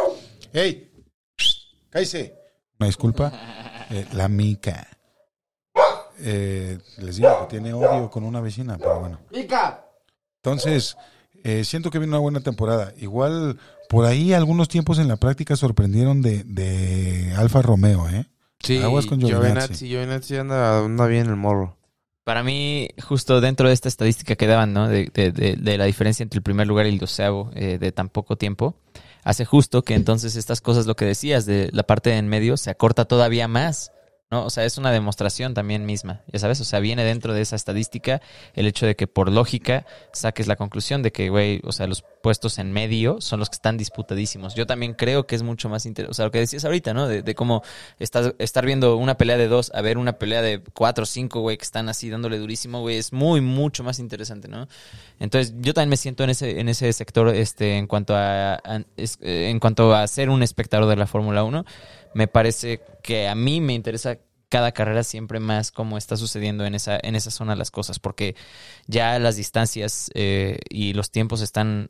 ¡Ey! 0.52 0.90
¡Cállese! 1.90 2.37
Una 2.78 2.86
disculpa. 2.86 3.32
Eh, 3.90 4.06
la 4.12 4.28
mica. 4.28 4.86
Eh, 6.20 6.78
les 6.98 7.16
digo 7.16 7.46
que 7.48 7.56
tiene 7.56 7.72
odio 7.72 8.10
con 8.10 8.24
una 8.24 8.40
vecina, 8.40 8.76
pero 8.78 9.00
bueno. 9.00 9.20
Entonces, 10.42 10.96
eh, 11.44 11.64
siento 11.64 11.90
que 11.90 11.98
viene 11.98 12.12
una 12.12 12.20
buena 12.20 12.40
temporada. 12.40 12.92
Igual, 12.98 13.58
por 13.88 14.04
ahí 14.04 14.32
algunos 14.32 14.68
tiempos 14.68 14.98
en 14.98 15.08
la 15.08 15.16
práctica 15.16 15.56
sorprendieron 15.56 16.20
de, 16.22 16.42
de 16.44 17.34
Alfa 17.36 17.62
Romeo, 17.62 18.08
¿eh? 18.08 18.26
sí, 18.60 18.78
aguas 18.82 19.06
con 19.06 19.18
Giovinazzi. 19.20 19.46
Giovinazzi. 19.74 19.88
Giovinazzi 19.88 20.36
anda, 20.36 20.84
anda 20.84 21.06
bien 21.06 21.26
el 21.28 21.36
morro. 21.36 21.76
Para 22.24 22.42
mí, 22.42 22.88
justo 23.02 23.40
dentro 23.40 23.68
de 23.68 23.74
esta 23.74 23.88
estadística 23.88 24.36
que 24.36 24.46
daban, 24.46 24.74
¿no? 24.74 24.86
De, 24.88 25.10
de- 25.14 25.32
de- 25.32 25.56
de 25.56 25.78
la 25.78 25.86
diferencia 25.86 26.22
entre 26.22 26.38
el 26.38 26.42
primer 26.42 26.66
lugar 26.66 26.84
y 26.86 26.90
el 26.90 26.98
doceavo 26.98 27.50
eh, 27.54 27.78
de 27.78 27.90
tan 27.92 28.10
poco 28.10 28.36
tiempo, 28.36 28.74
hace 29.24 29.44
justo 29.44 29.82
que 29.82 29.94
entonces 29.94 30.36
estas 30.36 30.60
cosas, 30.60 30.86
lo 30.86 30.96
que 30.96 31.04
decías 31.04 31.46
de 31.46 31.70
la 31.72 31.82
parte 31.82 32.10
de 32.10 32.16
en 32.16 32.28
medio, 32.28 32.56
se 32.56 32.70
acorta 32.70 33.04
todavía 33.04 33.48
más, 33.48 33.92
¿no? 34.30 34.44
O 34.44 34.50
sea, 34.50 34.64
es 34.64 34.78
una 34.78 34.90
demostración 34.90 35.54
también 35.54 35.86
misma, 35.86 36.22
ya 36.32 36.38
sabes, 36.38 36.60
o 36.60 36.64
sea, 36.64 36.80
viene 36.80 37.04
dentro 37.04 37.32
de 37.32 37.40
esa 37.40 37.56
estadística 37.56 38.20
el 38.54 38.66
hecho 38.66 38.86
de 38.86 38.96
que 38.96 39.06
por 39.06 39.30
lógica 39.30 39.86
saques 40.12 40.46
la 40.46 40.56
conclusión 40.56 41.02
de 41.02 41.12
que, 41.12 41.30
güey, 41.30 41.60
o 41.64 41.72
sea, 41.72 41.86
los 41.86 42.04
puestos 42.22 42.58
en 42.58 42.72
medio 42.72 43.20
son 43.20 43.40
los 43.40 43.48
que 43.50 43.54
están 43.54 43.76
disputadísimos. 43.76 44.54
Yo 44.54 44.66
también 44.66 44.94
creo 44.94 45.26
que 45.26 45.36
es 45.36 45.42
mucho 45.42 45.68
más 45.68 45.86
interesante, 45.86 46.10
o 46.10 46.14
sea, 46.14 46.24
lo 46.26 46.30
que 46.30 46.38
decías 46.40 46.64
ahorita, 46.64 46.94
¿no? 46.94 47.06
De, 47.06 47.22
de 47.22 47.34
cómo 47.34 47.62
estás, 47.98 48.34
estar 48.38 48.64
viendo 48.66 48.96
una 48.96 49.16
pelea 49.16 49.36
de 49.36 49.48
dos 49.48 49.70
a 49.74 49.80
ver 49.80 49.98
una 49.98 50.14
pelea 50.18 50.42
de 50.42 50.62
cuatro 50.74 51.04
o 51.04 51.06
cinco, 51.06 51.40
güey, 51.40 51.56
que 51.56 51.64
están 51.64 51.88
así 51.88 52.10
dándole 52.10 52.38
durísimo, 52.38 52.80
güey, 52.80 52.96
es 52.96 53.12
muy, 53.12 53.40
mucho 53.40 53.84
más 53.84 53.98
interesante, 53.98 54.48
¿no? 54.48 54.68
Entonces, 55.20 55.54
yo 55.58 55.74
también 55.74 55.90
me 55.90 55.96
siento 55.96 56.24
en 56.24 56.30
ese, 56.30 56.60
en 56.60 56.68
ese 56.68 56.92
sector, 56.92 57.28
este, 57.28 57.76
en 57.76 57.86
cuanto 57.86 58.14
a, 58.16 58.60
eh, 58.96 59.48
en 59.50 59.60
cuanto 59.60 59.94
a 59.94 60.06
ser 60.06 60.30
un 60.30 60.42
espectador 60.42 60.88
de 60.88 60.96
la 60.96 61.06
Fórmula 61.06 61.44
1, 61.44 61.64
me 62.14 62.28
parece 62.28 62.80
que 63.02 63.28
a 63.28 63.34
mí 63.34 63.60
me 63.60 63.74
interesa 63.74 64.18
cada 64.48 64.72
carrera 64.72 65.02
siempre 65.02 65.40
más 65.40 65.70
cómo 65.70 65.98
está 65.98 66.16
sucediendo 66.16 66.64
en 66.64 66.74
esa, 66.74 66.98
en 67.02 67.14
esa 67.14 67.30
zona 67.30 67.56
las 67.56 67.70
cosas, 67.70 67.98
porque 67.98 68.34
ya 68.86 69.18
las 69.18 69.36
distancias 69.36 70.10
eh, 70.14 70.58
y 70.70 70.94
los 70.94 71.10
tiempos 71.10 71.40
están 71.40 71.88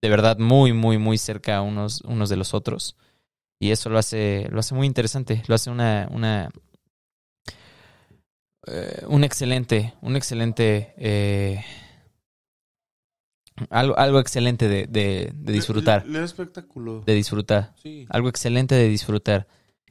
de 0.00 0.08
verdad 0.08 0.38
muy, 0.38 0.72
muy, 0.72 0.98
muy 0.98 1.18
cerca 1.18 1.60
unos, 1.62 2.02
unos 2.02 2.28
de 2.28 2.36
los 2.36 2.54
otros. 2.54 2.96
Y 3.60 3.72
eso 3.72 3.90
lo 3.90 3.98
hace, 3.98 4.46
lo 4.50 4.60
hace 4.60 4.74
muy 4.74 4.86
interesante, 4.86 5.42
lo 5.48 5.54
hace 5.56 5.70
una, 5.70 6.08
una 6.12 6.50
eh, 8.66 9.02
un 9.08 9.24
excelente, 9.24 9.94
un 10.00 10.14
excelente 10.14 10.94
eh, 10.96 11.64
algo, 13.70 13.98
algo 13.98 14.20
excelente 14.20 14.68
de, 14.68 14.86
de, 14.86 15.32
de 15.34 15.52
disfrutar. 15.52 16.06
Le, 16.06 16.22
espectáculo. 16.22 17.02
De 17.04 17.14
disfrutar. 17.14 17.74
Sí. 17.82 18.06
Algo 18.10 18.28
excelente 18.28 18.74
de 18.74 18.88
disfrutar. 18.88 19.46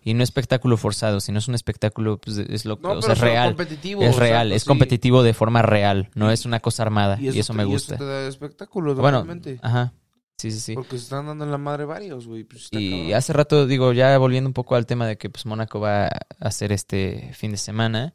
Y 0.07 0.13
no 0.13 0.23
espectáculo 0.23 0.77
forzado, 0.77 1.19
sino 1.19 1.37
es 1.39 1.49
un 1.49 1.55
espectáculo, 1.55 2.17
pues, 2.17 2.37
es 2.37 2.63
lo 2.63 2.79
No, 2.81 2.91
o 2.93 3.01
sea, 3.01 3.13
pero 3.13 3.13
es 3.13 3.19
real. 3.19 3.49
competitivo, 3.49 4.01
Es 4.03 4.15
real, 4.15 4.53
es 4.53 4.61
sí. 4.63 4.67
competitivo 4.69 5.21
de 5.21 5.33
forma 5.33 5.61
real, 5.63 6.09
no 6.15 6.31
es 6.31 6.45
una 6.45 6.61
cosa 6.61 6.83
armada. 6.83 7.17
Y 7.19 7.27
eso, 7.39 7.51
te- 7.51 7.57
me 7.57 7.63
y 7.63 7.65
gusta. 7.65 7.97
te 7.97 8.05
da 8.05 8.25
espectáculo, 8.27 8.95
Bueno, 8.95 9.25
ajá. 9.61 9.93
Sí, 10.37 10.51
sí, 10.51 10.59
sí. 10.61 10.75
Porque 10.75 10.91
se 10.97 11.03
están 11.03 11.25
dando 11.25 11.43
en 11.43 11.51
la 11.51 11.57
madre 11.57 11.83
varios, 11.83 12.25
güey. 12.25 12.45
pues, 12.45 12.69
Y 12.71 13.11
hace 13.11 13.33
rato, 13.33 13.67
digo, 13.67 13.91
ya 13.91 14.17
volviendo 14.17 14.47
un 14.47 14.53
poco 14.53 14.75
al 14.75 14.85
tema 14.85 15.05
de 15.07 15.17
que 15.17 15.29
pues 15.29 15.45
Mónaco 15.45 15.81
va 15.81 16.05
a 16.05 16.09
hacer 16.39 16.71
este 16.71 17.31
fin 17.33 17.51
de 17.51 17.57
semana, 17.57 18.13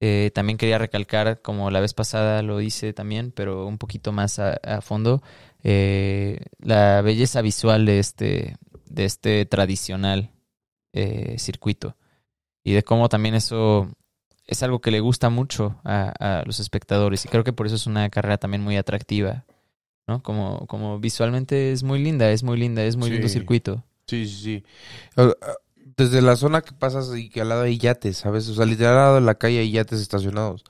eh, 0.00 0.30
también 0.34 0.56
quería 0.56 0.78
recalcar, 0.78 1.42
como 1.42 1.70
la 1.70 1.80
vez 1.80 1.92
pasada 1.92 2.40
lo 2.42 2.62
hice 2.62 2.94
también, 2.94 3.30
pero 3.30 3.66
un 3.66 3.76
poquito 3.76 4.10
más 4.12 4.38
a, 4.38 4.52
a 4.64 4.80
fondo, 4.80 5.22
eh, 5.62 6.40
la 6.60 7.02
belleza 7.02 7.42
visual 7.42 7.84
de 7.84 7.98
este, 7.98 8.56
de 8.88 9.04
este 9.04 9.44
tradicional 9.44 10.30
eh, 10.96 11.36
circuito. 11.38 11.96
Y 12.64 12.72
de 12.72 12.82
cómo 12.82 13.08
también 13.08 13.34
eso 13.34 13.88
es 14.46 14.62
algo 14.62 14.80
que 14.80 14.90
le 14.90 15.00
gusta 15.00 15.30
mucho 15.30 15.80
a, 15.84 16.40
a 16.40 16.42
los 16.44 16.58
espectadores. 16.60 17.24
Y 17.24 17.28
creo 17.28 17.44
que 17.44 17.52
por 17.52 17.66
eso 17.66 17.76
es 17.76 17.86
una 17.86 18.08
carrera 18.10 18.38
también 18.38 18.62
muy 18.62 18.76
atractiva. 18.76 19.44
¿no? 20.06 20.22
Como, 20.22 20.66
como 20.66 20.98
visualmente 20.98 21.72
es 21.72 21.82
muy 21.82 22.02
linda, 22.02 22.30
es 22.30 22.42
muy 22.42 22.58
linda, 22.58 22.84
es 22.84 22.96
muy 22.96 23.10
lindo 23.10 23.28
circuito. 23.28 23.84
Sí, 24.06 24.26
sí, 24.26 24.42
sí. 24.42 24.64
Ah, 25.16 25.32
ah, 25.42 25.54
Desde 25.96 26.22
la 26.22 26.36
zona 26.36 26.62
que 26.62 26.72
pasas 26.72 27.10
y 27.16 27.28
que 27.28 27.40
al 27.40 27.48
lado 27.48 27.62
hay 27.62 27.78
yates, 27.78 28.18
¿sabes? 28.18 28.48
O 28.48 28.54
sea, 28.54 28.66
literal 28.66 28.92
al 28.92 28.98
lado 28.98 29.14
de 29.16 29.20
la 29.22 29.34
calle 29.34 29.58
hay 29.58 29.70
yates 29.70 30.00
estacionados. 30.00 30.64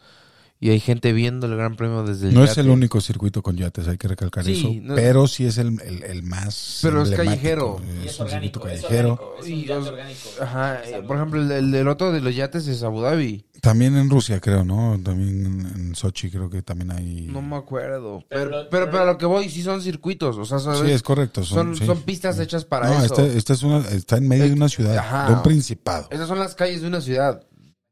Y 0.58 0.70
hay 0.70 0.80
gente 0.80 1.12
viendo 1.12 1.46
el 1.46 1.54
Gran 1.54 1.76
Premio 1.76 2.02
desde 2.02 2.28
el 2.28 2.34
No 2.34 2.42
es 2.42 2.50
yate. 2.50 2.62
el 2.62 2.70
único 2.70 2.98
circuito 3.02 3.42
con 3.42 3.56
yates, 3.58 3.88
hay 3.88 3.98
que 3.98 4.08
recalcar 4.08 4.42
Sí, 4.42 4.52
eso. 4.58 4.70
no- 4.88 4.94
pero 4.94 5.26
sí 5.28 5.44
es 5.44 5.58
el, 5.58 5.78
el, 5.82 6.02
el 6.02 6.22
más. 6.22 6.78
Pero 6.80 7.02
es 7.02 7.10
callejero. 7.10 7.78
Es, 8.04 8.18
un 8.18 8.28
circuito 8.30 8.60
callejero. 8.60 9.34
Y 9.46 9.66
los- 9.66 9.92
Ajá, 10.40 10.80
eh, 10.84 11.02
por 11.06 11.16
ejemplo, 11.16 11.42
el, 11.42 11.50
el 11.52 11.70
del 11.70 11.88
otro 11.88 12.10
de 12.10 12.22
los 12.22 12.34
yates 12.34 12.66
es 12.68 12.82
Abu 12.82 13.02
Dhabi. 13.02 13.44
También 13.60 13.96
en 13.98 14.08
Rusia, 14.08 14.40
creo, 14.40 14.64
¿no? 14.64 14.98
También 15.02 15.66
en, 15.74 15.94
Sochi, 15.94 16.30
creo 16.30 16.48
que 16.48 16.62
también 16.62 16.90
hay. 16.90 17.26
No 17.30 17.42
me 17.42 17.56
acuerdo. 17.56 18.24
Pero 18.28 18.44
Pero, 18.44 18.50
lo- 18.62 18.70
pero, 18.70 18.90
pero 18.90 19.02
a 19.02 19.06
lo 19.06 19.18
que 19.18 19.26
voy, 19.26 19.50
sí 19.50 19.62
son 19.62 19.82
circuitos. 19.82 20.38
O 20.38 20.44
sea, 20.46 20.58
¿sabes? 20.58 20.80
Sí, 20.80 20.90
es 20.90 21.02
correcto. 21.02 21.44
son, 21.44 21.58
Son, 21.58 21.76
sí. 21.76 21.84
son 21.84 22.00
pistas 22.02 22.38
hechas 22.38 22.64
para 22.64 22.88
no, 22.88 23.04
eso. 23.04 23.14
este, 23.14 23.36
este 23.36 23.52
es 23.52 23.62
una, 23.62 23.80
está 23.88 24.16
en 24.16 24.26
medio 24.28 24.44
de 24.44 24.52
una 24.54 24.68
ciudad, 24.70 24.96
Ajá. 24.96 25.28
de 25.28 25.34
un 25.34 25.42
principado. 25.42 26.08
Esas 26.10 26.28
son 26.28 26.38
las 26.38 26.54
calles 26.54 26.80
de 26.80 26.88
una 26.88 27.00
ciudad. 27.02 27.42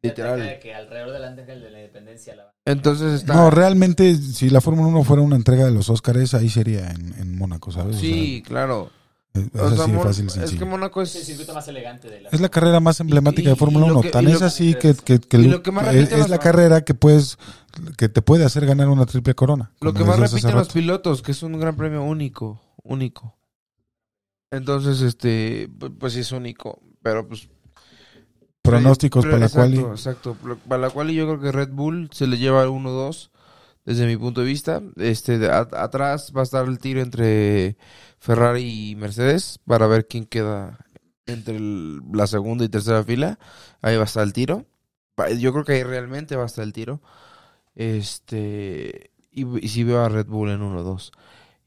Literal. 0.09 0.59
Que 0.61 0.75
alrededor 0.75 1.13
del 1.13 1.25
Ángel 1.25 1.61
de 1.63 1.71
la 1.71 1.79
Independencia 1.79 2.35
la 2.37 2.53
Entonces 2.65 3.21
está. 3.21 3.35
No, 3.35 3.51
realmente, 3.51 4.15
si 4.17 4.51
la 4.51 4.61
Fórmula 4.61 4.89
1 4.89 5.05
fuera 5.05 5.23
una 5.23 5.37
entrega 5.37 5.65
de 5.65 5.71
los 5.73 5.89
Óscares, 5.91 6.35
ahí 6.35 6.49
sería 6.49 6.91
en, 6.91 7.15
en 7.19 7.37
Mónaco, 7.39 7.73
¿sabes? 7.73 7.97
O 7.97 7.99
sí, 8.01 8.43
claro. 8.47 8.91
sea, 9.33 9.43
es, 9.43 9.47
es 9.49 9.61
O 9.61 9.75
sea, 9.75 9.85
así 9.85 9.93
fácil 9.95 10.25
y 10.41 10.45
es 10.45 10.53
que. 10.59 10.65
Mónaco 10.65 11.03
es. 11.03 11.49
más 11.53 11.67
elegante 11.69 12.09
de 12.09 12.21
la 12.21 12.29
Es 12.31 12.41
la 12.41 12.49
carrera 12.49 12.79
más 12.81 13.01
emblemática 13.01 13.49
Y- 13.49 13.53
de 13.53 13.57
Fórmula 13.57 13.87
y 13.87 13.89
lo 13.89 13.95
1. 13.95 14.03
que- 14.03 14.11
Tan 14.11 14.29
y 14.29 14.33
es 14.33 14.43
así 14.43 14.75
que, 14.75 14.95
que, 14.95 15.19
que 15.19 15.37
y 15.39 15.49
lo- 15.49 15.63
que 15.63 15.73
más 15.73 15.93
es, 15.95 16.13
es 16.13 16.29
la 16.29 16.39
carrera 16.39 16.85
que 16.85 16.95
puedes 16.95 17.37
que 17.97 18.09
te 18.09 18.23
puede 18.23 18.45
hacer 18.45 18.65
ganar 18.67 18.89
una 18.89 19.07
triple 19.07 19.35
corona. 19.35 19.73
Lo 19.81 19.93
que 19.93 20.05
más 20.05 20.19
repiten 20.21 20.55
los 20.55 20.69
pilotos, 20.69 21.23
que 21.23 21.33
es 21.33 21.43
un 21.43 21.59
gran 21.59 21.77
premio 21.77 22.03
único. 22.05 22.61
Único. 22.85 23.37
Entonces, 24.51 25.01
este. 25.01 25.69
pu- 25.71 25.97
Pues 25.99 26.13
sí 26.13 26.21
es 26.21 26.31
único. 26.33 26.81
Pero 27.03 27.27
pues. 27.27 27.49
Pronósticos 28.71 29.25
para 29.27 29.39
la 29.39 29.49
quali. 29.49 29.77
Exacto. 29.93 30.37
Para 30.69 30.81
la 30.83 30.91
cual 30.91 31.11
yo 31.11 31.27
creo 31.27 31.41
que 31.41 31.53
Red 31.53 31.71
Bull 31.71 32.09
se 32.13 32.27
le 32.27 32.39
lleva 32.39 32.63
el 32.63 32.71
1-2. 32.71 33.31
Desde 33.85 34.07
mi 34.07 34.17
punto 34.17 34.41
de 34.41 34.47
vista. 34.47 34.81
Este, 34.97 35.39
de- 35.39 35.51
a- 35.51 35.69
atrás 35.73 36.33
va 36.35 36.41
a 36.41 36.45
estar 36.45 36.67
el 36.67 36.79
tiro 36.79 37.03
entre 37.03 37.77
Ferrari 38.19 38.91
y 38.91 38.97
Mercedes. 38.97 39.59
Para 39.67 39.87
ver 39.87 40.07
quién 40.09 40.25
queda 40.25 40.79
entre 41.27 41.57
el- 41.57 42.01
la 42.13 42.27
segunda 42.27 42.65
y 42.65 42.69
tercera 42.71 43.05
fila. 43.05 43.39
Ahí 43.83 43.97
va 43.97 44.03
a 44.03 44.07
estar 44.07 44.23
el 44.25 44.33
tiro. 44.33 44.65
Yo 45.39 45.53
creo 45.53 45.65
que 45.65 45.73
ahí 45.75 45.83
realmente 45.83 46.35
va 46.35 46.45
a 46.45 46.47
estar 46.47 46.65
el 46.65 46.73
tiro. 46.73 47.01
Este. 47.75 49.11
Y, 49.31 49.45
y 49.65 49.69
si 49.69 49.85
veo 49.85 50.01
a 50.03 50.09
Red 50.09 50.27
Bull 50.27 50.51
en 50.51 50.61
1-2. 50.63 51.11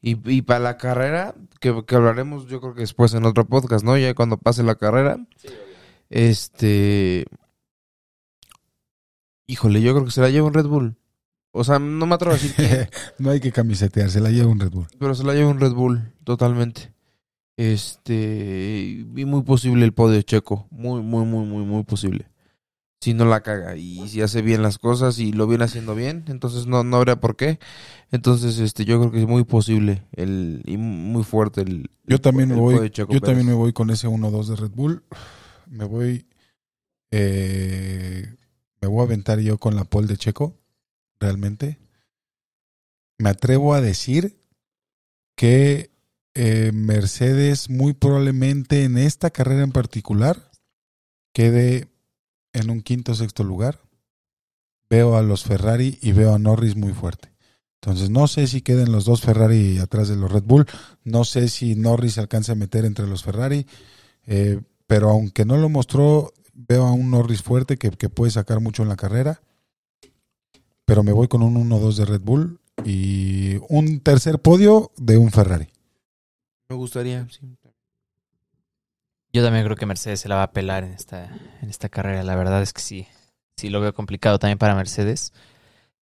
Y, 0.01 0.17
y 0.31 0.41
para 0.43 0.59
la 0.61 0.77
carrera, 0.77 1.35
que, 1.59 1.83
que 1.85 1.95
hablaremos 1.95 2.47
yo 2.47 2.61
creo 2.61 2.73
que 2.73 2.81
después 2.81 3.13
en 3.13 3.25
otro 3.25 3.45
podcast, 3.45 3.83
¿no? 3.83 3.97
Ya 3.97 4.13
cuando 4.15 4.37
pase 4.37 4.63
la 4.63 4.75
carrera. 4.75 5.17
Este. 6.09 7.25
Híjole, 9.45 9.81
yo 9.81 9.93
creo 9.93 10.05
que 10.05 10.11
se 10.11 10.21
la 10.21 10.29
lleva 10.29 10.47
un 10.47 10.53
Red 10.53 10.67
Bull. 10.67 10.97
O 11.51 11.63
sea, 11.63 11.79
no 11.79 12.05
me 12.05 12.15
atrevo 12.15 12.35
a 12.35 12.37
decir 12.37 12.53
quién, 12.55 12.89
no 13.17 13.31
hay 13.31 13.39
que 13.39 13.51
camisetear, 13.51 14.11
se 14.11 14.19
la 14.19 14.29
lleva 14.29 14.51
un 14.51 14.59
Red 14.59 14.71
Bull. 14.71 14.87
pero 14.99 15.15
se 15.15 15.23
la 15.23 15.33
lleva 15.33 15.49
un 15.49 15.59
Red 15.59 15.73
Bull, 15.73 16.13
totalmente. 16.23 16.93
Este. 17.57 19.05
Y 19.15 19.25
muy 19.25 19.41
posible 19.41 19.83
el 19.83 19.93
podio 19.93 20.21
checo. 20.21 20.67
Muy, 20.69 21.01
muy, 21.01 21.25
muy, 21.25 21.45
muy, 21.45 21.65
muy 21.65 21.83
posible. 21.83 22.29
Si 23.01 23.13
no 23.13 23.25
la 23.25 23.41
caga 23.41 23.75
y 23.75 24.07
si 24.07 24.21
hace 24.21 24.41
bien 24.41 24.63
las 24.63 24.79
cosas 24.79 25.19
y 25.19 25.31
lo 25.31 25.45
viene 25.45 25.65
haciendo 25.65 25.93
bien, 25.93 26.25
entonces 26.27 26.65
no, 26.65 26.83
no 26.83 26.97
habría 26.97 27.19
por 27.19 27.35
qué. 27.35 27.59
Entonces, 28.11 28.57
este, 28.59 28.85
yo 28.85 28.99
creo 28.99 29.11
que 29.11 29.21
es 29.21 29.27
muy 29.27 29.43
posible 29.43 30.03
el, 30.13 30.63
y 30.65 30.77
muy 30.77 31.23
fuerte 31.23 31.61
el. 31.61 31.91
Yo 32.05 32.19
también 32.19 32.49
me 32.49 32.55
el 32.55 32.61
voy, 32.61 32.75
podio 32.75 32.87
Checo 32.89 33.13
yo 33.13 33.21
también 33.21 33.45
me 33.45 33.53
voy 33.53 33.71
con 33.73 33.89
ese 33.91 34.07
1-2 34.07 34.47
de 34.47 34.55
Red 34.55 34.71
Bull. 34.71 35.03
Me 35.70 35.86
voy, 35.86 36.28
eh, 37.11 38.36
me 38.82 38.88
voy 38.88 39.01
a 39.01 39.03
aventar 39.03 39.39
yo 39.39 39.57
con 39.57 39.76
la 39.76 39.84
pole 39.84 40.07
de 40.07 40.18
Checo, 40.18 40.57
realmente. 41.20 41.80
Me 43.18 43.30
atrevo 43.30 43.74
a 43.74 43.82
decir 43.82 44.39
que 45.36 45.91
eh, 46.34 46.72
Mercedes 46.74 47.70
muy 47.70 47.93
probablemente 47.93 48.84
en 48.84 48.97
esta 48.97 49.30
carrera 49.30 49.63
en 49.63 49.72
particular 49.72 50.51
quede 51.34 51.88
en 52.53 52.70
un 52.70 52.82
quinto 52.82 53.13
o 53.13 53.15
sexto 53.15 53.43
lugar. 53.43 53.82
Veo 54.89 55.18
a 55.18 55.22
los 55.22 55.43
Ferrari 55.43 55.97
y 56.01 56.11
veo 56.11 56.34
a 56.34 56.39
Norris 56.39 56.76
muy 56.76 56.93
fuerte. 56.93 57.34
Entonces 57.82 58.09
no 58.09 58.28
sé 58.28 58.47
si 58.47 58.61
queden 58.61 58.91
los 58.91 59.05
dos 59.05 59.22
Ferrari 59.22 59.78
atrás 59.80 60.07
de 60.07 60.15
los 60.15 60.32
Red 60.32 60.43
Bull. 60.43 60.65
No 61.03 61.24
sé 61.26 61.49
si 61.49 61.76
Norris 61.76 62.18
alcanza 62.18 62.53
a 62.53 62.55
meter 62.55 62.86
entre 62.86 63.07
los 63.07 63.24
Ferrari. 63.24 63.65
eh, 64.26 64.61
pero 64.88 65.09
aunque 65.09 65.45
no 65.45 65.57
lo 65.57 65.69
mostró, 65.69 66.33
veo 66.53 66.85
a 66.85 66.93
un 66.93 67.11
Norris 67.11 67.43
fuerte 67.43 67.77
que, 67.77 67.91
que 67.91 68.09
puede 68.09 68.31
sacar 68.31 68.59
mucho 68.61 68.83
en 68.83 68.89
la 68.89 68.95
carrera. 68.95 69.41
Pero 70.85 71.03
me 71.03 71.11
voy 71.11 71.27
con 71.27 71.43
un 71.43 71.69
1-2 71.69 71.95
de 71.95 72.05
Red 72.05 72.21
Bull 72.21 72.59
y 72.85 73.57
un 73.69 73.99
tercer 73.99 74.39
podio 74.39 74.91
de 74.97 75.17
un 75.17 75.31
Ferrari. 75.31 75.67
Me 76.69 76.75
gustaría, 76.75 77.27
sí. 77.29 77.57
Yo 79.33 79.43
también 79.43 79.65
creo 79.65 79.75
que 79.75 79.85
Mercedes 79.85 80.21
se 80.21 80.29
la 80.29 80.35
va 80.35 80.43
a 80.43 80.51
pelar 80.51 80.83
en 80.83 80.93
esta, 80.93 81.25
en 81.61 81.69
esta 81.69 81.89
carrera. 81.89 82.23
La 82.23 82.35
verdad 82.35 82.61
es 82.61 82.73
que 82.73 82.81
sí. 82.81 83.07
Sí 83.57 83.69
lo 83.69 83.81
veo 83.81 83.93
complicado 83.93 84.39
también 84.39 84.57
para 84.57 84.75
Mercedes. 84.75 85.33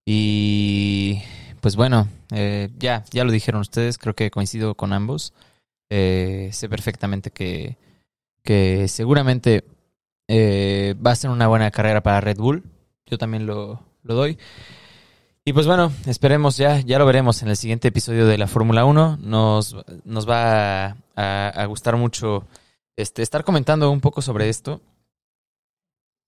Y 0.05 1.21
pues 1.61 1.75
bueno, 1.75 2.07
eh, 2.31 2.69
ya, 2.77 3.03
ya 3.11 3.23
lo 3.23 3.31
dijeron 3.31 3.61
ustedes. 3.61 3.97
Creo 3.97 4.15
que 4.15 4.31
coincido 4.31 4.75
con 4.75 4.93
ambos. 4.93 5.33
Eh, 5.89 6.49
sé 6.53 6.69
perfectamente 6.69 7.31
que, 7.31 7.77
que 8.45 8.87
seguramente 8.87 9.65
eh, 10.29 10.95
va 11.05 11.11
a 11.11 11.15
ser 11.17 11.29
una 11.31 11.47
buena 11.49 11.69
carrera 11.71 12.01
para 12.01 12.21
Red 12.21 12.37
Bull. 12.37 12.63
Yo 13.05 13.17
también 13.17 13.45
lo, 13.45 13.81
lo 14.03 14.15
doy. 14.15 14.37
Y 15.43 15.53
pues 15.53 15.67
bueno, 15.67 15.91
esperemos 16.07 16.57
ya, 16.57 16.79
ya 16.79 16.97
lo 16.97 17.05
veremos 17.05 17.43
en 17.43 17.49
el 17.49 17.57
siguiente 17.57 17.89
episodio 17.89 18.25
de 18.25 18.37
la 18.37 18.47
Fórmula 18.47 18.85
1. 18.85 19.17
Nos, 19.21 19.75
nos 20.05 20.27
va 20.27 20.85
a, 20.85 20.95
a- 21.49 21.65
gustar 21.65 21.97
mucho 21.97 22.47
este, 22.95 23.21
estar 23.21 23.43
comentando 23.43 23.91
un 23.91 24.01
poco 24.01 24.21
sobre 24.23 24.49
esto. 24.49 24.81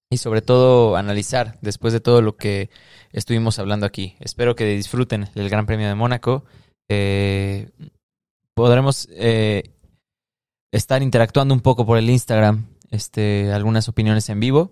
Y 0.10 0.18
sobre 0.18 0.42
todo 0.42 0.96
analizar 0.96 1.58
después 1.62 1.94
de 1.94 2.00
todo 2.00 2.22
lo 2.22 2.38
que 2.38 2.70
estuvimos 3.12 3.60
hablando 3.60 3.86
aquí. 3.86 4.16
Espero 4.20 4.56
que 4.56 4.66
disfruten 4.66 5.30
el 5.36 5.50
Gran 5.50 5.66
Premio 5.66 5.88
de 5.88 5.96
Mónaco. 5.96 6.46
Eh, 6.88 7.70
podremos 8.54 9.08
eh, 9.12 9.64
estar 10.78 11.04
interactuando 11.04 11.54
un 11.54 11.62
poco 11.62 11.86
por 11.86 11.98
el 11.98 12.10
Instagram. 12.10 12.68
Este, 12.90 13.52
algunas 13.52 13.90
opiniones 13.90 14.30
en 14.30 14.40
vivo 14.40 14.72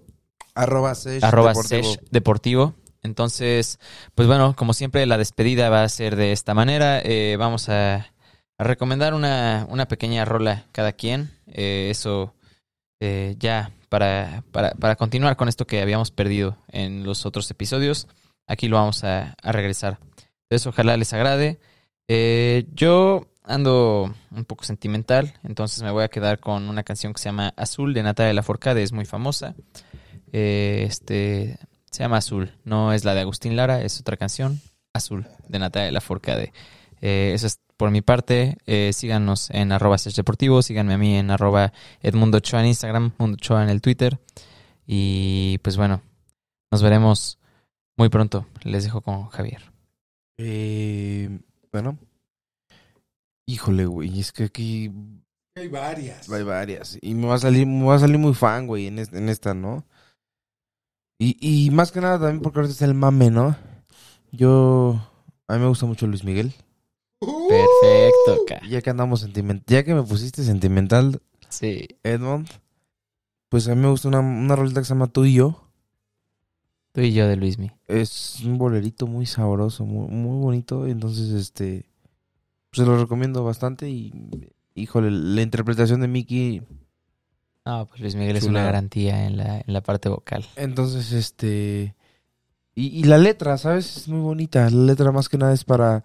Arroba 0.53 0.95
Sesh 0.95 1.21
arroba 1.21 1.49
Deportivo. 1.49 1.83
Sesh 1.83 1.99
Deportivo. 2.11 2.73
Entonces, 3.03 3.77
pues 4.15 4.27
bueno, 4.27 4.55
como 4.55 4.73
siempre, 4.73 5.05
la 5.05 5.17
despedida 5.17 5.69
va 5.69 5.83
a 5.83 5.89
ser 5.89 6.15
de 6.15 6.31
esta 6.31 6.53
manera. 6.53 7.01
Eh, 7.03 7.35
vamos 7.37 7.69
a, 7.69 7.95
a 8.57 8.63
recomendar 8.63 9.13
una, 9.13 9.67
una 9.69 9.87
pequeña 9.87 10.25
rola 10.25 10.65
cada 10.71 10.93
quien. 10.93 11.29
Eh, 11.47 11.89
eso 11.91 12.33
eh, 13.01 13.35
ya 13.37 13.71
para, 13.89 14.43
para, 14.51 14.71
para 14.71 14.95
continuar 14.95 15.35
con 15.35 15.49
esto 15.49 15.67
que 15.67 15.81
habíamos 15.81 16.09
perdido 16.11 16.57
en 16.69 17.03
los 17.03 17.25
otros 17.25 17.51
episodios, 17.51 18.07
aquí 18.47 18.67
lo 18.67 18.77
vamos 18.77 19.03
a, 19.03 19.35
a 19.41 19.51
regresar. 19.51 19.99
Entonces, 20.49 20.65
ojalá 20.67 20.97
les 20.97 21.13
agrade. 21.13 21.59
Eh, 22.07 22.65
yo 22.73 23.27
ando 23.45 24.13
un 24.31 24.45
poco 24.45 24.63
sentimental, 24.63 25.33
entonces 25.43 25.81
me 25.83 25.91
voy 25.91 26.03
a 26.03 26.09
quedar 26.09 26.39
con 26.39 26.69
una 26.69 26.83
canción 26.83 27.13
que 27.13 27.19
se 27.19 27.29
llama 27.29 27.53
Azul 27.57 27.93
de 27.93 28.03
Natalia 28.03 28.33
Lafourcade, 28.33 28.83
es 28.83 28.91
muy 28.91 29.05
famosa. 29.05 29.55
Eh, 30.31 30.85
este 30.87 31.57
se 31.91 32.03
llama 32.03 32.17
Azul, 32.17 32.51
no 32.65 32.91
es 32.91 33.05
la 33.05 33.13
de 33.13 33.21
Agustín 33.21 33.55
Lara, 33.55 33.81
es 33.81 33.99
otra 33.99 34.17
canción, 34.17 34.59
Azul 34.93 35.27
de 35.47 35.59
Natalia 35.59 35.91
Lafourcade. 35.91 36.51
Eh, 37.01 37.31
eso 37.33 37.47
es 37.47 37.59
por 37.77 37.91
mi 37.91 38.01
parte. 38.01 38.57
Eh, 38.65 38.91
síganos 38.93 39.49
en 39.51 39.71
arroba 39.71 39.97
deportivo, 40.15 40.61
síganme 40.61 40.93
a 40.93 40.97
mí 40.97 41.15
en 41.15 41.31
arroba 41.31 41.73
Edmundo 42.01 42.37
Ochoa 42.37 42.61
en 42.61 42.67
Instagram, 42.67 43.13
Mundo 43.17 43.35
Ochoa 43.35 43.63
en 43.63 43.69
el 43.69 43.81
Twitter. 43.81 44.19
Y 44.85 45.57
pues 45.59 45.77
bueno, 45.77 46.01
nos 46.71 46.83
veremos 46.83 47.39
muy 47.97 48.09
pronto. 48.09 48.45
Les 48.63 48.83
dejo 48.83 49.01
con 49.01 49.27
Javier. 49.29 49.71
Eh, 50.37 51.39
bueno. 51.71 51.97
Híjole, 53.47 53.85
güey, 53.85 54.19
es 54.19 54.31
que 54.31 54.45
aquí 54.45 54.91
Hay 55.55 55.67
varias. 55.67 56.29
hay 56.29 56.43
varias. 56.43 56.97
Y 57.01 57.13
me 57.13 57.27
va 57.27 57.35
a 57.35 57.39
salir, 57.39 57.67
me 57.67 57.85
va 57.85 57.95
a 57.95 57.99
salir 57.99 58.17
muy 58.17 58.33
fan, 58.33 58.67
güey, 58.67 58.87
en, 58.87 58.99
es- 58.99 59.13
en 59.13 59.29
esta, 59.29 59.53
¿no? 59.53 59.85
Y, 61.19 61.37
y 61.39 61.69
más 61.71 61.91
que 61.91 62.01
nada 62.01 62.19
también 62.19 62.41
porque 62.41 62.59
ahorita 62.59 62.73
está 62.73 62.85
el 62.85 62.93
mame, 62.93 63.29
¿no? 63.31 63.55
Yo... 64.31 64.99
A 65.47 65.53
mí 65.55 65.59
me 65.59 65.67
gusta 65.67 65.85
mucho 65.85 66.07
Luis 66.07 66.23
Miguel. 66.23 66.53
Perfecto, 67.19 68.45
ca. 68.47 68.61
Ya 68.67 68.81
que 68.81 68.89
andamos 68.89 69.21
sentimental, 69.21 69.63
ya 69.67 69.83
que 69.83 69.93
me 69.93 70.01
pusiste 70.03 70.43
sentimental, 70.43 71.21
Sí. 71.49 71.87
Edmond, 72.03 72.49
pues 73.49 73.67
a 73.67 73.75
mí 73.75 73.81
me 73.81 73.89
gusta 73.89 74.07
una, 74.07 74.19
una 74.19 74.55
rolita 74.55 74.81
que 74.81 74.85
se 74.85 74.93
llama 74.93 75.07
Tú 75.07 75.23
y 75.25 75.35
yo. 75.35 75.69
Tú 76.91 77.01
y 77.01 77.13
yo 77.13 77.27
de 77.27 77.35
Luismi. 77.35 77.71
Es 77.87 78.41
un 78.43 78.57
bolerito 78.57 79.05
muy 79.07 79.25
sabroso, 79.27 79.85
muy, 79.85 80.07
muy 80.09 80.41
bonito. 80.41 80.87
Entonces, 80.87 81.29
este, 81.29 81.85
se 82.75 82.85
lo 82.85 82.97
recomiendo 82.99 83.43
bastante. 83.43 83.89
Y, 83.89 84.13
híjole, 84.75 85.11
la 85.11 85.41
interpretación 85.41 86.01
de 86.01 86.07
Mickey. 86.07 86.61
No, 87.65 87.87
pues 87.87 87.99
Luis 88.01 88.15
Miguel 88.15 88.35
es 88.35 88.43
una 88.43 88.59
garantía 88.65 89.25
en 89.25 89.37
la, 89.37 89.57
en 89.59 89.73
la 89.73 89.81
parte 89.81 90.07
vocal. 90.09 90.45
Entonces, 90.55 91.11
este, 91.13 91.95
y, 92.75 92.87
y 92.99 93.03
la 93.05 93.17
letra, 93.17 93.57
¿sabes? 93.57 93.97
Es 93.97 94.07
muy 94.07 94.19
bonita. 94.19 94.69
La 94.69 94.83
letra 94.85 95.11
más 95.11 95.29
que 95.29 95.37
nada 95.39 95.51
es 95.53 95.63
para, 95.63 96.03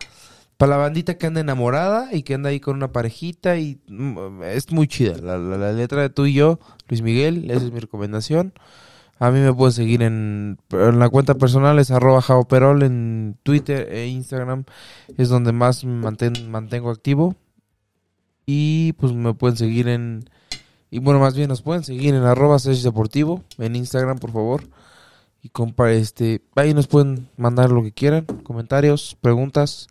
para 0.56 0.70
la 0.70 0.76
bandita 0.78 1.18
que 1.18 1.26
anda 1.26 1.40
enamorada 1.42 2.14
y 2.14 2.22
que 2.22 2.34
anda 2.34 2.48
ahí 2.48 2.60
con 2.60 2.76
una 2.76 2.92
parejita. 2.92 3.58
Y 3.58 3.78
mm, 3.88 4.42
es 4.44 4.72
muy 4.72 4.88
chida. 4.88 5.16
La, 5.18 5.36
la- 5.36 5.58
la 5.58 5.72
letra 5.72 6.00
de 6.00 6.08
tú 6.10 6.24
y 6.26 6.32
yo, 6.32 6.60
Luis 6.88 7.02
Miguel, 7.02 7.50
esa 7.50 7.64
es 7.66 7.72
mi 7.72 7.80
recomendación. 7.80 8.54
A 9.20 9.30
mí 9.30 9.38
me 9.38 9.52
pueden 9.52 9.72
seguir 9.72 10.02
en, 10.02 10.58
en 10.70 10.98
la 10.98 11.08
cuenta 11.10 11.34
personal, 11.34 11.78
es 11.78 11.90
arroba 11.90 12.22
jaoperol 12.22 12.82
en 12.82 13.36
Twitter 13.42 13.86
e 13.92 14.08
Instagram. 14.08 14.64
Es 15.18 15.28
donde 15.28 15.52
más 15.52 15.84
manten- 15.84 16.48
mantengo 16.48 16.90
activo. 16.90 17.36
Y 18.46 18.94
pues 18.94 19.12
me 19.12 19.34
pueden 19.34 19.56
seguir 19.56 19.88
en... 19.88 20.24
Y 20.90 20.98
bueno, 20.98 21.20
más 21.20 21.36
bien 21.36 21.48
nos 21.48 21.62
pueden 21.62 21.84
seguir 21.84 22.14
en 22.14 22.22
arroba 22.24 22.56
deportivo 22.58 23.44
en 23.58 23.76
Instagram, 23.76 24.18
por 24.18 24.32
favor. 24.32 24.64
Y 25.42 25.50
compa, 25.50 25.92
este, 25.92 26.42
ahí 26.56 26.74
nos 26.74 26.86
pueden 26.88 27.28
mandar 27.36 27.70
lo 27.70 27.82
que 27.82 27.92
quieran, 27.92 28.24
comentarios, 28.24 29.16
preguntas. 29.20 29.86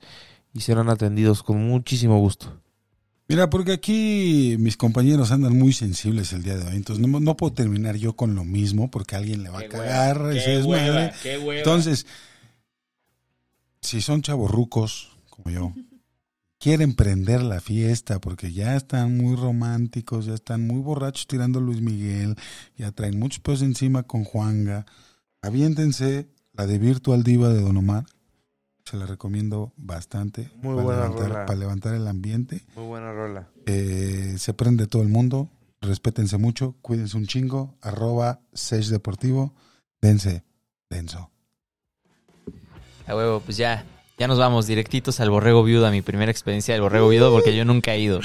Y 0.54 0.62
serán 0.62 0.90
atendidos 0.90 1.44
con 1.44 1.64
muchísimo 1.68 2.18
gusto. 2.20 2.60
Mira, 3.30 3.48
porque 3.48 3.74
aquí 3.74 4.56
mis 4.58 4.76
compañeros 4.76 5.32
andan 5.32 5.56
muy 5.56 5.72
sensibles 5.72 6.34
el 6.34 6.42
día 6.42 6.58
de 6.58 6.66
hoy, 6.66 6.76
entonces 6.76 7.06
no, 7.06 7.20
no 7.20 7.38
puedo 7.38 7.54
terminar 7.54 7.96
yo 7.96 8.16
con 8.16 8.34
lo 8.34 8.44
mismo 8.44 8.90
porque 8.90 9.16
alguien 9.16 9.44
le 9.44 9.52
va 9.52 9.60
a 9.60 9.68
cagar. 9.68 10.32
Entonces, 11.24 12.08
si 13.82 14.02
son 14.02 14.24
chavorrucos 14.24 15.12
como 15.30 15.52
yo, 15.52 15.74
quieren 16.58 16.96
prender 16.96 17.44
la 17.44 17.62
fiesta 17.62 18.20
porque 18.20 18.52
ya 18.52 18.76
están 18.76 19.16
muy 19.16 19.36
románticos, 19.36 20.26
ya 20.26 20.34
están 20.34 20.66
muy 20.66 20.82
borrachos 20.82 21.28
tirando 21.28 21.62
Luis 21.62 21.82
Miguel, 21.82 22.36
ya 22.78 22.92
traen 22.92 23.20
muchos 23.20 23.42
pesos 23.42 23.62
encima 23.62 24.02
con 24.02 24.24
Juanga, 24.24 24.88
aviéntense 25.44 26.28
la 26.54 26.66
de 26.66 26.80
Virtual 26.80 27.24
Diva 27.24 27.50
de 27.50 27.62
Don 27.62 27.78
Omar. 27.78 28.06
Se 28.90 28.98
la 28.98 29.06
recomiendo 29.06 29.72
bastante 29.78 30.50
Muy 30.64 30.74
para, 30.74 30.84
buena 30.84 31.02
levantar, 31.04 31.28
rola. 31.30 31.46
para 31.46 31.60
levantar 31.60 31.94
el 31.94 32.08
ambiente. 32.08 32.64
Muy 32.76 32.86
buena 32.88 33.12
rola. 33.14 33.48
Eh, 33.68 34.34
se 34.40 34.54
prende 34.56 34.88
todo 34.88 35.04
el 35.04 35.10
mundo. 35.10 35.48
Respétense 35.80 36.38
mucho. 36.38 36.76
Cuídense 36.82 37.16
un 37.16 37.28
chingo. 37.28 37.76
Arroba 37.82 38.40
Sesh 38.52 38.88
Deportivo. 38.88 39.54
Dense. 40.02 40.44
Denso. 40.90 41.30
A 43.06 43.16
huevo, 43.16 43.42
pues 43.42 43.58
ya. 43.58 43.86
Ya 44.18 44.28
nos 44.28 44.40
vamos 44.40 44.66
directitos 44.66 45.20
al 45.20 45.30
Borrego 45.30 45.64
Viudo, 45.64 45.86
a 45.86 45.92
mi 45.92 46.02
primera 46.02 46.32
experiencia 46.32 46.74
del 46.74 46.82
Borrego 46.82 47.10
Viudo, 47.10 47.32
porque 47.32 47.56
yo 47.56 47.66
nunca 47.66 47.94
he 47.94 48.00
ido. 48.00 48.22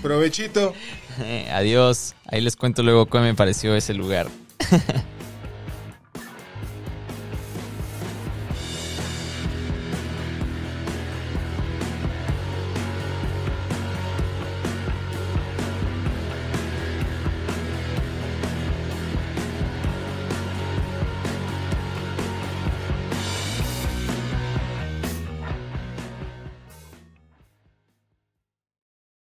Provechito. 0.00 0.74
Adiós. 1.52 2.14
Ahí 2.26 2.40
les 2.40 2.54
cuento 2.54 2.84
luego 2.84 3.06
cómo 3.06 3.24
me 3.24 3.34
pareció 3.34 3.74
ese 3.74 3.94
lugar. 3.94 4.28